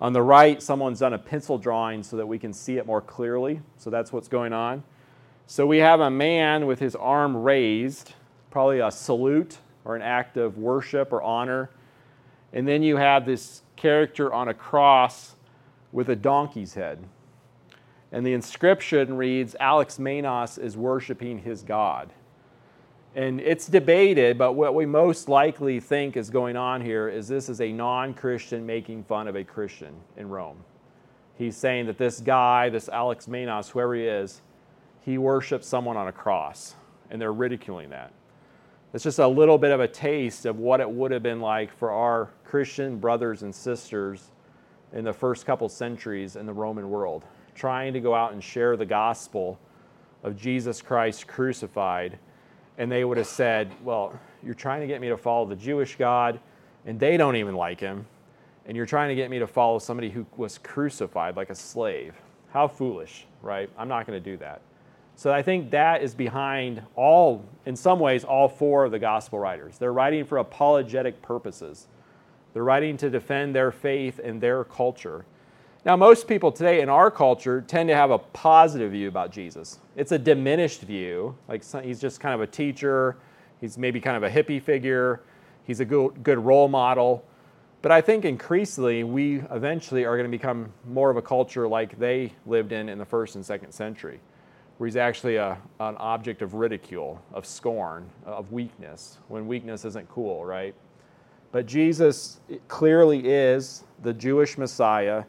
On 0.00 0.12
the 0.12 0.22
right, 0.22 0.60
someone's 0.60 0.98
done 0.98 1.12
a 1.12 1.18
pencil 1.18 1.56
drawing 1.56 2.02
so 2.02 2.16
that 2.16 2.26
we 2.26 2.38
can 2.38 2.52
see 2.52 2.78
it 2.78 2.86
more 2.86 3.00
clearly. 3.00 3.60
So 3.76 3.90
that's 3.90 4.12
what's 4.12 4.28
going 4.28 4.52
on. 4.52 4.82
So 5.46 5.68
we 5.68 5.78
have 5.78 6.00
a 6.00 6.10
man 6.10 6.66
with 6.66 6.80
his 6.80 6.96
arm 6.96 7.36
raised, 7.36 8.14
probably 8.50 8.80
a 8.80 8.90
salute 8.90 9.58
or 9.84 9.96
an 9.96 10.02
act 10.02 10.36
of 10.36 10.58
worship 10.58 11.12
or 11.12 11.22
honor. 11.22 11.70
And 12.52 12.66
then 12.66 12.82
you 12.82 12.96
have 12.96 13.26
this 13.26 13.62
character 13.76 14.32
on 14.32 14.48
a 14.48 14.54
cross 14.54 15.36
with 15.92 16.08
a 16.08 16.16
donkey's 16.16 16.74
head. 16.74 17.04
And 18.12 18.26
the 18.26 18.32
inscription 18.32 19.16
reads 19.16 19.54
Alexamenos 19.60 20.58
is 20.58 20.76
worshiping 20.76 21.38
his 21.38 21.62
God. 21.62 22.12
And 23.14 23.40
it's 23.40 23.66
debated, 23.66 24.38
but 24.38 24.52
what 24.52 24.74
we 24.74 24.86
most 24.86 25.28
likely 25.28 25.80
think 25.80 26.16
is 26.16 26.30
going 26.30 26.56
on 26.56 26.80
here 26.80 27.08
is 27.08 27.26
this 27.26 27.48
is 27.48 27.60
a 27.60 27.72
non 27.72 28.14
Christian 28.14 28.64
making 28.64 29.04
fun 29.04 29.26
of 29.26 29.34
a 29.34 29.42
Christian 29.42 29.94
in 30.16 30.28
Rome. 30.28 30.62
He's 31.36 31.56
saying 31.56 31.86
that 31.86 31.98
this 31.98 32.20
guy, 32.20 32.68
this 32.68 32.88
Alexamenos, 32.88 33.70
whoever 33.70 33.94
he 33.94 34.04
is, 34.04 34.42
he 35.00 35.18
worships 35.18 35.66
someone 35.66 35.96
on 35.96 36.06
a 36.06 36.12
cross, 36.12 36.74
and 37.10 37.20
they're 37.20 37.32
ridiculing 37.32 37.90
that. 37.90 38.12
It's 38.92 39.04
just 39.04 39.20
a 39.20 39.28
little 39.28 39.56
bit 39.56 39.70
of 39.70 39.78
a 39.78 39.86
taste 39.86 40.46
of 40.46 40.58
what 40.58 40.80
it 40.80 40.90
would 40.90 41.12
have 41.12 41.22
been 41.22 41.40
like 41.40 41.76
for 41.76 41.92
our 41.92 42.30
Christian 42.44 42.98
brothers 42.98 43.42
and 43.42 43.54
sisters 43.54 44.32
in 44.92 45.04
the 45.04 45.12
first 45.12 45.46
couple 45.46 45.68
centuries 45.68 46.34
in 46.34 46.44
the 46.44 46.52
Roman 46.52 46.90
world, 46.90 47.24
trying 47.54 47.92
to 47.92 48.00
go 48.00 48.14
out 48.14 48.32
and 48.32 48.42
share 48.42 48.76
the 48.76 48.84
gospel 48.84 49.60
of 50.24 50.36
Jesus 50.36 50.82
Christ 50.82 51.28
crucified. 51.28 52.18
And 52.78 52.90
they 52.90 53.04
would 53.04 53.16
have 53.16 53.28
said, 53.28 53.70
Well, 53.84 54.18
you're 54.42 54.54
trying 54.54 54.80
to 54.80 54.88
get 54.88 55.00
me 55.00 55.08
to 55.08 55.16
follow 55.16 55.46
the 55.46 55.54
Jewish 55.56 55.96
God, 55.96 56.40
and 56.84 56.98
they 56.98 57.16
don't 57.16 57.36
even 57.36 57.54
like 57.54 57.78
him. 57.78 58.06
And 58.66 58.76
you're 58.76 58.86
trying 58.86 59.10
to 59.10 59.14
get 59.14 59.30
me 59.30 59.38
to 59.38 59.46
follow 59.46 59.78
somebody 59.78 60.10
who 60.10 60.26
was 60.36 60.58
crucified 60.58 61.36
like 61.36 61.50
a 61.50 61.54
slave. 61.54 62.14
How 62.52 62.66
foolish, 62.66 63.26
right? 63.42 63.70
I'm 63.78 63.88
not 63.88 64.06
going 64.06 64.20
to 64.20 64.30
do 64.30 64.36
that. 64.38 64.62
So 65.20 65.30
I 65.30 65.42
think 65.42 65.70
that 65.72 66.02
is 66.02 66.14
behind 66.14 66.80
all, 66.96 67.44
in 67.66 67.76
some 67.76 68.00
ways, 68.00 68.24
all 68.24 68.48
four 68.48 68.86
of 68.86 68.90
the 68.90 68.98
gospel 68.98 69.38
writers. 69.38 69.76
They're 69.76 69.92
writing 69.92 70.24
for 70.24 70.38
apologetic 70.38 71.20
purposes. 71.20 71.88
They're 72.54 72.64
writing 72.64 72.96
to 72.96 73.10
defend 73.10 73.54
their 73.54 73.70
faith 73.70 74.18
and 74.24 74.40
their 74.40 74.64
culture. 74.64 75.26
Now, 75.84 75.94
most 75.94 76.26
people 76.26 76.50
today 76.50 76.80
in 76.80 76.88
our 76.88 77.10
culture 77.10 77.60
tend 77.60 77.90
to 77.90 77.94
have 77.94 78.10
a 78.10 78.16
positive 78.16 78.92
view 78.92 79.08
about 79.08 79.30
Jesus. 79.30 79.78
It's 79.94 80.10
a 80.10 80.18
diminished 80.18 80.80
view, 80.80 81.36
like 81.48 81.64
he's 81.84 82.00
just 82.00 82.18
kind 82.18 82.34
of 82.34 82.40
a 82.40 82.46
teacher, 82.46 83.18
he's 83.60 83.76
maybe 83.76 84.00
kind 84.00 84.16
of 84.16 84.22
a 84.22 84.30
hippie 84.30 84.62
figure, 84.62 85.20
he's 85.64 85.80
a 85.80 85.84
good, 85.84 86.22
good 86.22 86.38
role 86.38 86.66
model. 86.66 87.26
But 87.82 87.92
I 87.92 88.00
think 88.00 88.24
increasingly 88.24 89.04
we 89.04 89.42
eventually 89.50 90.06
are 90.06 90.16
going 90.16 90.30
to 90.30 90.34
become 90.34 90.72
more 90.88 91.10
of 91.10 91.18
a 91.18 91.22
culture 91.22 91.68
like 91.68 91.98
they 91.98 92.32
lived 92.46 92.72
in 92.72 92.88
in 92.88 92.96
the 92.96 93.04
first 93.04 93.34
and 93.34 93.44
second 93.44 93.72
century, 93.72 94.18
where 94.80 94.86
he's 94.86 94.96
actually 94.96 95.36
a, 95.36 95.58
an 95.80 95.94
object 95.98 96.40
of 96.40 96.54
ridicule, 96.54 97.20
of 97.34 97.44
scorn, 97.44 98.08
of 98.24 98.50
weakness, 98.50 99.18
when 99.28 99.46
weakness 99.46 99.84
isn't 99.84 100.08
cool, 100.08 100.42
right? 100.42 100.74
But 101.52 101.66
Jesus 101.66 102.40
clearly 102.66 103.28
is 103.28 103.84
the 104.02 104.14
Jewish 104.14 104.56
Messiah. 104.56 105.24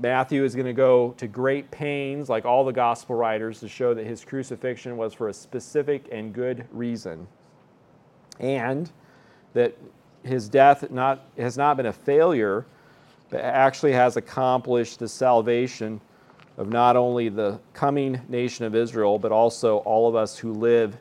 Matthew 0.00 0.42
is 0.42 0.56
going 0.56 0.66
to 0.66 0.72
go 0.72 1.12
to 1.18 1.28
great 1.28 1.70
pains, 1.70 2.28
like 2.28 2.44
all 2.44 2.64
the 2.64 2.72
gospel 2.72 3.14
writers, 3.14 3.60
to 3.60 3.68
show 3.68 3.94
that 3.94 4.04
his 4.04 4.24
crucifixion 4.24 4.96
was 4.96 5.14
for 5.14 5.28
a 5.28 5.32
specific 5.32 6.08
and 6.10 6.32
good 6.32 6.66
reason. 6.72 7.28
And 8.40 8.90
that 9.52 9.78
his 10.24 10.48
death 10.48 10.90
not, 10.90 11.26
has 11.38 11.56
not 11.56 11.76
been 11.76 11.86
a 11.86 11.92
failure, 11.92 12.66
but 13.30 13.40
actually 13.42 13.92
has 13.92 14.16
accomplished 14.16 14.98
the 14.98 15.06
salvation 15.06 16.00
of 16.56 16.68
not 16.68 16.96
only 16.96 17.28
the 17.28 17.58
coming 17.72 18.20
nation 18.28 18.64
of 18.64 18.74
Israel, 18.74 19.18
but 19.18 19.32
also 19.32 19.78
all 19.78 20.08
of 20.08 20.14
us 20.14 20.36
who 20.36 20.52
live 20.52 20.96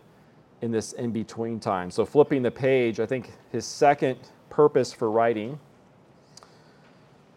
in 0.61 0.71
this 0.71 0.93
in 0.93 1.11
between 1.11 1.59
time. 1.59 1.91
So, 1.91 2.05
flipping 2.05 2.41
the 2.41 2.51
page, 2.51 2.99
I 2.99 3.05
think 3.05 3.31
his 3.51 3.65
second 3.65 4.17
purpose 4.49 4.93
for 4.93 5.09
writing 5.09 5.59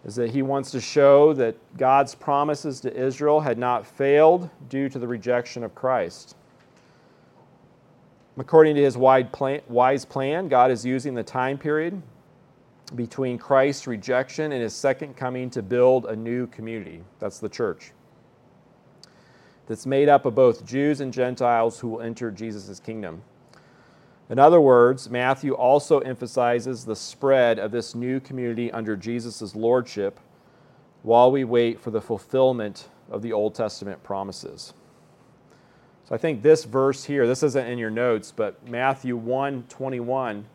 is 0.05 0.15
that 0.17 0.31
he 0.31 0.43
wants 0.43 0.71
to 0.73 0.81
show 0.81 1.33
that 1.33 1.57
God's 1.79 2.15
promises 2.15 2.81
to 2.81 2.95
Israel 2.95 3.41
had 3.41 3.59
not 3.59 3.87
failed 3.87 4.51
due 4.69 4.89
to 4.91 4.99
the 4.99 5.09
rejection 5.09 5.65
of 5.65 5.75
Christ. 5.75 6.37
According 8.37 8.75
to 8.77 8.83
his 8.83 8.97
wise 8.97 10.05
plan, 10.05 10.49
God 10.49 10.71
is 10.71 10.85
using 10.85 11.15
the 11.15 11.23
time 11.23 11.57
period 11.57 12.03
between 12.95 13.39
Christ's 13.39 13.87
rejection 13.87 14.53
and 14.53 14.61
his 14.61 14.75
second 14.75 15.17
coming 15.17 15.49
to 15.51 15.63
build 15.63 16.05
a 16.07 16.15
new 16.15 16.47
community. 16.49 17.03
That's 17.19 17.39
the 17.39 17.49
church. 17.49 17.93
That's 19.67 19.87
made 19.87 20.09
up 20.09 20.27
of 20.27 20.35
both 20.35 20.67
Jews 20.67 21.01
and 21.01 21.13
Gentiles 21.13 21.81
who 21.81 21.89
will 21.89 22.03
enter 22.03 22.31
Jesus' 22.31 22.81
kingdom. 22.81 23.23
In 24.31 24.39
other 24.39 24.61
words, 24.61 25.11
Matthew 25.11 25.53
also 25.53 26.01
emphasizes 26.01 26.85
the 26.85 26.97
spread 26.97 27.59
of 27.59 27.71
this 27.71 27.95
new 27.95 28.21
community 28.21 28.71
under 28.73 28.97
Jesus' 28.97 29.55
lordship 29.55 30.19
while 31.03 31.31
we 31.31 31.45
wait 31.45 31.79
for 31.79 31.91
the 31.91 32.01
fulfillment 32.01 32.89
of 33.11 33.21
the 33.21 33.33
Old 33.33 33.55
Testament 33.55 34.03
promises. 34.03 34.73
So 36.09 36.15
I 36.15 36.19
think 36.19 36.43
this 36.43 36.65
verse 36.65 37.05
here, 37.05 37.27
this 37.27 37.43
isn't 37.43 37.67
in 37.67 37.79
your 37.79 37.91
notes, 37.91 38.33
but 38.35 38.67
Matthew 38.69 39.17
1 39.17 39.65
21. 39.69 40.47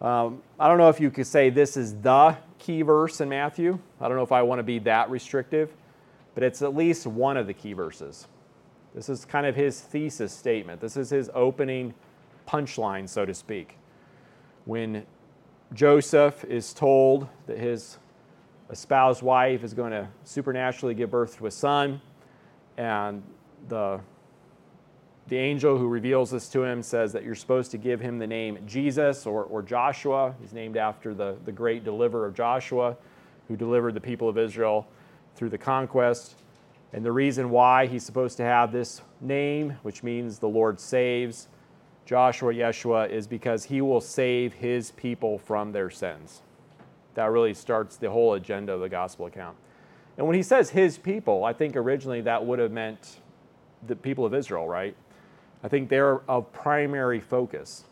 Um, 0.00 0.42
I 0.58 0.68
don't 0.68 0.78
know 0.78 0.88
if 0.88 1.00
you 1.00 1.10
could 1.10 1.26
say 1.26 1.50
this 1.50 1.76
is 1.76 1.94
the 1.94 2.36
key 2.58 2.82
verse 2.82 3.20
in 3.20 3.28
Matthew. 3.28 3.78
I 4.00 4.08
don't 4.08 4.16
know 4.16 4.22
if 4.22 4.32
I 4.32 4.42
want 4.42 4.58
to 4.58 4.64
be 4.64 4.78
that 4.80 5.08
restrictive, 5.08 5.72
but 6.34 6.42
it's 6.42 6.62
at 6.62 6.74
least 6.74 7.06
one 7.06 7.36
of 7.36 7.46
the 7.46 7.54
key 7.54 7.72
verses. 7.72 8.28
This 8.94 9.08
is 9.08 9.24
kind 9.24 9.46
of 9.46 9.56
his 9.56 9.80
thesis 9.80 10.32
statement. 10.32 10.80
This 10.80 10.96
is 10.96 11.10
his 11.10 11.30
opening 11.34 11.94
punchline, 12.48 13.08
so 13.08 13.24
to 13.24 13.34
speak. 13.34 13.76
When 14.64 15.04
Joseph 15.72 16.44
is 16.44 16.72
told 16.72 17.28
that 17.46 17.58
his 17.58 17.98
espoused 18.70 19.22
wife 19.22 19.64
is 19.64 19.74
going 19.74 19.90
to 19.90 20.08
supernaturally 20.24 20.94
give 20.94 21.10
birth 21.10 21.36
to 21.38 21.46
a 21.46 21.50
son, 21.50 22.00
and 22.76 23.22
the 23.68 24.00
the 25.26 25.38
angel 25.38 25.78
who 25.78 25.88
reveals 25.88 26.30
this 26.30 26.50
to 26.50 26.64
him 26.64 26.82
says 26.82 27.10
that 27.12 27.24
you're 27.24 27.34
supposed 27.34 27.70
to 27.70 27.78
give 27.78 27.98
him 27.98 28.18
the 28.18 28.26
name 28.26 28.58
Jesus 28.66 29.24
or, 29.24 29.44
or 29.44 29.62
Joshua. 29.62 30.34
He's 30.38 30.52
named 30.52 30.76
after 30.76 31.14
the, 31.14 31.36
the 31.46 31.52
great 31.52 31.82
deliverer 31.82 32.26
of 32.26 32.34
Joshua, 32.34 32.94
who 33.48 33.56
delivered 33.56 33.94
the 33.94 34.02
people 34.02 34.28
of 34.28 34.36
Israel 34.36 34.86
through 35.34 35.50
the 35.50 35.58
conquest. 35.58 36.36
And 36.92 37.04
the 37.04 37.12
reason 37.12 37.50
why 37.50 37.86
he's 37.86 38.04
supposed 38.04 38.36
to 38.36 38.44
have 38.44 38.70
this 38.72 39.02
name, 39.20 39.76
which 39.82 40.02
means 40.02 40.38
the 40.38 40.48
Lord 40.48 40.78
saves, 40.78 41.48
Joshua, 42.06 42.52
Yeshua, 42.52 43.10
is 43.10 43.26
because 43.26 43.64
he 43.64 43.80
will 43.80 44.00
save 44.00 44.52
his 44.54 44.90
people 44.92 45.38
from 45.38 45.72
their 45.72 45.90
sins. 45.90 46.42
That 47.14 47.30
really 47.30 47.54
starts 47.54 47.96
the 47.96 48.10
whole 48.10 48.34
agenda 48.34 48.72
of 48.72 48.80
the 48.80 48.88
gospel 48.88 49.26
account. 49.26 49.56
And 50.16 50.26
when 50.26 50.36
he 50.36 50.42
says 50.42 50.70
his 50.70 50.98
people, 50.98 51.44
I 51.44 51.52
think 51.52 51.76
originally 51.76 52.20
that 52.22 52.44
would 52.44 52.58
have 52.58 52.70
meant 52.70 53.16
the 53.86 53.96
people 53.96 54.24
of 54.24 54.34
Israel, 54.34 54.68
right? 54.68 54.96
I 55.62 55.68
think 55.68 55.88
they're 55.88 56.20
of 56.30 56.52
primary 56.52 57.20
focus. 57.20 57.84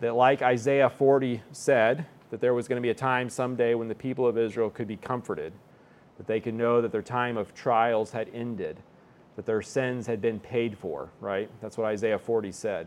That, 0.00 0.16
like 0.16 0.42
Isaiah 0.42 0.90
40 0.90 1.42
said, 1.52 2.06
that 2.30 2.40
there 2.40 2.54
was 2.54 2.66
going 2.66 2.76
to 2.76 2.82
be 2.82 2.90
a 2.90 2.94
time 2.94 3.30
someday 3.30 3.74
when 3.74 3.86
the 3.86 3.94
people 3.94 4.26
of 4.26 4.36
Israel 4.36 4.68
could 4.68 4.88
be 4.88 4.96
comforted, 4.96 5.52
that 6.16 6.26
they 6.26 6.40
could 6.40 6.54
know 6.54 6.80
that 6.80 6.92
their 6.92 7.02
time 7.02 7.36
of 7.36 7.54
trials 7.54 8.12
had 8.12 8.28
ended, 8.32 8.78
that 9.36 9.46
their 9.46 9.62
sins 9.62 10.06
had 10.06 10.20
been 10.20 10.38
paid 10.38 10.78
for, 10.78 11.10
right? 11.20 11.50
That's 11.60 11.76
what 11.76 11.86
Isaiah 11.86 12.18
40 12.18 12.52
said. 12.52 12.86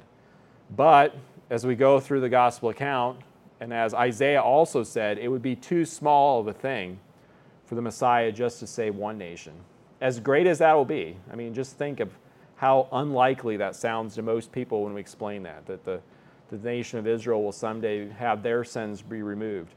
But 0.75 1.15
as 1.49 1.65
we 1.65 1.75
go 1.75 1.99
through 1.99 2.21
the 2.21 2.29
gospel 2.29 2.69
account, 2.69 3.19
and 3.59 3.73
as 3.73 3.93
Isaiah 3.93 4.41
also 4.41 4.83
said, 4.83 5.17
it 5.17 5.27
would 5.27 5.41
be 5.41 5.55
too 5.55 5.85
small 5.85 6.39
of 6.39 6.47
a 6.47 6.53
thing 6.53 6.99
for 7.65 7.75
the 7.75 7.81
Messiah 7.81 8.31
just 8.31 8.59
to 8.59 8.67
save 8.67 8.95
one 8.95 9.17
nation. 9.17 9.53
As 9.99 10.19
great 10.19 10.47
as 10.47 10.59
that 10.59 10.73
will 10.73 10.85
be, 10.85 11.17
I 11.31 11.35
mean, 11.35 11.53
just 11.53 11.77
think 11.77 11.99
of 11.99 12.11
how 12.55 12.87
unlikely 12.91 13.57
that 13.57 13.75
sounds 13.75 14.15
to 14.15 14.21
most 14.21 14.51
people 14.51 14.83
when 14.83 14.93
we 14.93 15.01
explain 15.01 15.43
that, 15.43 15.65
that 15.67 15.83
the, 15.83 16.01
the 16.49 16.57
nation 16.57 16.99
of 16.99 17.07
Israel 17.07 17.43
will 17.43 17.51
someday 17.51 18.09
have 18.09 18.41
their 18.41 18.63
sins 18.63 19.01
be 19.01 19.21
removed, 19.21 19.73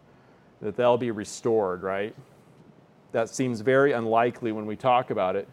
that 0.60 0.76
they'll 0.76 0.98
be 0.98 1.10
restored, 1.10 1.82
right? 1.82 2.14
That 3.12 3.28
seems 3.28 3.60
very 3.60 3.92
unlikely 3.92 4.52
when 4.52 4.66
we 4.66 4.76
talk 4.76 5.10
about 5.10 5.36
it. 5.36 5.48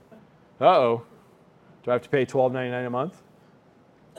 Uh 0.61 0.65
oh, 0.65 1.05
do 1.83 1.91
I 1.91 1.93
have 1.93 2.03
to 2.03 2.09
pay 2.09 2.25
twelve 2.25 2.53
ninety 2.53 2.71
nine 2.71 2.85
a 2.85 2.89
month? 2.89 3.21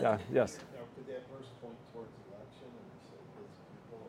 Yeah, 0.01 0.19
yes. 0.33 0.59
Now, 0.75 0.83
could 0.95 1.07
that 1.07 1.23
verse 1.33 1.49
point 1.63 1.75
towards 1.93 2.11
election 2.31 2.67
and 2.67 2.91
say 3.11 3.43
his 3.43 3.59
people? 3.83 4.09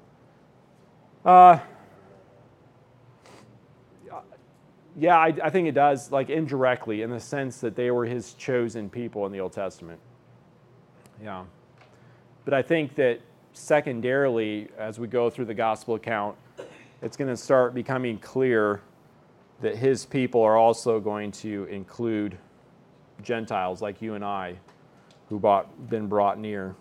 Uh, 1.25 1.59
yeah, 4.97 5.17
I, 5.17 5.33
I 5.43 5.49
think 5.49 5.67
it 5.67 5.73
does, 5.73 6.11
like 6.11 6.29
indirectly, 6.29 7.03
in 7.03 7.09
the 7.09 7.19
sense 7.19 7.59
that 7.61 7.75
they 7.75 7.89
were 7.89 8.05
his 8.05 8.33
chosen 8.33 8.89
people 8.89 9.25
in 9.25 9.31
the 9.31 9.39
Old 9.39 9.53
Testament. 9.53 9.99
Yeah. 11.23 11.45
But 12.45 12.53
I 12.53 12.61
think 12.61 12.95
that 12.95 13.21
secondarily, 13.53 14.69
as 14.77 14.99
we 14.99 15.07
go 15.07 15.29
through 15.29 15.45
the 15.45 15.53
gospel 15.53 15.95
account, 15.95 16.35
it's 17.01 17.15
going 17.15 17.29
to 17.29 17.37
start 17.37 17.73
becoming 17.73 18.17
clear 18.19 18.81
that 19.61 19.75
his 19.75 20.05
people 20.05 20.41
are 20.41 20.57
also 20.57 20.99
going 20.99 21.31
to 21.31 21.65
include 21.65 22.37
Gentiles 23.21 23.81
like 23.81 24.01
you 24.01 24.15
and 24.15 24.23
I 24.23 24.57
who 25.27 25.39
bought, 25.39 25.89
been 25.89 26.07
brought 26.07 26.39
near. 26.39 26.75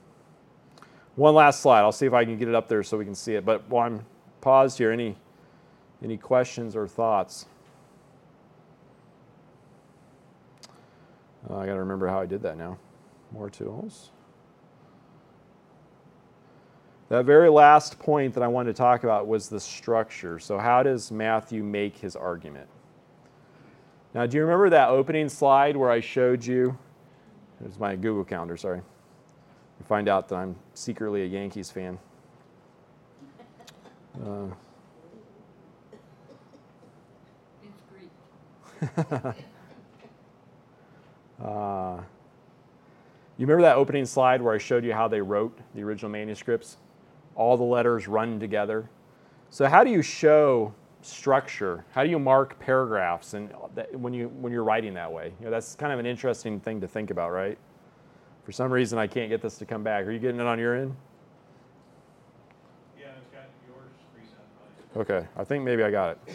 One 1.17 1.35
last 1.35 1.61
slide. 1.61 1.81
I'll 1.81 1.93
see 1.93 2.07
if 2.07 2.13
I 2.13 2.25
can 2.25 2.39
get 2.39 2.49
it 2.49 2.55
up 2.55 2.69
there 2.69 2.83
so 2.83 2.97
we 2.97 3.05
can 3.05 3.15
see 3.15 3.35
it. 3.35 3.45
But 3.45 3.69
while 3.69 3.87
I'm 3.87 4.07
paused 4.41 4.79
here, 4.79 4.93
any, 4.93 5.17
any 6.03 6.17
questions 6.17 6.77
or 6.77 6.87
thoughts? 6.87 7.47
Uh, 11.51 11.57
I 11.57 11.67
got 11.67 11.75
to 11.75 11.81
remember 11.81 12.07
how 12.07 12.21
I 12.21 12.27
did 12.27 12.43
that 12.43 12.57
now. 12.57 12.79
More 13.33 13.51
tools. 13.51 14.11
That 17.09 17.25
very 17.25 17.49
last 17.49 17.99
point 17.99 18.35
that 18.35 18.43
I 18.43 18.49
wanted 18.49 18.75
to 18.75 18.79
talk 18.79 19.03
about 19.05 19.27
was 19.27 19.49
the 19.49 19.61
structure. 19.61 20.39
So, 20.39 20.59
how 20.59 20.83
does 20.83 21.11
Matthew 21.11 21.63
make 21.63 21.97
his 21.97 22.15
argument? 22.15 22.69
Now, 24.15 24.27
do 24.27 24.37
you 24.37 24.43
remember 24.43 24.69
that 24.71 24.91
opening 24.91 25.29
slide 25.29 25.77
where 25.77 25.91
I 25.91 26.01
showed 26.01 26.45
you? 26.45 26.77
There's 27.61 27.79
my 27.79 27.97
Google 27.97 28.25
Calendar, 28.25 28.57
sorry. 28.57 28.79
You 28.79 29.87
find 29.87 30.09
out 30.09 30.29
that 30.29 30.37
I'm 30.37 30.57
secretly 30.75 31.23
a 31.23 31.27
Yankees 31.27 31.71
fan. 31.71 31.99
Uh, 34.25 34.49
Uh, 41.43 42.01
you 43.37 43.47
remember 43.47 43.63
that 43.63 43.77
opening 43.77 44.05
slide 44.05 44.43
where 44.43 44.53
I 44.53 44.59
showed 44.59 44.85
you 44.85 44.93
how 44.93 45.07
they 45.07 45.21
wrote 45.21 45.57
the 45.75 45.83
original 45.83 46.11
manuscripts? 46.11 46.79
All 47.39 47.57
the 47.57 47.65
letters 47.65 48.07
run 48.07 48.39
together. 48.39 48.91
So, 49.49 49.67
how 49.67 49.83
do 49.83 49.91
you 49.91 50.03
show 50.03 50.75
structure? 51.01 51.85
How 51.93 52.03
do 52.03 52.11
you 52.11 52.19
mark 52.19 52.59
paragraphs 52.59 53.35
and 53.35 53.51
uh, 53.53 53.69
that, 53.77 53.99
when 53.99 54.13
you 54.13 54.29
when 54.29 54.53
you're 54.53 54.65
writing 54.65 54.93
that 54.95 55.11
way? 55.11 55.33
You 55.39 55.47
know, 55.47 55.51
that's 55.51 55.75
kind 55.75 55.93
of 55.93 55.99
an 55.99 56.05
interesting 56.05 56.61
thing 56.61 56.81
to 56.83 56.89
think 56.89 57.11
about, 57.11 57.31
right? 57.31 57.57
For 58.45 58.53
some 58.53 58.73
reason, 58.73 58.99
I 58.99 59.07
can't 59.07 59.31
get 59.31 59.41
this 59.41 59.57
to 59.59 59.67
come 59.67 59.83
back. 59.83 60.05
Are 60.05 60.11
you 60.11 60.19
getting 60.19 60.41
it 60.41 60.47
on 60.47 60.59
your 60.59 60.75
end? 60.75 60.97
Yeah, 62.99 63.07
it's 63.19 63.29
got 63.29 63.45
yours 63.67 63.93
mine. 64.95 65.03
Okay, 65.03 65.27
I 65.37 65.45
think 65.45 65.65
maybe 65.65 65.83
I 65.83 65.91
got 65.91 66.11
it. 66.11 66.35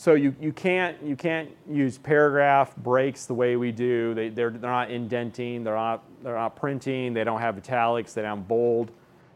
So 0.00 0.14
you, 0.14 0.34
you 0.40 0.50
can't 0.50 0.96
you 1.02 1.14
can't 1.14 1.50
use 1.70 1.98
paragraph 1.98 2.74
breaks 2.74 3.26
the 3.26 3.34
way 3.34 3.56
we 3.56 3.70
do. 3.70 4.14
They 4.14 4.30
they're, 4.30 4.48
they're 4.48 4.70
not 4.70 4.90
indenting. 4.90 5.62
They're 5.62 5.74
not 5.74 6.04
they're 6.22 6.36
not 6.36 6.56
printing. 6.56 7.12
They 7.12 7.22
don't 7.22 7.42
have 7.42 7.58
italics. 7.58 8.14
They 8.14 8.22
don't 8.22 8.48
bold. 8.48 8.92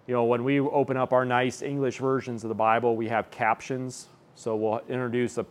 You 0.06 0.14
know 0.14 0.24
when 0.24 0.42
we 0.42 0.60
open 0.60 0.96
up 0.96 1.12
our 1.12 1.26
nice 1.26 1.60
English 1.60 1.98
versions 1.98 2.44
of 2.44 2.48
the 2.48 2.54
Bible, 2.54 2.96
we 2.96 3.08
have 3.08 3.30
captions. 3.30 4.08
So 4.36 4.56
we'll 4.56 4.80
introduce 4.88 5.36
a, 5.36 5.44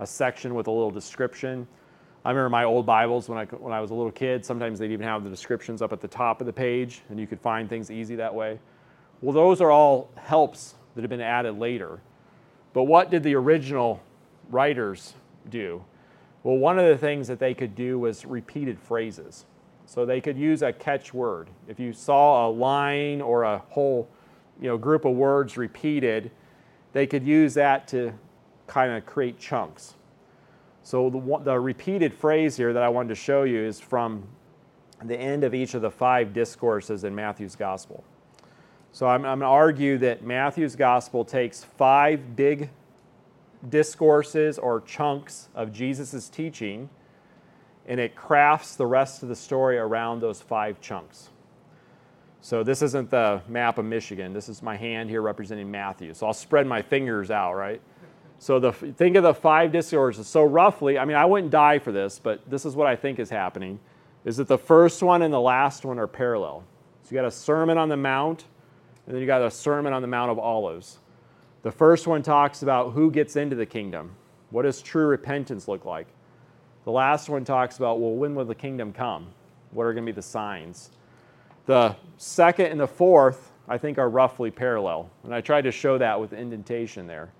a 0.00 0.06
section 0.06 0.54
with 0.54 0.66
a 0.66 0.70
little 0.70 0.90
description. 0.90 1.66
I 2.22 2.28
remember 2.28 2.50
my 2.50 2.64
old 2.64 2.84
Bibles 2.84 3.30
when 3.30 3.38
I 3.38 3.46
when 3.46 3.72
I 3.72 3.80
was 3.80 3.90
a 3.90 3.94
little 3.94 4.12
kid. 4.12 4.44
Sometimes 4.44 4.78
they'd 4.78 4.92
even 4.92 5.06
have 5.06 5.24
the 5.24 5.30
descriptions 5.30 5.80
up 5.80 5.94
at 5.94 6.02
the 6.02 6.08
top 6.08 6.42
of 6.42 6.46
the 6.46 6.52
page, 6.52 7.00
and 7.08 7.18
you 7.18 7.26
could 7.26 7.40
find 7.40 7.70
things 7.70 7.90
easy 7.90 8.16
that 8.16 8.34
way. 8.34 8.60
Well, 9.22 9.32
those 9.32 9.62
are 9.62 9.70
all 9.70 10.10
helps 10.16 10.74
that 10.94 11.00
have 11.00 11.10
been 11.10 11.22
added 11.22 11.58
later. 11.58 12.02
But 12.74 12.82
what 12.82 13.10
did 13.10 13.22
the 13.22 13.34
original 13.34 14.02
writers 14.52 15.14
do? 15.48 15.82
Well, 16.44 16.56
one 16.56 16.78
of 16.78 16.86
the 16.86 16.98
things 16.98 17.28
that 17.28 17.38
they 17.38 17.54
could 17.54 17.74
do 17.74 17.98
was 17.98 18.24
repeated 18.24 18.78
phrases. 18.78 19.46
So 19.86 20.06
they 20.06 20.20
could 20.20 20.38
use 20.38 20.62
a 20.62 20.72
catchword. 20.72 21.48
If 21.68 21.80
you 21.80 21.92
saw 21.92 22.48
a 22.48 22.50
line 22.50 23.20
or 23.20 23.42
a 23.42 23.58
whole 23.58 24.08
you 24.60 24.68
know, 24.68 24.78
group 24.78 25.04
of 25.04 25.14
words 25.14 25.56
repeated, 25.56 26.30
they 26.92 27.06
could 27.06 27.24
use 27.24 27.54
that 27.54 27.88
to 27.88 28.12
kind 28.66 28.92
of 28.92 29.04
create 29.06 29.38
chunks. 29.38 29.94
So 30.82 31.10
the, 31.10 31.40
the 31.44 31.58
repeated 31.60 32.12
phrase 32.12 32.56
here 32.56 32.72
that 32.72 32.82
I 32.82 32.88
wanted 32.88 33.08
to 33.10 33.14
show 33.14 33.44
you 33.44 33.60
is 33.60 33.80
from 33.80 34.24
the 35.04 35.18
end 35.18 35.44
of 35.44 35.54
each 35.54 35.74
of 35.74 35.82
the 35.82 35.90
five 35.90 36.32
discourses 36.32 37.04
in 37.04 37.14
Matthew's 37.14 37.56
gospel. 37.56 38.04
So 38.92 39.06
I'm, 39.06 39.24
I'm 39.24 39.38
going 39.38 39.40
to 39.40 39.46
argue 39.46 39.98
that 39.98 40.22
Matthew's 40.22 40.76
gospel 40.76 41.24
takes 41.24 41.64
five 41.64 42.36
big 42.36 42.68
discourses 43.68 44.58
or 44.58 44.80
chunks 44.80 45.48
of 45.54 45.72
Jesus' 45.72 46.28
teaching, 46.28 46.88
and 47.86 48.00
it 48.00 48.14
crafts 48.14 48.76
the 48.76 48.86
rest 48.86 49.22
of 49.22 49.28
the 49.28 49.36
story 49.36 49.78
around 49.78 50.20
those 50.20 50.40
five 50.40 50.80
chunks. 50.80 51.30
So 52.40 52.64
this 52.64 52.82
isn't 52.82 53.10
the 53.10 53.40
map 53.46 53.78
of 53.78 53.84
Michigan. 53.84 54.32
This 54.32 54.48
is 54.48 54.62
my 54.62 54.76
hand 54.76 55.08
here 55.08 55.22
representing 55.22 55.70
Matthew. 55.70 56.12
So 56.12 56.26
I'll 56.26 56.32
spread 56.32 56.66
my 56.66 56.82
fingers 56.82 57.30
out, 57.30 57.54
right? 57.54 57.80
So 58.40 58.58
the 58.58 58.72
think 58.72 59.14
of 59.14 59.22
the 59.22 59.34
five 59.34 59.70
discourses. 59.70 60.26
So 60.26 60.42
roughly, 60.42 60.98
I 60.98 61.04
mean, 61.04 61.16
I 61.16 61.24
wouldn't 61.24 61.52
die 61.52 61.78
for 61.78 61.92
this, 61.92 62.18
but 62.18 62.40
this 62.50 62.64
is 62.64 62.74
what 62.74 62.88
I 62.88 62.96
think 62.96 63.20
is 63.20 63.30
happening: 63.30 63.78
is 64.24 64.36
that 64.38 64.48
the 64.48 64.58
first 64.58 65.04
one 65.04 65.22
and 65.22 65.32
the 65.32 65.40
last 65.40 65.84
one 65.84 66.00
are 66.00 66.08
parallel. 66.08 66.64
So 67.04 67.10
you 67.10 67.14
got 67.14 67.24
a 67.24 67.30
Sermon 67.30 67.78
on 67.78 67.88
the 67.88 67.96
Mount, 67.96 68.44
and 69.06 69.14
then 69.14 69.20
you 69.20 69.26
got 69.28 69.42
a 69.42 69.50
Sermon 69.50 69.92
on 69.92 70.02
the 70.02 70.08
Mount 70.08 70.32
of 70.32 70.40
Olives. 70.40 70.98
The 71.62 71.72
first 71.72 72.06
one 72.06 72.22
talks 72.22 72.62
about 72.62 72.92
who 72.92 73.10
gets 73.10 73.36
into 73.36 73.56
the 73.56 73.66
kingdom. 73.66 74.16
What 74.50 74.62
does 74.62 74.82
true 74.82 75.06
repentance 75.06 75.68
look 75.68 75.84
like? 75.84 76.08
The 76.84 76.90
last 76.90 77.28
one 77.28 77.44
talks 77.44 77.76
about, 77.76 78.00
well, 78.00 78.12
when 78.12 78.34
will 78.34 78.44
the 78.44 78.54
kingdom 78.54 78.92
come? 78.92 79.28
What 79.70 79.84
are 79.84 79.92
going 79.92 80.04
to 80.04 80.12
be 80.12 80.14
the 80.14 80.22
signs? 80.22 80.90
The 81.66 81.94
second 82.16 82.66
and 82.66 82.80
the 82.80 82.88
fourth, 82.88 83.52
I 83.68 83.78
think, 83.78 83.98
are 83.98 84.10
roughly 84.10 84.50
parallel. 84.50 85.08
And 85.22 85.32
I 85.32 85.40
tried 85.40 85.62
to 85.62 85.70
show 85.70 85.96
that 85.98 86.20
with 86.20 86.32
indentation 86.32 87.06
there. 87.06 87.30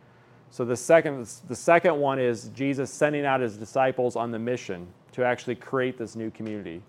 So 0.51 0.65
the 0.65 0.77
second, 0.77 1.27
the 1.49 1.57
second 1.57 1.97
one 1.97 2.21
is 2.21 2.51
Jesus 2.55 2.93
sending 2.93 3.27
out 3.27 3.41
his 3.41 3.57
disciples 3.57 4.15
on 4.15 4.31
the 4.31 4.39
mission 4.39 4.87
to 5.13 5.25
actually 5.25 5.57
create 5.57 5.99
this 5.99 6.15
new 6.15 6.31
community. 6.31 6.83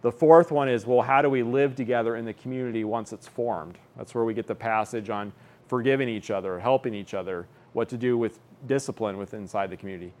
The 0.00 0.10
fourth 0.10 0.50
one 0.50 0.70
is, 0.70 0.86
well, 0.86 1.02
how 1.02 1.20
do 1.20 1.28
we 1.28 1.42
live 1.42 1.74
together 1.74 2.16
in 2.16 2.24
the 2.24 2.32
community 2.32 2.84
once 2.84 3.12
it's 3.12 3.28
formed? 3.28 3.76
That's 3.98 4.14
where 4.14 4.24
we 4.24 4.32
get 4.32 4.46
the 4.46 4.54
passage 4.54 5.10
on 5.10 5.32
forgiving 5.70 6.08
each 6.08 6.32
other, 6.32 6.58
helping 6.58 6.92
each 6.92 7.14
other, 7.14 7.46
what 7.74 7.88
to 7.88 7.96
do 7.96 8.18
with 8.18 8.40
discipline 8.66 9.16
within 9.16 9.42
inside 9.42 9.70
the 9.70 9.76
community. 9.76 10.12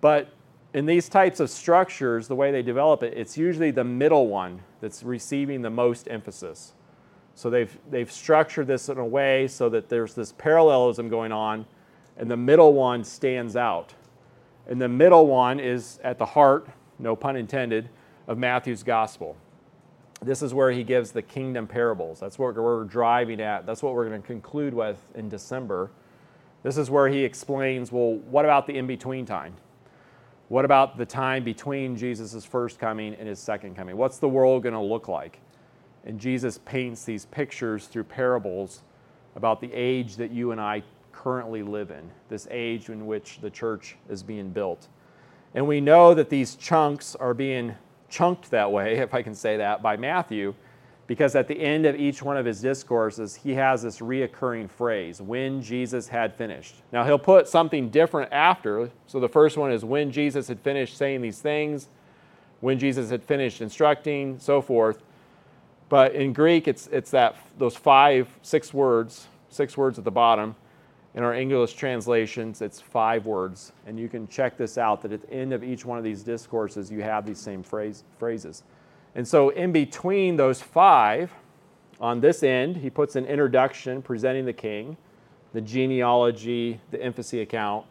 But 0.00 0.30
in 0.72 0.86
these 0.86 1.10
types 1.10 1.38
of 1.38 1.50
structures, 1.50 2.28
the 2.28 2.34
way 2.34 2.50
they 2.50 2.62
develop 2.62 3.02
it, 3.02 3.12
it's 3.14 3.36
usually 3.36 3.70
the 3.70 3.84
middle 3.84 4.26
one 4.28 4.62
that's 4.80 5.02
receiving 5.02 5.60
the 5.60 5.68
most 5.68 6.08
emphasis. 6.10 6.72
So 7.34 7.50
they've, 7.50 7.78
they've 7.90 8.10
structured 8.10 8.66
this 8.66 8.88
in 8.88 8.96
a 8.96 9.04
way 9.04 9.48
so 9.48 9.68
that 9.68 9.90
there's 9.90 10.14
this 10.14 10.32
parallelism 10.32 11.10
going 11.10 11.30
on, 11.30 11.66
and 12.16 12.30
the 12.30 12.36
middle 12.38 12.72
one 12.72 13.04
stands 13.04 13.54
out. 13.54 13.92
And 14.66 14.80
the 14.80 14.88
middle 14.88 15.26
one 15.26 15.60
is 15.60 16.00
at 16.02 16.16
the 16.16 16.24
heart, 16.24 16.68
no 16.98 17.14
pun 17.14 17.36
intended, 17.36 17.90
of 18.26 18.38
Matthew's 18.38 18.82
gospel. 18.82 19.36
This 20.22 20.42
is 20.42 20.54
where 20.54 20.70
he 20.70 20.82
gives 20.82 21.12
the 21.12 21.22
kingdom 21.22 21.66
parables. 21.66 22.20
That's 22.20 22.38
what 22.38 22.54
we're 22.54 22.84
driving 22.84 23.40
at. 23.40 23.66
That's 23.66 23.82
what 23.82 23.94
we're 23.94 24.08
going 24.08 24.20
to 24.20 24.26
conclude 24.26 24.72
with 24.72 25.02
in 25.14 25.28
December. 25.28 25.90
This 26.62 26.78
is 26.78 26.90
where 26.90 27.08
he 27.08 27.22
explains 27.22 27.92
well, 27.92 28.14
what 28.30 28.44
about 28.44 28.66
the 28.66 28.76
in 28.76 28.86
between 28.86 29.26
time? 29.26 29.54
What 30.48 30.64
about 30.64 30.96
the 30.96 31.06
time 31.06 31.44
between 31.44 31.96
Jesus' 31.96 32.44
first 32.44 32.78
coming 32.78 33.14
and 33.14 33.28
his 33.28 33.38
second 33.38 33.74
coming? 33.74 33.96
What's 33.96 34.18
the 34.18 34.28
world 34.28 34.62
going 34.62 34.74
to 34.74 34.80
look 34.80 35.08
like? 35.08 35.40
And 36.04 36.20
Jesus 36.20 36.58
paints 36.64 37.04
these 37.04 37.26
pictures 37.26 37.86
through 37.86 38.04
parables 38.04 38.82
about 39.34 39.60
the 39.60 39.72
age 39.72 40.16
that 40.16 40.30
you 40.30 40.52
and 40.52 40.60
I 40.60 40.82
currently 41.12 41.62
live 41.62 41.90
in, 41.90 42.08
this 42.28 42.46
age 42.50 42.88
in 42.88 43.06
which 43.06 43.40
the 43.40 43.50
church 43.50 43.96
is 44.08 44.22
being 44.22 44.50
built. 44.50 44.88
And 45.54 45.66
we 45.66 45.80
know 45.80 46.14
that 46.14 46.30
these 46.30 46.54
chunks 46.54 47.16
are 47.16 47.34
being 47.34 47.74
chunked 48.08 48.50
that 48.50 48.70
way, 48.70 48.96
if 48.98 49.14
I 49.14 49.22
can 49.22 49.34
say 49.34 49.56
that, 49.58 49.82
by 49.82 49.96
Matthew, 49.96 50.54
because 51.06 51.36
at 51.36 51.46
the 51.46 51.58
end 51.58 51.86
of 51.86 51.94
each 51.94 52.22
one 52.22 52.36
of 52.36 52.44
his 52.44 52.60
discourses, 52.60 53.36
he 53.36 53.54
has 53.54 53.82
this 53.82 54.00
reoccurring 54.00 54.68
phrase, 54.68 55.22
when 55.22 55.62
Jesus 55.62 56.08
had 56.08 56.34
finished. 56.34 56.74
Now, 56.92 57.04
he'll 57.04 57.18
put 57.18 57.46
something 57.46 57.90
different 57.90 58.32
after. 58.32 58.90
So 59.06 59.20
the 59.20 59.28
first 59.28 59.56
one 59.56 59.70
is 59.70 59.84
when 59.84 60.10
Jesus 60.10 60.48
had 60.48 60.58
finished 60.60 60.96
saying 60.96 61.22
these 61.22 61.38
things, 61.38 61.88
when 62.60 62.78
Jesus 62.78 63.10
had 63.10 63.22
finished 63.22 63.60
instructing, 63.60 64.38
so 64.40 64.60
forth. 64.60 65.02
But 65.88 66.14
in 66.14 66.32
Greek, 66.32 66.66
it's, 66.66 66.88
it's 66.88 67.12
that 67.12 67.36
those 67.58 67.76
five, 67.76 68.28
six 68.42 68.74
words, 68.74 69.28
six 69.48 69.76
words 69.76 69.98
at 69.98 70.04
the 70.04 70.10
bottom. 70.10 70.56
In 71.16 71.22
our 71.22 71.34
English 71.34 71.72
translations, 71.72 72.60
it's 72.60 72.78
five 72.78 73.24
words. 73.24 73.72
And 73.86 73.98
you 73.98 74.06
can 74.06 74.28
check 74.28 74.58
this 74.58 74.76
out 74.76 75.00
that 75.00 75.12
at 75.12 75.22
the 75.22 75.32
end 75.32 75.54
of 75.54 75.64
each 75.64 75.86
one 75.86 75.96
of 75.96 76.04
these 76.04 76.22
discourses, 76.22 76.92
you 76.92 77.02
have 77.02 77.24
these 77.24 77.40
same 77.40 77.62
phrase, 77.62 78.04
phrases. 78.18 78.64
And 79.14 79.26
so, 79.26 79.48
in 79.48 79.72
between 79.72 80.36
those 80.36 80.60
five, 80.60 81.32
on 82.02 82.20
this 82.20 82.42
end, 82.42 82.76
he 82.76 82.90
puts 82.90 83.16
an 83.16 83.24
introduction 83.24 84.02
presenting 84.02 84.44
the 84.44 84.52
king, 84.52 84.98
the 85.54 85.62
genealogy, 85.62 86.78
the 86.90 87.02
infancy 87.02 87.40
account. 87.40 87.86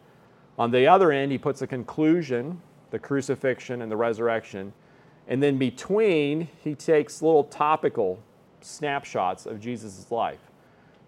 On 0.56 0.70
the 0.70 0.86
other 0.86 1.10
end, 1.10 1.32
he 1.32 1.38
puts 1.38 1.62
a 1.62 1.66
conclusion, 1.66 2.62
the 2.90 2.98
crucifixion 3.00 3.82
and 3.82 3.90
the 3.90 3.96
resurrection. 3.96 4.72
And 5.26 5.42
then 5.42 5.58
between, 5.58 6.46
he 6.62 6.76
takes 6.76 7.20
little 7.22 7.42
topical 7.42 8.20
snapshots 8.60 9.46
of 9.46 9.58
Jesus' 9.58 10.12
life. 10.12 10.38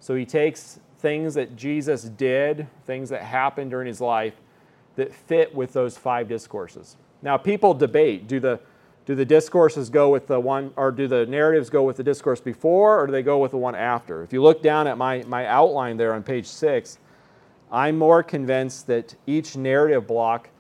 So 0.01 0.17
he 0.17 0.27
takes 0.27 0.81
things 0.99 1.35
that 1.35 1.57
Jesus 1.57 2.03
did, 2.03 2.67
things 2.85 3.11
that 3.11 3.23
happened 3.23 3.71
during 3.71 3.87
his 3.87 4.01
life 4.01 4.35
that 4.97 5.15
fit 5.15 5.55
with 5.55 5.73
those 5.73 5.97
five 5.97 6.29
discourses. 6.29 6.97
Now, 7.23 7.37
people 7.37 7.73
debate 7.75 8.27
do 8.27 8.41
the, 8.41 8.61
do 9.07 9.15
the 9.15 9.25
discourses 9.25 9.91
go 9.91 10.11
with 10.11 10.27
the 10.27 10.39
one, 10.39 10.73
or 10.77 10.91
do 10.91 11.07
the 11.07 11.25
narratives 11.27 11.71
go 11.71 11.85
with 11.85 11.97
the 11.97 12.03
discourse 12.03 12.41
before, 12.41 13.01
or 13.01 13.07
do 13.07 13.13
they 13.13 13.23
go 13.23 13.39
with 13.39 13.53
the 13.53 13.57
one 13.57 13.75
after? 13.75 14.23
If 14.23 14.33
you 14.33 14.43
look 14.43 14.63
down 14.63 14.87
at 14.87 14.99
my, 14.99 15.23
my 15.27 15.47
outline 15.47 15.97
there 15.97 16.15
on 16.15 16.23
page 16.23 16.47
six, 16.47 16.99
I'm 17.71 17.97
more 17.97 18.23
convinced 18.23 18.87
that 18.89 19.15
each 19.27 19.57
narrative 19.57 20.07
block 20.07 20.51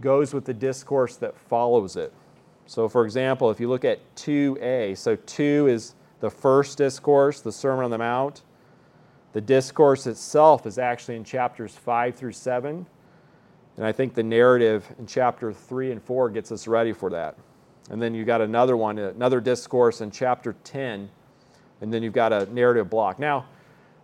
goes 0.00 0.32
with 0.32 0.44
the 0.44 0.54
discourse 0.54 1.16
that 1.16 1.36
follows 1.36 1.96
it. 1.96 2.12
So, 2.66 2.88
for 2.88 3.04
example, 3.04 3.50
if 3.50 3.58
you 3.58 3.68
look 3.68 3.84
at 3.84 3.98
2a, 4.16 4.96
so 4.96 5.16
2 5.16 5.68
is 5.68 5.94
the 6.20 6.30
first 6.30 6.78
discourse, 6.78 7.40
the 7.40 7.50
Sermon 7.50 7.84
on 7.84 7.90
the 7.90 7.98
Mount. 7.98 8.42
The 9.32 9.40
discourse 9.40 10.06
itself 10.06 10.66
is 10.66 10.78
actually 10.78 11.16
in 11.16 11.24
chapters 11.24 11.74
5 11.74 12.14
through 12.14 12.32
7. 12.32 12.86
And 13.76 13.86
I 13.86 13.92
think 13.92 14.14
the 14.14 14.22
narrative 14.22 14.92
in 14.98 15.06
chapter 15.06 15.52
3 15.52 15.92
and 15.92 16.02
4 16.02 16.30
gets 16.30 16.50
us 16.50 16.66
ready 16.66 16.92
for 16.92 17.10
that. 17.10 17.36
And 17.90 18.02
then 18.02 18.14
you've 18.14 18.26
got 18.26 18.40
another 18.40 18.76
one, 18.76 18.98
another 18.98 19.40
discourse 19.40 20.00
in 20.00 20.10
chapter 20.10 20.56
10. 20.64 21.08
And 21.80 21.92
then 21.92 22.02
you've 22.02 22.12
got 22.12 22.32
a 22.32 22.52
narrative 22.52 22.90
block. 22.90 23.18
Now, 23.18 23.46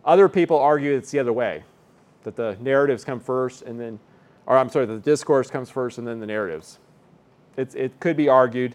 other 0.05 0.29
people 0.29 0.59
argue 0.59 0.95
it's 0.95 1.11
the 1.11 1.19
other 1.19 1.33
way 1.33 1.65
that 2.23 2.37
the 2.37 2.57
narratives 2.61 3.05
come 3.05 3.21
first 3.21 3.63
and 3.63 3.79
then, 3.81 3.99
or 4.47 4.57
I'm 4.57 4.69
sorry, 4.69 4.87
the 4.87 4.99
discourse 4.99 5.51
comes 5.51 5.71
first 5.71 5.99
and 5.99 6.07
then 6.07 6.21
the 6.21 6.27
narratives. 6.27 6.79
It's, 7.57 7.75
it 7.75 7.99
could 8.01 8.17
be 8.17 8.29
argued. 8.29 8.75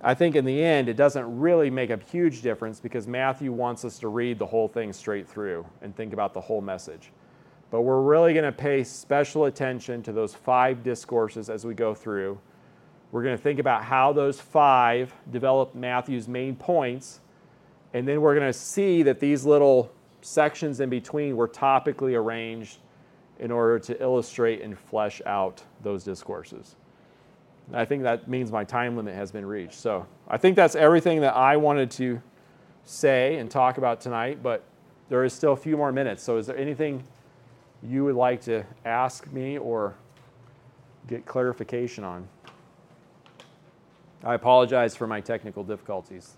I 0.00 0.14
think 0.14 0.36
in 0.36 0.44
the 0.44 0.62
end, 0.62 0.88
it 0.88 0.96
doesn't 0.96 1.40
really 1.40 1.70
make 1.70 1.90
a 1.90 1.98
huge 2.10 2.40
difference 2.40 2.78
because 2.78 3.08
Matthew 3.08 3.52
wants 3.52 3.84
us 3.84 3.98
to 3.98 4.08
read 4.08 4.38
the 4.38 4.46
whole 4.46 4.68
thing 4.68 4.92
straight 4.92 5.28
through 5.28 5.66
and 5.82 5.94
think 5.94 6.12
about 6.12 6.34
the 6.34 6.40
whole 6.40 6.60
message. 6.60 7.10
But 7.70 7.82
we're 7.82 8.00
really 8.00 8.32
going 8.32 8.44
to 8.44 8.52
pay 8.52 8.84
special 8.84 9.46
attention 9.46 10.02
to 10.04 10.12
those 10.12 10.34
five 10.34 10.84
discourses 10.84 11.50
as 11.50 11.66
we 11.66 11.74
go 11.74 11.94
through. 11.94 12.38
We're 13.10 13.24
going 13.24 13.36
to 13.36 13.42
think 13.42 13.58
about 13.58 13.82
how 13.82 14.12
those 14.12 14.40
five 14.40 15.12
develop 15.32 15.74
Matthew's 15.74 16.28
main 16.28 16.54
points. 16.54 17.20
And 17.92 18.06
then 18.06 18.20
we're 18.20 18.34
going 18.34 18.46
to 18.46 18.58
see 18.58 19.02
that 19.02 19.18
these 19.18 19.44
little 19.44 19.90
sections 20.20 20.80
in 20.80 20.90
between 20.90 21.36
were 21.36 21.48
topically 21.48 22.14
arranged 22.16 22.78
in 23.38 23.50
order 23.50 23.78
to 23.78 24.00
illustrate 24.02 24.62
and 24.62 24.78
flesh 24.78 25.20
out 25.26 25.62
those 25.82 26.04
discourses. 26.04 26.76
I 27.72 27.84
think 27.84 28.02
that 28.04 28.28
means 28.28 28.50
my 28.50 28.64
time 28.64 28.96
limit 28.96 29.14
has 29.14 29.30
been 29.30 29.44
reached. 29.44 29.74
So 29.74 30.06
I 30.26 30.38
think 30.38 30.56
that's 30.56 30.74
everything 30.74 31.20
that 31.20 31.34
I 31.34 31.56
wanted 31.56 31.90
to 31.92 32.20
say 32.84 33.36
and 33.36 33.50
talk 33.50 33.78
about 33.78 34.00
tonight, 34.00 34.42
but 34.42 34.64
there 35.08 35.24
is 35.24 35.32
still 35.32 35.52
a 35.52 35.56
few 35.56 35.76
more 35.76 35.92
minutes. 35.92 36.22
So 36.22 36.38
is 36.38 36.46
there 36.46 36.56
anything 36.56 37.04
you 37.82 38.04
would 38.04 38.14
like 38.14 38.40
to 38.42 38.64
ask 38.84 39.30
me 39.32 39.58
or 39.58 39.94
get 41.06 41.26
clarification 41.26 42.04
on? 42.04 42.26
I 44.24 44.34
apologize 44.34 44.96
for 44.96 45.06
my 45.06 45.20
technical 45.20 45.62
difficulties. 45.62 46.34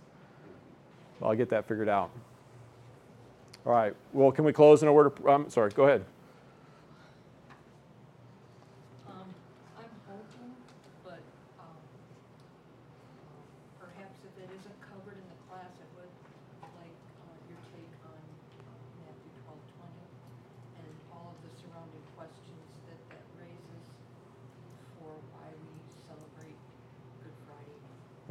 I'll 1.23 1.35
get 1.35 1.49
that 1.51 1.67
figured 1.67 1.89
out. 1.89 2.11
All 3.65 3.73
right. 3.73 3.95
Well, 4.13 4.33
can 4.33 4.45
we 4.45 4.53
close 4.53 4.83
in 4.83 4.89
a 4.89 4.93
word? 4.93 5.07
Of, 5.07 5.27
um, 5.27 5.51
sorry. 5.51 5.71
Go 5.71 5.85
ahead. 5.85 6.05
Um, 9.09 9.29
I'm 9.77 9.93
hoping, 10.09 10.53
but, 11.05 11.21
um, 11.61 11.77
perhaps 13.79 14.17
if 14.25 14.33
it 14.45 14.49
isn't 14.49 14.79
covered 14.81 15.17
in 15.21 15.27
the 15.29 15.41
class, 15.45 15.73
I 15.77 15.85
would 16.01 16.09
like, 16.81 16.97
uh, 17.21 17.37
your 17.53 17.61
take 17.69 17.93
on 18.09 18.17
um, 18.17 18.81
Matthew 19.05 19.29
twelve 19.45 19.61
twenty 19.77 20.09
and 20.81 20.93
all 21.13 21.37
of 21.37 21.39
the 21.45 21.53
surrounding 21.61 22.05
questions 22.17 22.65
that 22.89 22.97
that 23.13 23.25
raises 23.37 23.85
for 24.97 25.13
why 25.37 25.53
we 25.53 25.73
celebrate 26.09 26.57
Good 27.21 27.37
Friday 27.45 27.77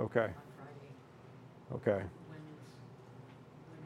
Okay. 0.02 0.34
on 0.34 0.50
Friday, 0.58 0.89
Okay. 1.70 2.02
when 2.26 2.41
it's, 2.58 2.74
when 3.70 3.78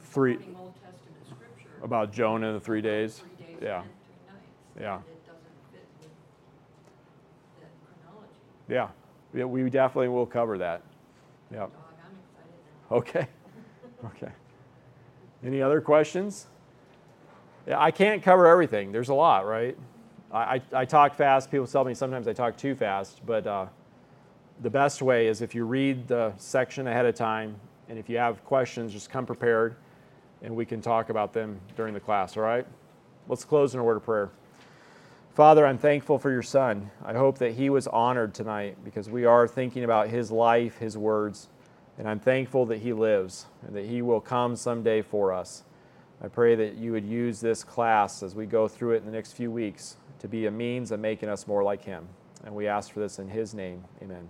he's 0.00 0.08
Three 0.20 0.34
Old 0.58 0.74
Testament 0.74 1.24
scripture. 1.24 1.84
about 1.84 2.12
Jonah 2.12 2.48
and 2.48 2.56
the 2.56 2.60
three 2.60 2.82
days. 2.82 3.18
Three 3.38 3.46
days 3.46 3.58
Yeah. 3.62 3.80
and 3.80 3.84
three 3.84 4.32
nights. 4.34 4.46
Yeah. 4.78 4.94
and 4.96 5.04
It 5.06 5.26
doesn't 5.26 5.42
fit 5.72 5.86
with 6.00 6.10
that 7.60 7.70
chronology. 8.04 8.32
Yeah. 8.68 8.88
yeah. 9.32 9.44
We 9.44 9.70
definitely 9.70 10.08
will 10.08 10.26
cover 10.26 10.58
that. 10.58 10.82
Yep. 11.50 11.60
Dog, 11.60 11.70
I'm 12.04 12.12
excited 12.36 12.54
now. 12.90 12.96
Okay. 12.96 13.26
Okay. 14.16 14.32
Any 15.44 15.60
other 15.60 15.82
questions? 15.82 16.46
Yeah, 17.66 17.78
I 17.78 17.90
can't 17.90 18.22
cover 18.22 18.46
everything. 18.46 18.92
There's 18.92 19.10
a 19.10 19.14
lot, 19.14 19.46
right? 19.46 19.76
I, 20.32 20.38
I, 20.38 20.62
I 20.72 20.84
talk 20.86 21.14
fast. 21.14 21.50
People 21.50 21.66
tell 21.66 21.84
me 21.84 21.92
sometimes 21.92 22.26
I 22.26 22.32
talk 22.32 22.56
too 22.56 22.74
fast, 22.74 23.20
but 23.26 23.46
uh, 23.46 23.66
the 24.62 24.70
best 24.70 25.02
way 25.02 25.26
is 25.26 25.42
if 25.42 25.54
you 25.54 25.66
read 25.66 26.08
the 26.08 26.32
section 26.38 26.86
ahead 26.86 27.04
of 27.04 27.14
time, 27.14 27.56
and 27.90 27.98
if 27.98 28.08
you 28.08 28.16
have 28.16 28.42
questions, 28.46 28.90
just 28.90 29.10
come 29.10 29.26
prepared, 29.26 29.76
and 30.42 30.54
we 30.54 30.64
can 30.64 30.80
talk 30.80 31.10
about 31.10 31.32
them 31.32 31.60
during 31.76 31.94
the 31.94 32.00
class, 32.00 32.36
all 32.36 32.42
right? 32.42 32.66
Let's 33.28 33.44
close 33.44 33.74
in 33.74 33.80
a 33.80 33.84
word 33.84 33.98
of 33.98 34.04
prayer. 34.04 34.30
Father, 35.34 35.66
I'm 35.66 35.78
thankful 35.78 36.18
for 36.18 36.30
your 36.30 36.42
son. 36.42 36.90
I 37.04 37.14
hope 37.14 37.38
that 37.38 37.52
he 37.52 37.70
was 37.70 37.86
honored 37.86 38.34
tonight 38.34 38.76
because 38.84 39.08
we 39.08 39.24
are 39.24 39.46
thinking 39.46 39.84
about 39.84 40.08
his 40.08 40.30
life, 40.30 40.78
his 40.78 40.98
words. 40.98 41.48
And 41.98 42.08
I'm 42.08 42.18
thankful 42.18 42.66
that 42.66 42.78
he 42.78 42.92
lives 42.92 43.46
and 43.66 43.76
that 43.76 43.86
he 43.86 44.02
will 44.02 44.20
come 44.20 44.56
someday 44.56 45.02
for 45.02 45.32
us. 45.32 45.62
I 46.22 46.28
pray 46.28 46.54
that 46.54 46.74
you 46.74 46.92
would 46.92 47.04
use 47.04 47.40
this 47.40 47.62
class 47.62 48.22
as 48.22 48.34
we 48.34 48.46
go 48.46 48.68
through 48.68 48.92
it 48.92 48.98
in 48.98 49.06
the 49.06 49.12
next 49.12 49.32
few 49.32 49.50
weeks 49.50 49.96
to 50.18 50.28
be 50.28 50.46
a 50.46 50.50
means 50.50 50.90
of 50.90 51.00
making 51.00 51.28
us 51.28 51.46
more 51.46 51.62
like 51.62 51.84
him. 51.84 52.08
And 52.44 52.54
we 52.54 52.66
ask 52.66 52.92
for 52.92 53.00
this 53.00 53.18
in 53.18 53.28
his 53.28 53.54
name. 53.54 53.84
Amen. 54.02 54.28